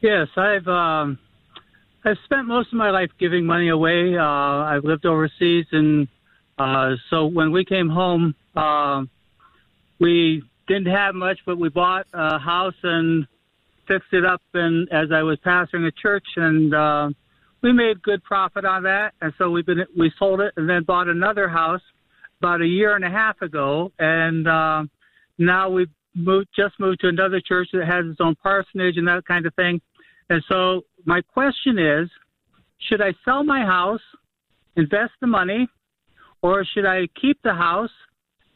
Yes, 0.00 0.28
I've. 0.34 0.66
Um 0.66 1.18
I've 2.04 2.18
spent 2.24 2.48
most 2.48 2.68
of 2.68 2.74
my 2.74 2.90
life 2.90 3.10
giving 3.18 3.46
money 3.46 3.68
away. 3.68 4.16
Uh, 4.18 4.24
I've 4.24 4.84
lived 4.84 5.06
overseas, 5.06 5.66
and 5.70 6.08
uh, 6.58 6.96
so 7.10 7.26
when 7.26 7.52
we 7.52 7.64
came 7.64 7.88
home, 7.88 8.34
uh, 8.56 9.04
we 10.00 10.42
didn't 10.66 10.92
have 10.92 11.14
much, 11.14 11.38
but 11.46 11.58
we 11.58 11.68
bought 11.68 12.06
a 12.12 12.40
house 12.40 12.74
and 12.82 13.26
fixed 13.86 14.12
it 14.12 14.24
up. 14.24 14.42
And 14.52 14.88
as 14.90 15.12
I 15.12 15.22
was 15.22 15.38
pastoring 15.46 15.86
a 15.86 15.92
church, 15.92 16.26
and 16.34 16.74
uh, 16.74 17.10
we 17.62 17.72
made 17.72 18.02
good 18.02 18.24
profit 18.24 18.64
on 18.64 18.82
that. 18.82 19.14
And 19.20 19.32
so 19.38 19.50
we've 19.50 19.66
been 19.66 19.84
we 19.96 20.12
sold 20.18 20.40
it 20.40 20.54
and 20.56 20.68
then 20.68 20.82
bought 20.82 21.06
another 21.06 21.48
house 21.48 21.82
about 22.40 22.62
a 22.62 22.66
year 22.66 22.96
and 22.96 23.04
a 23.04 23.10
half 23.10 23.40
ago, 23.42 23.92
and 24.00 24.48
uh, 24.48 24.82
now 25.38 25.70
we've 25.70 25.90
moved 26.16 26.48
just 26.56 26.78
moved 26.80 27.00
to 27.00 27.08
another 27.08 27.40
church 27.40 27.68
that 27.72 27.86
has 27.86 28.04
its 28.06 28.20
own 28.20 28.34
parsonage 28.42 28.96
and 28.96 29.06
that 29.06 29.24
kind 29.24 29.46
of 29.46 29.54
thing. 29.54 29.80
And 30.28 30.42
so 30.48 30.82
my 31.04 31.20
question 31.20 31.78
is 31.78 32.08
should 32.78 33.00
I 33.00 33.14
sell 33.24 33.44
my 33.44 33.64
house, 33.64 34.00
invest 34.76 35.12
the 35.20 35.26
money, 35.26 35.68
or 36.42 36.64
should 36.64 36.86
I 36.86 37.08
keep 37.20 37.40
the 37.42 37.54
house 37.54 37.90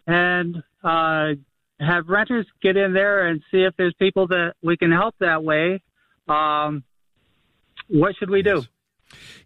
and 0.07 0.63
uh, 0.83 1.35
have 1.81 2.09
renters 2.09 2.47
get 2.63 2.77
in 2.77 2.93
there 2.93 3.29
and 3.29 3.41
see 3.51 3.59
if 3.59 3.75
there's 3.77 3.95
people 3.99 4.27
that 4.29 4.55
we 4.63 4.77
can 4.77 4.91
help 4.91 5.15
that 5.21 5.45
way? 5.45 5.83
Um, 6.29 6.83
what 7.89 8.17
should 8.19 8.31
we 8.31 8.43
do? 8.43 8.65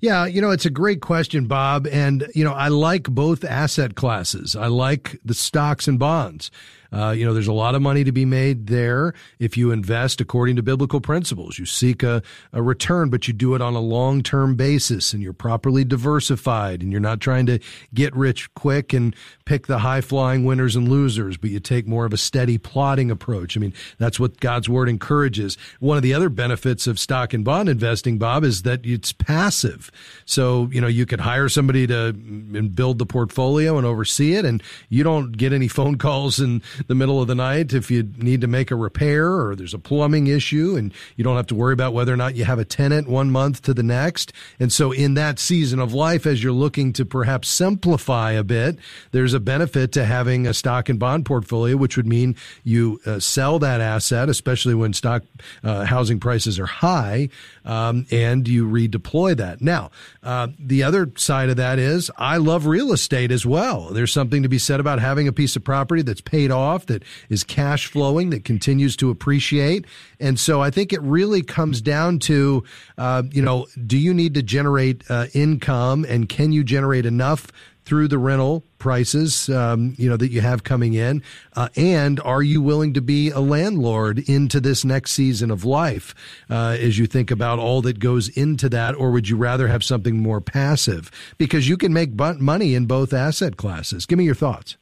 Yeah, 0.00 0.24
you 0.24 0.40
know, 0.40 0.50
it's 0.50 0.64
a 0.64 0.70
great 0.70 1.02
question, 1.02 1.46
Bob. 1.46 1.86
And, 1.86 2.26
you 2.34 2.44
know, 2.44 2.54
I 2.54 2.68
like 2.68 3.04
both 3.04 3.44
asset 3.44 3.94
classes. 3.94 4.56
I 4.56 4.68
like 4.68 5.18
the 5.24 5.34
stocks 5.34 5.86
and 5.86 5.98
bonds. 5.98 6.50
Uh, 6.92 7.10
you 7.10 7.24
know, 7.24 7.32
there's 7.32 7.46
a 7.46 7.52
lot 7.52 7.74
of 7.74 7.82
money 7.82 8.04
to 8.04 8.12
be 8.12 8.24
made 8.24 8.66
there 8.66 9.14
if 9.38 9.56
you 9.56 9.70
invest 9.70 10.20
according 10.20 10.56
to 10.56 10.62
biblical 10.62 11.00
principles. 11.00 11.58
You 11.58 11.66
seek 11.66 12.02
a, 12.02 12.22
a 12.52 12.62
return, 12.62 13.10
but 13.10 13.28
you 13.28 13.34
do 13.34 13.54
it 13.54 13.60
on 13.60 13.74
a 13.74 13.80
long 13.80 14.22
term 14.22 14.56
basis 14.56 15.12
and 15.12 15.22
you're 15.22 15.32
properly 15.32 15.84
diversified 15.84 16.82
and 16.82 16.90
you're 16.90 17.00
not 17.00 17.20
trying 17.20 17.46
to 17.46 17.58
get 17.94 18.14
rich 18.14 18.52
quick 18.54 18.92
and 18.92 19.14
pick 19.44 19.66
the 19.66 19.78
high 19.78 20.00
flying 20.00 20.44
winners 20.44 20.76
and 20.76 20.88
losers, 20.88 21.36
but 21.36 21.50
you 21.50 21.60
take 21.60 21.86
more 21.86 22.04
of 22.04 22.12
a 22.12 22.16
steady 22.16 22.58
plotting 22.58 23.10
approach. 23.10 23.56
I 23.56 23.60
mean, 23.60 23.74
that's 23.98 24.18
what 24.18 24.40
God's 24.40 24.68
word 24.68 24.88
encourages. 24.88 25.56
One 25.78 25.96
of 25.96 26.02
the 26.02 26.14
other 26.14 26.28
benefits 26.28 26.86
of 26.86 26.98
stock 26.98 27.32
and 27.32 27.44
bond 27.44 27.68
investing, 27.68 28.18
Bob, 28.18 28.44
is 28.44 28.62
that 28.62 28.84
it's 28.84 29.12
passive. 29.12 29.90
So, 30.24 30.68
you 30.72 30.80
know, 30.80 30.86
you 30.86 31.06
could 31.06 31.20
hire 31.20 31.48
somebody 31.48 31.86
to 31.86 32.12
mm, 32.12 32.74
build 32.74 32.98
the 32.98 33.06
portfolio 33.06 33.76
and 33.76 33.86
oversee 33.86 34.34
it 34.34 34.44
and 34.44 34.62
you 34.88 35.02
don't 35.02 35.32
get 35.32 35.52
any 35.52 35.68
phone 35.68 35.96
calls 35.96 36.40
and 36.40 36.62
the 36.86 36.94
middle 36.94 37.20
of 37.20 37.28
the 37.28 37.34
night 37.34 37.72
if 37.72 37.90
you 37.90 38.02
need 38.16 38.40
to 38.40 38.46
make 38.46 38.70
a 38.70 38.76
repair 38.76 39.40
or 39.40 39.56
there's 39.56 39.74
a 39.74 39.78
plumbing 39.78 40.26
issue 40.26 40.76
and 40.76 40.92
you 41.16 41.24
don't 41.24 41.36
have 41.36 41.46
to 41.48 41.54
worry 41.54 41.72
about 41.72 41.92
whether 41.92 42.12
or 42.12 42.16
not 42.16 42.36
you 42.36 42.44
have 42.44 42.58
a 42.58 42.64
tenant 42.64 43.08
one 43.08 43.30
month 43.30 43.62
to 43.62 43.74
the 43.74 43.82
next. 43.82 44.32
And 44.58 44.72
so 44.72 44.92
in 44.92 45.14
that 45.14 45.38
season 45.38 45.80
of 45.80 45.92
life, 45.92 46.26
as 46.26 46.42
you're 46.42 46.52
looking 46.52 46.92
to 46.94 47.04
perhaps 47.04 47.48
simplify 47.48 48.32
a 48.32 48.44
bit, 48.44 48.78
there's 49.12 49.34
a 49.34 49.40
benefit 49.40 49.92
to 49.92 50.04
having 50.04 50.46
a 50.46 50.54
stock 50.54 50.88
and 50.88 50.98
bond 50.98 51.26
portfolio, 51.26 51.76
which 51.76 51.96
would 51.96 52.06
mean 52.06 52.36
you 52.64 53.00
uh, 53.06 53.18
sell 53.18 53.58
that 53.58 53.80
asset, 53.80 54.28
especially 54.28 54.74
when 54.74 54.92
stock 54.92 55.22
uh, 55.64 55.84
housing 55.84 56.20
prices 56.20 56.58
are 56.58 56.66
high, 56.66 57.28
um, 57.64 58.06
and 58.10 58.46
you 58.46 58.66
redeploy 58.66 59.36
that. 59.36 59.60
Now, 59.60 59.90
uh, 60.22 60.48
the 60.58 60.82
other 60.82 61.10
side 61.16 61.50
of 61.50 61.56
that 61.56 61.78
is 61.78 62.10
I 62.16 62.36
love 62.36 62.66
real 62.66 62.92
estate 62.92 63.32
as 63.32 63.44
well. 63.44 63.88
There's 63.90 64.12
something 64.12 64.42
to 64.42 64.48
be 64.48 64.58
said 64.58 64.80
about 64.80 65.00
having 65.00 65.28
a 65.28 65.32
piece 65.32 65.56
of 65.56 65.64
property 65.64 66.02
that's 66.02 66.20
paid 66.20 66.50
off, 66.50 66.69
that 66.86 67.02
is 67.28 67.44
cash 67.44 67.86
flowing, 67.86 68.30
that 68.30 68.44
continues 68.44 68.96
to 68.96 69.10
appreciate. 69.10 69.84
And 70.18 70.38
so 70.38 70.62
I 70.62 70.70
think 70.70 70.92
it 70.92 71.02
really 71.02 71.42
comes 71.42 71.80
down 71.80 72.18
to, 72.20 72.64
uh, 72.98 73.22
you 73.30 73.42
know, 73.42 73.66
do 73.86 73.98
you 73.98 74.14
need 74.14 74.34
to 74.34 74.42
generate 74.42 75.04
uh, 75.10 75.26
income 75.34 76.04
and 76.08 76.28
can 76.28 76.52
you 76.52 76.64
generate 76.64 77.06
enough 77.06 77.48
through 77.84 78.06
the 78.06 78.18
rental 78.18 78.62
prices, 78.78 79.48
um, 79.48 79.94
you 79.98 80.08
know, 80.08 80.16
that 80.16 80.30
you 80.30 80.40
have 80.40 80.62
coming 80.62 80.94
in? 80.94 81.22
Uh, 81.56 81.68
and 81.76 82.20
are 82.20 82.42
you 82.42 82.62
willing 82.62 82.94
to 82.94 83.00
be 83.00 83.30
a 83.30 83.40
landlord 83.40 84.18
into 84.28 84.60
this 84.60 84.84
next 84.84 85.12
season 85.12 85.50
of 85.50 85.64
life 85.64 86.14
uh, 86.48 86.76
as 86.78 86.98
you 86.98 87.06
think 87.06 87.30
about 87.30 87.58
all 87.58 87.82
that 87.82 87.98
goes 87.98 88.28
into 88.28 88.68
that? 88.68 88.94
Or 88.94 89.10
would 89.10 89.28
you 89.28 89.36
rather 89.36 89.68
have 89.68 89.82
something 89.82 90.18
more 90.18 90.40
passive? 90.40 91.10
Because 91.38 91.68
you 91.68 91.76
can 91.76 91.92
make 91.92 92.14
money 92.14 92.74
in 92.74 92.86
both 92.86 93.12
asset 93.12 93.56
classes. 93.56 94.06
Give 94.06 94.18
me 94.18 94.24
your 94.24 94.34
thoughts. 94.34 94.76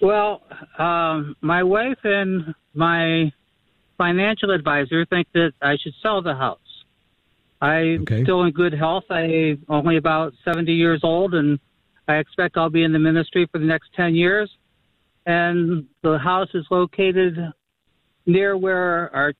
Well, 0.00 0.42
um, 0.78 1.36
my 1.40 1.62
wife 1.62 1.98
and 2.04 2.54
my 2.74 3.32
financial 3.96 4.50
advisor 4.52 5.04
think 5.06 5.26
that 5.34 5.52
I 5.60 5.76
should 5.76 5.94
sell 6.02 6.22
the 6.22 6.34
house. 6.34 6.58
I'm 7.60 8.02
okay. 8.02 8.22
still 8.22 8.42
in 8.44 8.52
good 8.52 8.72
health. 8.72 9.04
I'm 9.10 9.64
only 9.68 9.96
about 9.96 10.32
70 10.44 10.72
years 10.72 11.00
old, 11.02 11.34
and 11.34 11.58
I 12.06 12.16
expect 12.16 12.56
I'll 12.56 12.70
be 12.70 12.84
in 12.84 12.92
the 12.92 12.98
ministry 13.00 13.48
for 13.50 13.58
the 13.58 13.66
next 13.66 13.92
10 13.96 14.14
years. 14.14 14.50
and 15.26 15.86
the 16.02 16.16
house 16.16 16.48
is 16.54 16.64
located 16.70 17.36
near 18.24 18.56
where 18.56 19.14
our 19.14 19.32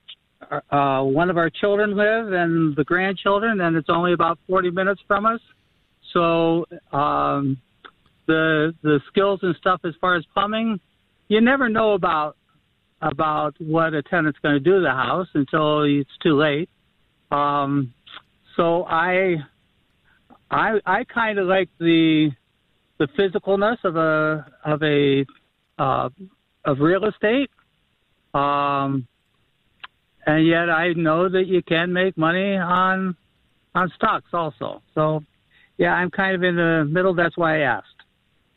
uh, 0.70 1.02
one 1.02 1.30
of 1.30 1.36
our 1.36 1.50
children 1.50 1.96
live 1.96 2.32
and 2.32 2.76
the 2.76 2.84
grandchildren, 2.84 3.60
and 3.60 3.76
it's 3.76 3.88
only 3.88 4.12
about 4.12 4.38
40 4.48 4.70
minutes 4.70 5.00
from 5.06 5.26
us. 5.26 5.40
So 6.12 6.64
um, 6.92 7.58
the 8.28 8.72
the 8.82 9.00
skills 9.08 9.40
and 9.42 9.56
stuff 9.56 9.80
as 9.84 9.94
far 10.00 10.14
as 10.14 10.24
plumbing, 10.32 10.78
you 11.26 11.40
never 11.40 11.68
know 11.68 11.94
about 11.94 12.36
about 13.02 13.54
what 13.58 13.94
a 13.94 14.02
tenant's 14.02 14.38
going 14.40 14.54
to 14.54 14.60
do 14.60 14.76
to 14.76 14.80
the 14.80 14.90
house 14.90 15.28
until 15.34 15.82
it's 15.82 16.16
too 16.22 16.36
late. 16.36 16.68
Um, 17.32 17.92
so 18.56 18.84
I 18.84 19.36
I 20.50 20.78
I 20.86 21.04
kind 21.04 21.40
of 21.40 21.48
like 21.48 21.68
the 21.80 22.30
the 22.98 23.08
physicalness 23.18 23.78
of 23.84 23.96
a 23.96 24.46
of 24.64 24.82
a 24.82 25.26
uh, 25.78 26.08
of 26.64 26.78
real 26.80 27.04
estate. 27.04 27.50
Um, 28.34 29.08
and 30.26 30.46
yet 30.46 30.68
I 30.68 30.92
know 30.92 31.28
that 31.28 31.46
you 31.46 31.62
can 31.62 31.92
make 31.92 32.16
money 32.16 32.56
on 32.56 33.16
on 33.74 33.90
stocks 33.94 34.30
also. 34.32 34.82
So, 34.94 35.22
yeah, 35.78 35.92
I'm 35.94 36.10
kind 36.10 36.34
of 36.34 36.42
in 36.42 36.56
the 36.56 36.84
middle. 36.88 37.14
That's 37.14 37.36
why 37.36 37.58
I 37.58 37.60
asked. 37.60 37.86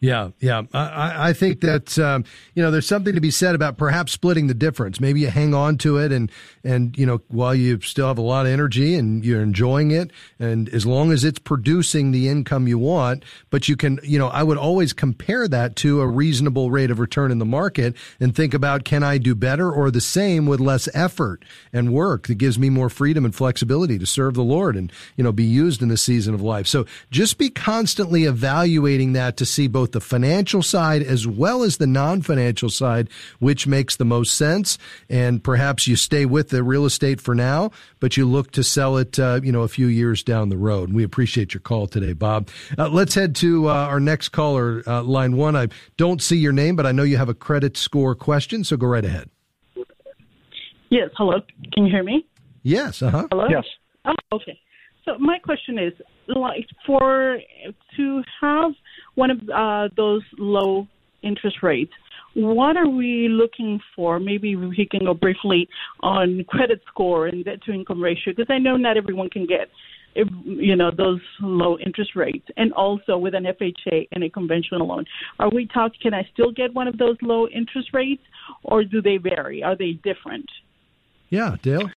Yeah, 0.02 0.32
yeah. 0.40 0.64
I, 0.74 1.30
I 1.30 1.34
think 1.34 1.62
that 1.62 2.00
um, 2.00 2.26
you 2.56 2.64
know 2.64 2.72
there's 2.72 2.88
something 2.88 3.14
to 3.14 3.22
be 3.22 3.30
said 3.30 3.54
about 3.54 3.78
perhaps 3.78 4.12
splitting 4.12 4.48
the 4.48 4.56
difference. 4.56 5.00
Maybe 5.00 5.20
you 5.22 5.28
hang 5.28 5.54
on 5.54 5.78
to 5.80 5.98
it, 5.98 6.12
and 6.12 6.32
and 6.64 6.98
you 6.98 7.06
know 7.06 7.22
while 7.28 7.54
you 7.54 7.80
still 7.82 8.08
have 8.08 8.18
a 8.18 8.24
lot 8.24 8.48
of 8.48 8.52
energy 8.52 8.96
and 8.96 9.24
you're 9.24 9.44
enjoying 9.44 9.92
it, 9.92 10.10
and 10.40 10.68
as 10.70 10.88
long 10.88 11.12
as 11.12 11.24
it's 11.24 11.38
producing 11.38 12.12
the 12.12 12.30
income 12.30 12.68
you 12.68 12.80
want, 12.80 13.24
but 13.52 13.70
you 13.70 13.78
can 13.78 14.00
you 14.02 14.18
know 14.18 14.30
I 14.30 14.42
would 14.42 14.58
always 14.58 14.92
compare 14.92 15.48
that 15.48 15.76
to 15.78 16.02
a 16.02 16.08
reasonable 16.08 16.72
rate 16.72 16.90
of 16.90 16.98
return 16.98 17.30
in 17.30 17.38
the 17.38 17.46
market 17.46 17.96
and 18.20 18.36
think 18.36 18.56
about 18.56 18.86
can 18.86 19.04
I 19.04 19.20
do 19.20 19.36
better 19.36 19.72
or 19.72 19.92
the 19.92 20.02
same 20.02 20.48
with 20.48 20.60
less 20.60 20.90
effort 20.96 21.46
and 21.72 21.94
work 21.94 22.26
that 22.26 22.36
gives 22.40 22.58
me 22.58 22.72
more 22.72 22.90
freedom 22.90 23.24
and 23.24 23.36
flexibility 23.36 24.00
to 24.00 24.08
serve 24.08 24.34
the 24.34 24.44
Lord 24.44 24.76
and 24.76 24.92
you 25.16 25.24
know 25.24 25.32
be 25.32 25.44
used 25.44 25.84
in 25.84 25.90
the 25.90 25.98
season 25.98 26.34
of 26.34 26.42
life. 26.42 26.66
So 26.66 26.88
just 27.12 27.38
be 27.38 27.52
constantly 27.52 28.24
evaluating 28.24 29.14
that 29.14 29.38
to 29.38 29.46
see 29.46 29.68
both 29.68 29.91
both 29.92 30.02
the 30.02 30.08
financial 30.08 30.62
side 30.62 31.04
as 31.04 31.28
well 31.28 31.64
as 31.64 31.78
the 31.78 31.88
non-financial 31.88 32.70
side, 32.70 33.10
which 33.40 33.68
makes 33.68 33.96
the 33.96 34.06
most 34.06 34.34
sense. 34.36 34.78
And 35.10 35.44
perhaps 35.44 35.88
you 35.88 35.96
stay 35.96 36.26
with 36.26 36.50
the 36.50 36.64
real 36.64 36.86
estate 36.86 37.22
for 37.22 37.36
now, 37.36 37.72
but 38.00 38.18
you 38.18 38.26
look 38.26 38.52
to 38.52 38.64
sell 38.64 38.98
it, 38.98 39.20
uh, 39.20 39.42
you 39.44 39.52
know, 39.52 39.62
a 39.62 39.68
few 39.68 39.88
years 39.88 40.24
down 40.24 40.50
the 40.50 40.58
road. 40.58 40.90
And 40.90 40.96
we 40.96 41.04
appreciate 41.04 41.54
your 41.54 41.62
call 41.62 41.88
today, 41.88 42.14
Bob. 42.14 42.50
Uh, 42.78 42.90
let's 42.90 43.16
head 43.16 43.36
to 43.38 43.70
uh, 43.70 43.74
our 43.74 44.00
next 44.00 44.30
caller, 44.30 44.84
uh, 44.88 45.04
line 45.04 45.36
one. 45.36 45.56
I 45.56 45.68
don't 45.98 46.22
see 46.22 46.38
your 46.38 46.54
name, 46.54 46.76
but 46.76 46.86
I 46.86 46.92
know 46.92 47.04
you 47.04 47.18
have 47.18 47.30
a 47.30 47.34
credit 47.34 47.78
score 47.78 48.16
question, 48.16 48.64
so 48.64 48.78
go 48.78 48.88
right 48.88 49.06
ahead. 49.06 49.30
Yes. 50.90 51.10
Hello. 51.18 51.40
Can 51.74 51.86
you 51.86 51.92
hear 51.92 52.04
me? 52.04 52.26
Yes. 52.64 53.02
Uh 53.02 53.10
huh. 53.10 53.28
Hello. 53.32 53.48
Yes. 53.50 53.64
Oh, 54.06 54.14
okay. 54.34 54.60
So 55.06 55.18
my 55.18 55.40
question 55.40 55.80
is, 55.80 55.94
like, 56.28 56.68
for 56.86 57.40
to 57.98 58.24
have 58.42 58.72
one 59.16 59.32
of 59.32 59.40
uh, 59.50 59.90
those 59.96 60.24
low 60.38 60.88
interest 61.22 61.58
rates, 61.62 61.94
what 62.34 62.78
are 62.78 62.88
we 62.88 63.28
looking 63.30 63.80
for? 63.96 64.20
Maybe 64.20 64.56
we 64.56 64.88
can 64.90 65.06
go 65.06 65.14
briefly 65.14 65.68
on 66.00 66.46
credit 66.48 66.82
score 66.88 67.28
and 67.28 67.44
debt 67.44 67.62
to 67.64 67.74
income 67.74 68.02
ratio, 68.02 68.34
because 68.34 68.50
I 68.50 68.58
know 68.58 68.78
not 68.78 68.96
everyone 68.96 69.30
can 69.30 69.46
get, 69.46 69.68
you 70.16 70.76
know, 70.76 70.92
those 70.96 71.20
low 71.42 71.78
interest 71.78 72.16
rates. 72.16 72.48
And 72.56 72.72
also 72.74 73.18
with 73.18 73.36
an 73.36 73.44
FHA 73.44 74.08
and 74.14 74.24
a 74.24 74.30
conventional 74.30 74.88
loan, 74.88 75.06
are 75.40 75.50
we 75.50 75.68
talking? 75.68 76.00
Can 76.02 76.14
I 76.14 76.28
still 76.34 76.52
get 76.52 76.74
one 76.74 76.88
of 76.88 76.98
those 76.98 77.18
low 77.22 77.48
interest 77.48 77.90
rates, 77.94 78.24
or 78.64 78.84
do 78.84 79.02
they 79.02 79.18
vary? 79.18 79.62
Are 79.62 79.76
they 79.76 79.94
different? 79.94 80.50
Yeah, 81.30 81.58
Dale. 81.62 81.90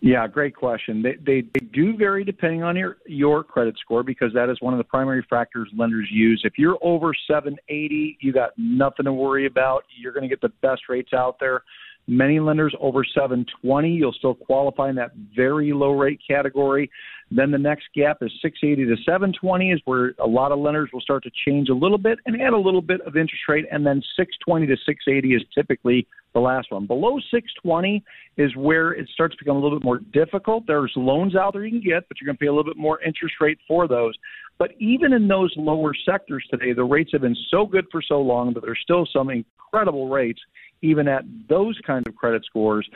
Yeah, 0.00 0.28
great 0.28 0.54
question. 0.54 1.02
They, 1.02 1.16
they, 1.26 1.40
they 1.40 1.66
do 1.72 1.96
vary 1.96 2.22
depending 2.22 2.62
on 2.62 2.76
your 2.76 2.98
your 3.06 3.42
credit 3.42 3.76
score 3.80 4.04
because 4.04 4.32
that 4.32 4.48
is 4.48 4.60
one 4.60 4.72
of 4.72 4.78
the 4.78 4.84
primary 4.84 5.26
factors 5.28 5.68
lenders 5.76 6.08
use. 6.10 6.40
If 6.44 6.52
you're 6.56 6.78
over 6.82 7.12
780, 7.26 8.18
you 8.20 8.32
got 8.32 8.50
nothing 8.56 9.06
to 9.06 9.12
worry 9.12 9.46
about. 9.46 9.82
You're 10.00 10.12
going 10.12 10.22
to 10.22 10.28
get 10.28 10.40
the 10.40 10.52
best 10.62 10.82
rates 10.88 11.12
out 11.12 11.40
there. 11.40 11.64
Many 12.10 12.40
lenders 12.40 12.74
over 12.80 13.04
720, 13.04 13.90
you'll 13.90 14.14
still 14.14 14.34
qualify 14.34 14.88
in 14.88 14.96
that 14.96 15.10
very 15.36 15.74
low 15.74 15.90
rate 15.90 16.18
category. 16.26 16.90
Then 17.30 17.50
the 17.50 17.58
next 17.58 17.84
gap 17.94 18.22
is 18.22 18.32
680 18.40 18.86
to 18.86 19.02
720 19.02 19.72
is 19.72 19.80
where 19.84 20.14
a 20.18 20.26
lot 20.26 20.50
of 20.50 20.58
lenders 20.58 20.88
will 20.90 21.02
start 21.02 21.22
to 21.24 21.30
change 21.44 21.68
a 21.68 21.74
little 21.74 21.98
bit 21.98 22.18
and 22.24 22.40
add 22.40 22.54
a 22.54 22.58
little 22.58 22.80
bit 22.80 23.02
of 23.02 23.18
interest 23.18 23.42
rate. 23.46 23.66
And 23.70 23.84
then 23.84 24.00
620 24.16 24.66
to 24.68 24.76
680 24.86 25.34
is 25.34 25.42
typically 25.54 26.06
the 26.32 26.40
last 26.40 26.72
one. 26.72 26.86
Below 26.86 27.18
620 27.30 28.02
is 28.38 28.56
where 28.56 28.92
it 28.92 29.06
starts 29.12 29.36
to 29.36 29.44
become 29.44 29.58
a 29.58 29.60
little 29.60 29.78
bit 29.78 29.84
more 29.84 30.00
difficult. 30.10 30.64
There's 30.66 30.92
loans 30.96 31.36
out 31.36 31.52
there 31.52 31.66
you 31.66 31.78
can 31.78 31.86
get, 31.86 32.08
but 32.08 32.18
you're 32.18 32.26
going 32.26 32.36
to 32.36 32.40
pay 32.40 32.46
a 32.46 32.52
little 32.52 32.72
bit 32.72 32.78
more 32.78 33.02
interest 33.02 33.34
rate 33.38 33.58
for 33.68 33.86
those. 33.86 34.14
But 34.58 34.70
even 34.78 35.12
in 35.12 35.28
those 35.28 35.52
lower 35.58 35.92
sectors 36.06 36.46
today, 36.50 36.72
the 36.72 36.84
rates 36.84 37.10
have 37.12 37.20
been 37.20 37.36
so 37.50 37.66
good 37.66 37.84
for 37.92 38.00
so 38.00 38.22
long 38.22 38.54
that 38.54 38.62
there's 38.62 38.80
still 38.82 39.06
some 39.12 39.28
incredible 39.28 40.08
rates 40.08 40.40
even 40.82 41.08
at 41.08 41.24
those 41.48 41.78
kind 41.86 42.06
of 42.06 42.14
credit 42.16 42.44
scores. 42.44 42.88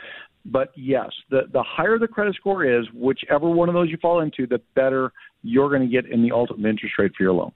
But 0.45 0.71
yes, 0.75 1.09
the, 1.29 1.43
the 1.51 1.63
higher 1.63 1.97
the 1.97 2.07
credit 2.07 2.35
score 2.35 2.65
is, 2.65 2.85
whichever 2.93 3.49
one 3.49 3.69
of 3.69 3.75
those 3.75 3.89
you 3.89 3.97
fall 4.01 4.19
into, 4.19 4.45
the 4.45 4.61
better 4.75 5.13
you're 5.41 5.69
going 5.69 5.81
to 5.81 5.87
get 5.87 6.05
in 6.05 6.21
the 6.21 6.31
ultimate 6.31 6.67
interest 6.67 6.95
rate 6.97 7.13
for 7.15 7.23
your 7.23 7.33
loan. 7.33 7.51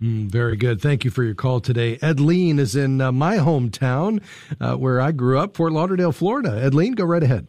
Mm, 0.00 0.30
very 0.30 0.56
good. 0.56 0.80
Thank 0.80 1.04
you 1.04 1.10
for 1.10 1.22
your 1.22 1.34
call 1.34 1.60
today. 1.60 1.98
Edleen 1.98 2.58
is 2.58 2.74
in 2.74 3.00
uh, 3.00 3.12
my 3.12 3.36
hometown 3.36 4.22
uh, 4.60 4.76
where 4.76 5.00
I 5.00 5.12
grew 5.12 5.38
up, 5.38 5.56
Fort 5.56 5.72
Lauderdale, 5.72 6.12
Florida. 6.12 6.50
Edleen, 6.50 6.94
go 6.94 7.04
right 7.04 7.22
ahead. 7.22 7.48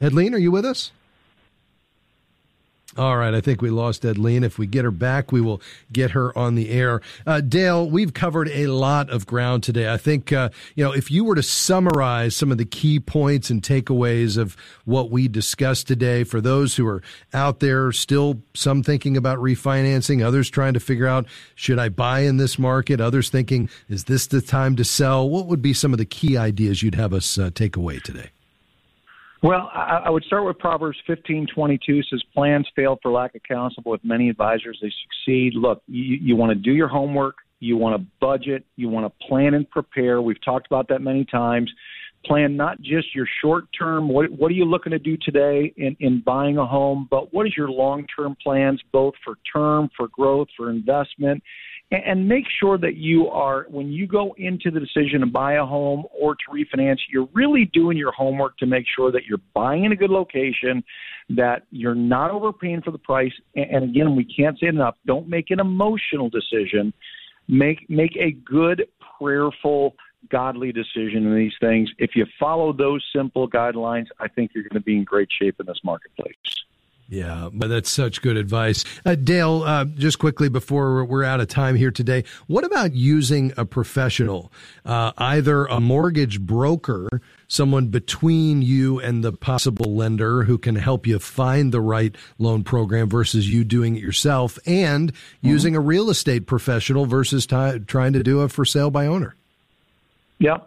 Edleen, 0.00 0.34
are 0.34 0.38
you 0.38 0.50
with 0.50 0.66
us? 0.66 0.92
All 2.96 3.16
right, 3.16 3.34
I 3.34 3.40
think 3.40 3.60
we 3.60 3.70
lost 3.70 4.02
Edleen. 4.04 4.44
If 4.44 4.56
we 4.56 4.68
get 4.68 4.84
her 4.84 4.92
back, 4.92 5.32
we 5.32 5.40
will 5.40 5.60
get 5.92 6.12
her 6.12 6.36
on 6.38 6.54
the 6.54 6.70
air. 6.70 7.00
Uh, 7.26 7.40
Dale, 7.40 7.90
we've 7.90 8.14
covered 8.14 8.48
a 8.50 8.68
lot 8.68 9.10
of 9.10 9.26
ground 9.26 9.64
today. 9.64 9.92
I 9.92 9.96
think, 9.96 10.32
uh, 10.32 10.50
you 10.76 10.84
know, 10.84 10.92
if 10.92 11.10
you 11.10 11.24
were 11.24 11.34
to 11.34 11.42
summarize 11.42 12.36
some 12.36 12.52
of 12.52 12.58
the 12.58 12.64
key 12.64 13.00
points 13.00 13.50
and 13.50 13.60
takeaways 13.60 14.38
of 14.38 14.56
what 14.84 15.10
we 15.10 15.26
discussed 15.26 15.88
today 15.88 16.22
for 16.22 16.40
those 16.40 16.76
who 16.76 16.86
are 16.86 17.02
out 17.32 17.58
there 17.58 17.90
still 17.90 18.42
some 18.54 18.84
thinking 18.84 19.16
about 19.16 19.38
refinancing, 19.38 20.24
others 20.24 20.48
trying 20.48 20.74
to 20.74 20.80
figure 20.80 21.08
out, 21.08 21.26
should 21.56 21.80
I 21.80 21.88
buy 21.88 22.20
in 22.20 22.36
this 22.36 22.60
market? 22.60 23.00
Others 23.00 23.28
thinking, 23.28 23.68
is 23.88 24.04
this 24.04 24.28
the 24.28 24.40
time 24.40 24.76
to 24.76 24.84
sell? 24.84 25.28
What 25.28 25.46
would 25.46 25.62
be 25.62 25.72
some 25.72 25.92
of 25.92 25.98
the 25.98 26.04
key 26.04 26.36
ideas 26.36 26.80
you'd 26.84 26.94
have 26.94 27.12
us 27.12 27.38
uh, 27.38 27.50
take 27.52 27.74
away 27.74 27.98
today? 27.98 28.30
Well, 29.44 29.70
I, 29.74 30.04
I 30.06 30.10
would 30.10 30.24
start 30.24 30.46
with 30.46 30.58
Proverbs 30.58 30.96
fifteen 31.06 31.46
twenty 31.54 31.78
two. 31.84 32.02
Says 32.04 32.22
plans 32.32 32.66
fail 32.74 32.98
for 33.02 33.12
lack 33.12 33.34
of 33.34 33.42
counsel, 33.42 33.82
but 33.84 33.90
with 33.90 34.02
many 34.02 34.30
advisors 34.30 34.78
they 34.80 34.90
succeed. 35.02 35.52
Look, 35.54 35.82
you, 35.86 36.16
you 36.18 36.34
want 36.34 36.48
to 36.48 36.54
do 36.54 36.72
your 36.72 36.88
homework, 36.88 37.34
you 37.60 37.76
want 37.76 38.00
to 38.00 38.06
budget, 38.22 38.64
you 38.76 38.88
want 38.88 39.04
to 39.04 39.26
plan 39.26 39.52
and 39.52 39.68
prepare. 39.68 40.22
We've 40.22 40.42
talked 40.42 40.66
about 40.66 40.88
that 40.88 41.02
many 41.02 41.26
times. 41.26 41.70
Plan 42.24 42.56
not 42.56 42.80
just 42.80 43.14
your 43.14 43.28
short 43.42 43.64
term. 43.78 44.08
What 44.08 44.32
what 44.32 44.50
are 44.50 44.54
you 44.54 44.64
looking 44.64 44.92
to 44.92 44.98
do 44.98 45.18
today 45.20 45.74
in 45.76 45.94
in 46.00 46.22
buying 46.24 46.56
a 46.56 46.64
home, 46.66 47.06
but 47.10 47.34
what 47.34 47.46
is 47.46 47.52
your 47.54 47.68
long 47.68 48.06
term 48.16 48.34
plans, 48.42 48.80
both 48.92 49.12
for 49.22 49.34
term, 49.54 49.90
for 49.94 50.08
growth, 50.08 50.48
for 50.56 50.70
investment 50.70 51.42
and 51.90 52.28
make 52.28 52.44
sure 52.60 52.78
that 52.78 52.96
you 52.96 53.28
are 53.28 53.66
when 53.68 53.92
you 53.92 54.06
go 54.06 54.34
into 54.38 54.70
the 54.70 54.80
decision 54.80 55.20
to 55.20 55.26
buy 55.26 55.54
a 55.54 55.64
home 55.64 56.04
or 56.18 56.34
to 56.34 56.44
refinance 56.52 56.98
you're 57.10 57.28
really 57.34 57.66
doing 57.66 57.96
your 57.96 58.12
homework 58.12 58.56
to 58.58 58.66
make 58.66 58.84
sure 58.94 59.12
that 59.12 59.26
you're 59.26 59.40
buying 59.54 59.84
in 59.84 59.92
a 59.92 59.96
good 59.96 60.10
location 60.10 60.82
that 61.30 61.62
you're 61.70 61.94
not 61.94 62.30
overpaying 62.30 62.82
for 62.82 62.90
the 62.90 62.98
price. 62.98 63.32
And 63.54 63.84
again 63.84 64.16
we 64.16 64.24
can't 64.24 64.58
say 64.58 64.66
enough 64.66 64.96
don't 65.06 65.28
make 65.28 65.50
an 65.50 65.60
emotional 65.60 66.28
decision. 66.28 66.92
Make 67.48 67.88
make 67.90 68.16
a 68.16 68.32
good 68.32 68.86
prayerful 69.18 69.94
godly 70.30 70.72
decision 70.72 71.26
in 71.26 71.36
these 71.36 71.52
things. 71.60 71.90
If 71.98 72.16
you 72.16 72.26
follow 72.40 72.72
those 72.72 73.04
simple 73.14 73.48
guidelines 73.48 74.06
i 74.18 74.28
think 74.28 74.52
you're 74.54 74.64
going 74.64 74.80
to 74.80 74.80
be 74.80 74.96
in 74.96 75.04
great 75.04 75.28
shape 75.30 75.60
in 75.60 75.66
this 75.66 75.80
marketplace 75.84 76.34
yeah, 77.08 77.50
but 77.52 77.68
that's 77.68 77.90
such 77.90 78.22
good 78.22 78.36
advice. 78.36 78.84
Uh, 79.04 79.14
Dale, 79.14 79.62
uh, 79.62 79.84
just 79.84 80.18
quickly 80.18 80.48
before 80.48 81.04
we're 81.04 81.24
out 81.24 81.40
of 81.40 81.48
time 81.48 81.76
here 81.76 81.90
today, 81.90 82.24
what 82.46 82.64
about 82.64 82.94
using 82.94 83.52
a 83.56 83.64
professional, 83.64 84.50
uh, 84.86 85.12
either 85.18 85.66
a 85.66 85.80
mortgage 85.80 86.40
broker, 86.40 87.08
someone 87.46 87.88
between 87.88 88.62
you 88.62 89.00
and 89.00 89.22
the 89.22 89.32
possible 89.32 89.94
lender 89.94 90.44
who 90.44 90.56
can 90.56 90.76
help 90.76 91.06
you 91.06 91.18
find 91.18 91.72
the 91.72 91.80
right 91.80 92.16
loan 92.38 92.64
program 92.64 93.08
versus 93.08 93.52
you 93.52 93.64
doing 93.64 93.96
it 93.96 94.02
yourself, 94.02 94.58
and 94.66 95.12
mm-hmm. 95.12 95.48
using 95.48 95.76
a 95.76 95.80
real 95.80 96.08
estate 96.08 96.46
professional 96.46 97.04
versus 97.04 97.46
t- 97.46 97.78
trying 97.86 98.14
to 98.14 98.22
do 98.22 98.40
a 98.40 98.48
for 98.48 98.64
sale 98.64 98.90
by 98.90 99.06
owner? 99.06 99.34
Yeah. 100.38 100.58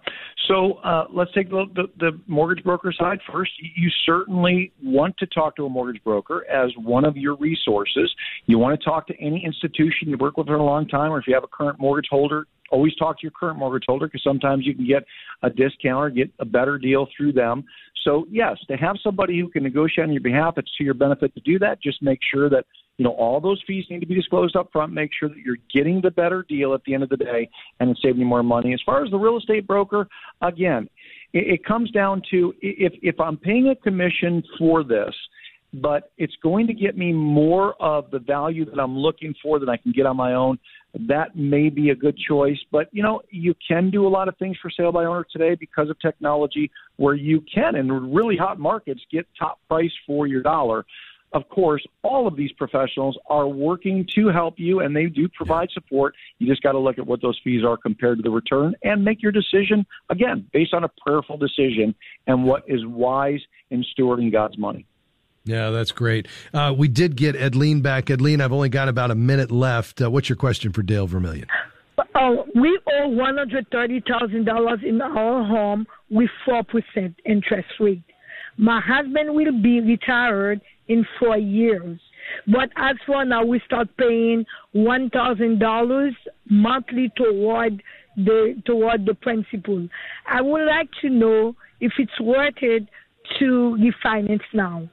So 0.47 0.73
uh, 0.83 1.05
let's 1.13 1.31
take 1.33 1.49
the, 1.49 1.65
the, 1.75 1.83
the 1.99 2.19
mortgage 2.27 2.63
broker 2.63 2.93
side 2.97 3.19
first. 3.31 3.51
You 3.75 3.89
certainly 4.05 4.71
want 4.81 5.17
to 5.17 5.25
talk 5.25 5.55
to 5.57 5.65
a 5.65 5.69
mortgage 5.69 6.01
broker 6.03 6.45
as 6.49 6.71
one 6.77 7.03
of 7.03 7.17
your 7.17 7.35
resources. 7.35 8.13
You 8.45 8.57
want 8.57 8.79
to 8.79 8.85
talk 8.85 9.07
to 9.07 9.13
any 9.19 9.43
institution 9.45 10.07
you 10.07 10.17
work 10.17 10.37
with 10.37 10.47
for 10.47 10.55
a 10.55 10.63
long 10.63 10.87
time, 10.87 11.11
or 11.11 11.19
if 11.19 11.27
you 11.27 11.33
have 11.33 11.43
a 11.43 11.47
current 11.47 11.79
mortgage 11.79 12.07
holder, 12.09 12.47
always 12.71 12.95
talk 12.95 13.19
to 13.19 13.23
your 13.23 13.31
current 13.31 13.59
mortgage 13.59 13.85
holder 13.87 14.07
because 14.07 14.23
sometimes 14.23 14.65
you 14.65 14.75
can 14.75 14.87
get 14.87 15.03
a 15.43 15.49
discount 15.49 16.03
or 16.03 16.09
get 16.09 16.31
a 16.39 16.45
better 16.45 16.77
deal 16.77 17.07
through 17.15 17.33
them. 17.33 17.63
So 18.03 18.25
yes, 18.29 18.57
to 18.69 18.77
have 18.77 18.95
somebody 19.03 19.39
who 19.39 19.49
can 19.49 19.63
negotiate 19.63 20.07
on 20.07 20.13
your 20.13 20.21
behalf, 20.21 20.53
it's 20.57 20.71
to 20.77 20.83
your 20.83 20.93
benefit 20.93 21.33
to 21.35 21.41
do 21.41 21.59
that. 21.59 21.81
Just 21.81 22.01
make 22.01 22.19
sure 22.33 22.49
that 22.49 22.65
you 22.97 23.03
know 23.03 23.11
all 23.11 23.39
those 23.39 23.61
fees 23.65 23.85
need 23.89 23.99
to 23.99 24.05
be 24.05 24.15
disclosed 24.15 24.55
up 24.55 24.69
front. 24.71 24.93
Make 24.93 25.11
sure 25.17 25.29
that 25.29 25.37
you're 25.37 25.57
getting 25.73 26.01
the 26.01 26.11
better 26.11 26.45
deal 26.47 26.73
at 26.73 26.83
the 26.85 26.93
end 26.93 27.03
of 27.03 27.09
the 27.09 27.17
day, 27.17 27.49
and 27.79 27.89
it's 27.89 28.01
saving 28.01 28.19
you 28.19 28.25
more 28.25 28.43
money. 28.43 28.73
As 28.73 28.81
far 28.85 29.03
as 29.03 29.11
the 29.11 29.17
real 29.17 29.37
estate 29.37 29.67
broker, 29.67 30.07
again, 30.41 30.89
it, 31.33 31.47
it 31.47 31.65
comes 31.65 31.91
down 31.91 32.21
to 32.31 32.53
if 32.61 32.93
if 33.01 33.19
I'm 33.19 33.37
paying 33.37 33.69
a 33.69 33.75
commission 33.75 34.43
for 34.57 34.83
this 34.83 35.13
but 35.73 36.11
it's 36.17 36.35
going 36.41 36.67
to 36.67 36.73
get 36.73 36.97
me 36.97 37.11
more 37.11 37.75
of 37.81 38.09
the 38.11 38.19
value 38.19 38.65
that 38.65 38.79
I'm 38.79 38.97
looking 38.97 39.33
for 39.41 39.59
than 39.59 39.69
I 39.69 39.77
can 39.77 39.91
get 39.91 40.05
on 40.05 40.15
my 40.15 40.33
own. 40.33 40.57
That 41.07 41.35
may 41.35 41.69
be 41.69 41.89
a 41.89 41.95
good 41.95 42.17
choice, 42.17 42.57
but 42.71 42.87
you 42.91 43.03
know, 43.03 43.21
you 43.29 43.53
can 43.67 43.91
do 43.91 44.07
a 44.07 44.09
lot 44.09 44.27
of 44.27 44.37
things 44.37 44.57
for 44.61 44.71
sale 44.71 44.91
by 44.91 45.05
owner 45.05 45.25
today 45.31 45.55
because 45.55 45.89
of 45.89 45.99
technology 45.99 46.71
where 46.95 47.13
you 47.13 47.43
can 47.53 47.75
in 47.75 47.91
really 48.13 48.37
hot 48.37 48.59
markets 48.59 49.01
get 49.11 49.27
top 49.37 49.59
price 49.67 49.91
for 50.05 50.25
your 50.25 50.41
dollar. 50.41 50.85
Of 51.33 51.47
course, 51.49 51.85
all 52.03 52.25
of 52.25 52.37
these 52.37 52.51
professionals 52.53 53.17
are 53.29 53.47
working 53.47 54.07
to 54.15 54.29
help 54.29 54.55
you 54.57 54.79
and 54.79 54.95
they 54.95 55.07
do 55.07 55.27
provide 55.27 55.69
support. 55.71 56.15
You 56.39 56.47
just 56.47 56.63
got 56.63 56.71
to 56.71 56.79
look 56.79 56.97
at 56.97 57.05
what 57.05 57.21
those 57.21 57.37
fees 57.43 57.63
are 57.65 57.75
compared 57.75 58.17
to 58.19 58.23
the 58.23 58.29
return 58.29 58.75
and 58.83 59.03
make 59.03 59.21
your 59.21 59.33
decision 59.33 59.85
again 60.09 60.47
based 60.53 60.73
on 60.73 60.85
a 60.85 60.89
prayerful 61.05 61.37
decision 61.37 61.93
and 62.27 62.45
what 62.45 62.63
is 62.67 62.85
wise 62.85 63.41
in 63.71 63.83
stewarding 63.93 64.31
God's 64.31 64.57
money. 64.57 64.85
Yeah, 65.43 65.69
that's 65.69 65.91
great. 65.91 66.27
Uh, 66.53 66.73
we 66.77 66.87
did 66.87 67.15
get 67.15 67.35
Edleen 67.35 67.81
back. 67.81 68.05
Edleen, 68.05 68.41
I've 68.41 68.51
only 68.51 68.69
got 68.69 68.89
about 68.89 69.11
a 69.11 69.15
minute 69.15 69.51
left. 69.51 70.01
Uh, 70.01 70.09
what's 70.09 70.29
your 70.29 70.35
question 70.35 70.73
for 70.73 70.81
Dale 70.81 71.07
Vermillion? 71.07 71.47
Oh, 72.15 72.45
we 72.55 72.79
owe 72.87 73.07
one 73.07 73.37
hundred 73.37 73.67
thirty 73.71 74.01
thousand 74.07 74.45
dollars 74.45 74.79
in 74.83 75.01
our 75.01 75.43
home 75.45 75.87
with 76.09 76.29
four 76.45 76.63
percent 76.63 77.15
interest 77.25 77.69
rate. 77.79 78.03
My 78.57 78.81
husband 78.81 79.33
will 79.35 79.61
be 79.61 79.81
retired 79.81 80.61
in 80.87 81.05
four 81.19 81.37
years, 81.37 81.99
but 82.45 82.69
as 82.75 82.95
for 83.05 83.23
now, 83.25 83.43
we 83.45 83.61
start 83.65 83.87
paying 83.97 84.45
one 84.73 85.09
thousand 85.09 85.59
dollars 85.59 86.13
monthly 86.49 87.11
toward 87.15 87.81
the 88.15 88.61
toward 88.65 89.05
the 89.05 89.13
principal. 89.13 89.87
I 90.25 90.41
would 90.41 90.65
like 90.65 90.89
to 91.01 91.09
know 91.09 91.55
if 91.79 91.93
it's 91.97 92.19
worth 92.19 92.55
it 92.61 92.87
to 93.39 93.77
refinance 93.79 94.41
now. 94.53 94.89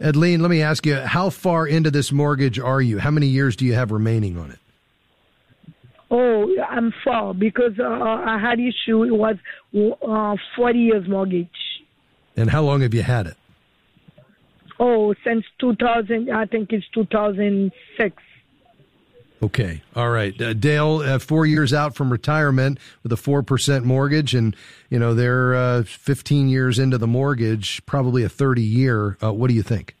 Edleen, 0.00 0.40
let 0.40 0.50
me 0.50 0.62
ask 0.62 0.84
you, 0.84 0.96
how 0.96 1.30
far 1.30 1.66
into 1.66 1.90
this 1.90 2.10
mortgage 2.10 2.58
are 2.58 2.80
you? 2.80 2.98
How 2.98 3.10
many 3.12 3.28
years 3.28 3.54
do 3.54 3.64
you 3.64 3.74
have 3.74 3.92
remaining 3.92 4.36
on 4.36 4.50
it? 4.50 4.58
Oh, 6.10 6.48
I'm 6.68 6.92
far 7.04 7.32
because 7.32 7.78
uh, 7.78 7.84
I 7.84 8.38
had 8.38 8.58
issue. 8.58 9.04
It 9.04 9.12
was 9.12 9.36
uh, 9.74 10.36
40 10.56 10.78
years 10.78 11.08
mortgage. 11.08 11.48
And 12.36 12.50
how 12.50 12.62
long 12.62 12.80
have 12.82 12.92
you 12.92 13.02
had 13.02 13.26
it? 13.26 13.36
Oh, 14.84 15.14
since 15.22 15.44
2000, 15.60 16.28
I 16.28 16.44
think 16.44 16.72
it's 16.72 16.84
2006. 16.92 18.16
Okay. 19.40 19.80
All 19.94 20.10
right. 20.10 20.40
Uh, 20.40 20.54
Dale, 20.54 20.96
uh, 20.96 21.18
four 21.20 21.46
years 21.46 21.72
out 21.72 21.94
from 21.94 22.10
retirement 22.10 22.80
with 23.04 23.12
a 23.12 23.16
4% 23.16 23.84
mortgage, 23.84 24.34
and, 24.34 24.56
you 24.90 24.98
know, 24.98 25.14
they're 25.14 25.54
uh, 25.54 25.84
15 25.84 26.48
years 26.48 26.80
into 26.80 26.98
the 26.98 27.06
mortgage, 27.06 27.86
probably 27.86 28.24
a 28.24 28.28
30 28.28 28.60
year. 28.60 29.16
Uh, 29.22 29.32
what 29.32 29.46
do 29.46 29.54
you 29.54 29.62
think? 29.62 29.94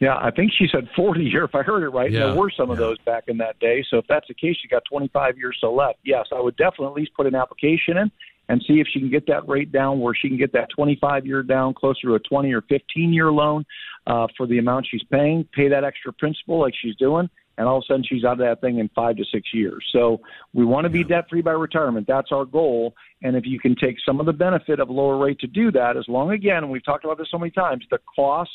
Yeah, 0.00 0.16
I 0.16 0.30
think 0.30 0.52
she 0.56 0.66
said 0.66 0.88
40 0.96 1.22
year, 1.22 1.44
if 1.44 1.54
I 1.54 1.62
heard 1.62 1.82
it 1.82 1.90
right. 1.90 2.10
Yeah, 2.10 2.28
there 2.28 2.36
were 2.36 2.50
some 2.50 2.70
of 2.70 2.78
those 2.78 2.96
back 3.00 3.24
in 3.28 3.36
that 3.38 3.58
day. 3.58 3.84
So 3.90 3.98
if 3.98 4.06
that's 4.08 4.28
the 4.28 4.34
case, 4.34 4.56
you 4.62 4.70
got 4.70 4.84
25 4.90 5.36
years 5.36 5.58
so 5.60 5.74
left. 5.74 5.98
Yes, 6.04 6.28
I 6.34 6.40
would 6.40 6.56
definitely 6.56 6.86
at 6.86 6.94
least 6.94 7.14
put 7.14 7.26
an 7.26 7.34
application 7.34 7.98
in 7.98 8.10
and 8.48 8.62
see 8.66 8.80
if 8.80 8.86
she 8.92 9.00
can 9.00 9.10
get 9.10 9.26
that 9.26 9.48
rate 9.48 9.72
down 9.72 10.00
where 10.00 10.14
she 10.14 10.28
can 10.28 10.36
get 10.36 10.52
that 10.52 10.68
25 10.70 11.26
year 11.26 11.42
down 11.42 11.74
closer 11.74 12.08
to 12.08 12.14
a 12.14 12.18
20 12.20 12.52
or 12.52 12.62
15 12.62 13.12
year 13.12 13.30
loan 13.30 13.64
uh, 14.06 14.26
for 14.36 14.46
the 14.46 14.58
amount 14.58 14.86
she's 14.90 15.02
paying, 15.10 15.46
pay 15.52 15.68
that 15.68 15.84
extra 15.84 16.12
principal 16.12 16.60
like 16.60 16.74
she's 16.80 16.96
doing, 16.96 17.28
and 17.56 17.66
all 17.66 17.78
of 17.78 17.84
a 17.84 17.92
sudden 17.92 18.04
she's 18.06 18.24
out 18.24 18.32
of 18.32 18.38
that 18.38 18.60
thing 18.60 18.78
in 18.78 18.88
five 18.94 19.16
to 19.16 19.24
six 19.32 19.54
years. 19.54 19.84
So 19.92 20.20
we 20.52 20.64
want 20.64 20.84
to 20.84 20.90
be 20.90 21.04
debt 21.04 21.26
free 21.30 21.42
by 21.42 21.52
retirement. 21.52 22.06
That's 22.06 22.32
our 22.32 22.44
goal. 22.44 22.94
And 23.22 23.36
if 23.36 23.46
you 23.46 23.58
can 23.58 23.74
take 23.76 23.96
some 24.04 24.20
of 24.20 24.26
the 24.26 24.32
benefit 24.32 24.80
of 24.80 24.90
lower 24.90 25.16
rate 25.16 25.38
to 25.40 25.46
do 25.46 25.70
that, 25.72 25.96
as 25.96 26.04
long 26.08 26.32
again, 26.32 26.58
and 26.58 26.70
we've 26.70 26.84
talked 26.84 27.04
about 27.04 27.18
this 27.18 27.28
so 27.30 27.38
many 27.38 27.50
times, 27.50 27.84
the 27.90 27.98
costs 28.14 28.54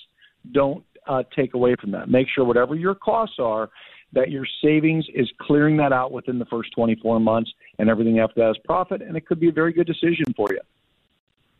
don't 0.51 0.83
uh, 1.07 1.23
take 1.35 1.53
away 1.53 1.75
from 1.79 1.91
that. 1.91 2.09
Make 2.09 2.27
sure 2.33 2.45
whatever 2.45 2.75
your 2.75 2.95
costs 2.95 3.37
are, 3.39 3.69
that 4.13 4.31
your 4.31 4.45
savings 4.63 5.05
is 5.13 5.29
clearing 5.41 5.77
that 5.77 5.93
out 5.93 6.11
within 6.11 6.39
the 6.39 6.45
first 6.45 6.71
24 6.73 7.19
months, 7.19 7.51
and 7.77 7.89
everything 7.89 8.19
after 8.19 8.41
that 8.41 8.51
is 8.51 8.57
profit. 8.65 9.01
And 9.01 9.15
it 9.15 9.25
could 9.25 9.39
be 9.39 9.49
a 9.49 9.51
very 9.51 9.73
good 9.73 9.87
decision 9.87 10.25
for 10.35 10.47
you. 10.51 10.59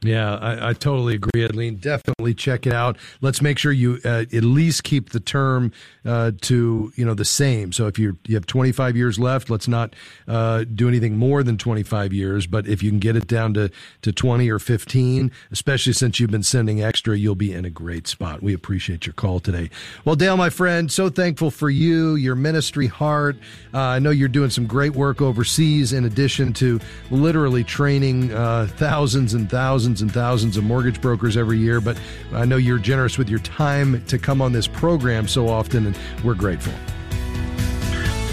Yeah, 0.02 0.36
I, 0.36 0.70
I, 0.70 0.74
totally 0.74 1.16
agree, 1.16 1.46
Edleen. 1.46 1.78
Definitely 1.78 2.34
check 2.34 2.66
it 2.66 2.72
out. 2.72 2.98
Let's 3.20 3.42
make 3.42 3.58
sure 3.58 3.74
you 3.74 4.00
uh, 4.06 4.24
at 4.32 4.46
least 4.46 4.86
keep 4.86 5.10
the 5.10 5.20
term 5.20 5.74
uh, 6.06 6.32
to 6.44 6.94
you 6.96 7.04
know 7.04 7.14
the 7.14 7.26
same. 7.26 7.74
So 7.74 7.88
if 7.88 8.00
you 8.00 8.18
you 8.26 8.36
have 8.36 8.46
25 8.46 8.96
years 8.96 9.20
left, 9.20 9.50
let's 9.50 9.68
not 9.68 9.94
uh, 10.26 10.64
do 10.64 10.88
anything 10.88 11.18
more 11.18 11.44
than 11.44 11.58
25 11.58 12.14
years. 12.14 12.48
But 12.48 12.66
if 12.66 12.82
you 12.82 12.92
can 12.92 13.00
get 13.00 13.18
it 13.18 13.28
down 13.28 13.54
to 13.56 13.72
to 14.04 14.14
20 14.14 14.50
or 14.50 14.58
15, 14.58 15.34
especially 15.52 15.92
since 15.92 16.18
you've 16.18 16.32
been 16.32 16.44
sending 16.44 16.82
extra, 16.82 17.18
you'll 17.18 17.36
be 17.36 17.52
in 17.54 17.66
a 17.66 17.70
great 17.70 18.08
spot. 18.08 18.42
We 18.42 18.54
appreciate 18.54 19.06
your 19.06 19.14
call 19.14 19.42
today. 19.42 19.70
Well, 20.06 20.16
Dale, 20.16 20.38
my 20.38 20.50
friend, 20.50 20.90
so 20.90 21.10
thankful 21.10 21.52
for 21.52 21.70
you, 21.70 22.16
your 22.16 22.36
ministry 22.36 22.88
heart. 22.88 23.36
Uh, 23.74 23.80
I 23.80 24.00
know 24.00 24.12
you're 24.12 24.30
doing 24.30 24.50
some 24.50 24.66
great 24.66 24.96
work 24.96 25.22
overseas, 25.22 25.92
in 25.92 26.06
addition 26.06 26.54
to 26.54 26.80
literally 27.12 27.66
training 27.66 28.32
uh, 28.32 28.68
thousands 28.78 29.34
and 29.34 29.50
thousands 29.50 29.89
thousands 29.90 30.02
and 30.04 30.14
thousands 30.14 30.56
of 30.58 30.64
mortgage 30.64 31.02
brokers 31.02 31.36
every 31.36 31.58
year, 31.58 31.82
but 31.82 32.00
I 32.32 32.46
know 32.46 32.58
you're 32.58 32.78
generous 32.78 33.18
with 33.18 33.28
your 33.28 33.40
time 33.40 34.04
to 34.06 34.20
come 34.20 34.40
on 34.40 34.52
this 34.52 34.68
program 34.68 35.28
so 35.28 35.48
often, 35.48 35.88
and 35.88 35.98
we're 36.24 36.36
grateful. 36.36 36.74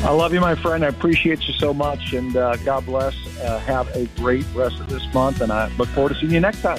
I 0.06 0.10
love 0.10 0.34
you, 0.34 0.40
my 0.40 0.54
friend. 0.54 0.84
I 0.84 0.88
appreciate 0.88 1.48
you 1.48 1.54
so 1.54 1.72
much, 1.72 2.12
and 2.12 2.36
uh, 2.36 2.56
God 2.56 2.84
bless. 2.84 3.14
Uh, 3.40 3.58
have 3.60 3.88
a 3.96 4.04
great 4.18 4.44
rest 4.54 4.78
of 4.80 4.90
this 4.90 5.02
month, 5.14 5.40
and 5.40 5.50
I 5.50 5.68
look 5.78 5.88
forward 5.88 6.12
to 6.12 6.20
seeing 6.20 6.32
you 6.32 6.40
next 6.40 6.60
time. 6.60 6.78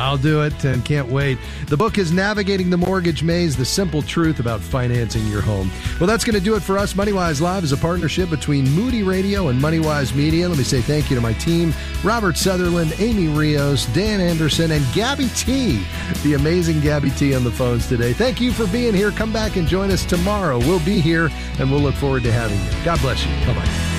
I'll 0.00 0.16
do 0.16 0.42
it 0.42 0.64
and 0.64 0.82
can't 0.82 1.08
wait. 1.08 1.36
The 1.66 1.76
book 1.76 1.98
is 1.98 2.10
Navigating 2.10 2.70
the 2.70 2.78
Mortgage 2.78 3.22
Maze 3.22 3.54
The 3.54 3.66
Simple 3.66 4.00
Truth 4.00 4.40
About 4.40 4.60
Financing 4.60 5.26
Your 5.26 5.42
Home. 5.42 5.70
Well, 6.00 6.06
that's 6.06 6.24
going 6.24 6.38
to 6.38 6.40
do 6.40 6.56
it 6.56 6.62
for 6.62 6.78
us. 6.78 6.94
MoneyWise 6.94 7.42
Live 7.42 7.64
is 7.64 7.72
a 7.72 7.76
partnership 7.76 8.30
between 8.30 8.68
Moody 8.70 9.02
Radio 9.02 9.48
and 9.48 9.60
MoneyWise 9.60 10.14
Media. 10.14 10.48
Let 10.48 10.56
me 10.56 10.64
say 10.64 10.80
thank 10.80 11.10
you 11.10 11.16
to 11.16 11.22
my 11.22 11.34
team 11.34 11.74
Robert 12.02 12.38
Sutherland, 12.38 12.94
Amy 12.98 13.28
Rios, 13.28 13.84
Dan 13.86 14.20
Anderson, 14.20 14.70
and 14.70 14.84
Gabby 14.94 15.28
T. 15.36 15.84
The 16.22 16.32
amazing 16.32 16.80
Gabby 16.80 17.10
T 17.10 17.34
on 17.34 17.44
the 17.44 17.50
phones 17.50 17.86
today. 17.86 18.14
Thank 18.14 18.40
you 18.40 18.52
for 18.52 18.66
being 18.68 18.94
here. 18.94 19.10
Come 19.10 19.34
back 19.34 19.56
and 19.56 19.68
join 19.68 19.90
us 19.90 20.06
tomorrow. 20.06 20.58
We'll 20.58 20.84
be 20.84 20.98
here 21.00 21.30
and 21.58 21.70
we'll 21.70 21.80
look 21.80 21.94
forward 21.94 22.22
to 22.22 22.32
having 22.32 22.58
you. 22.58 22.84
God 22.86 23.00
bless 23.00 23.22
you. 23.22 23.30
Bye 23.46 23.54
bye. 23.54 23.89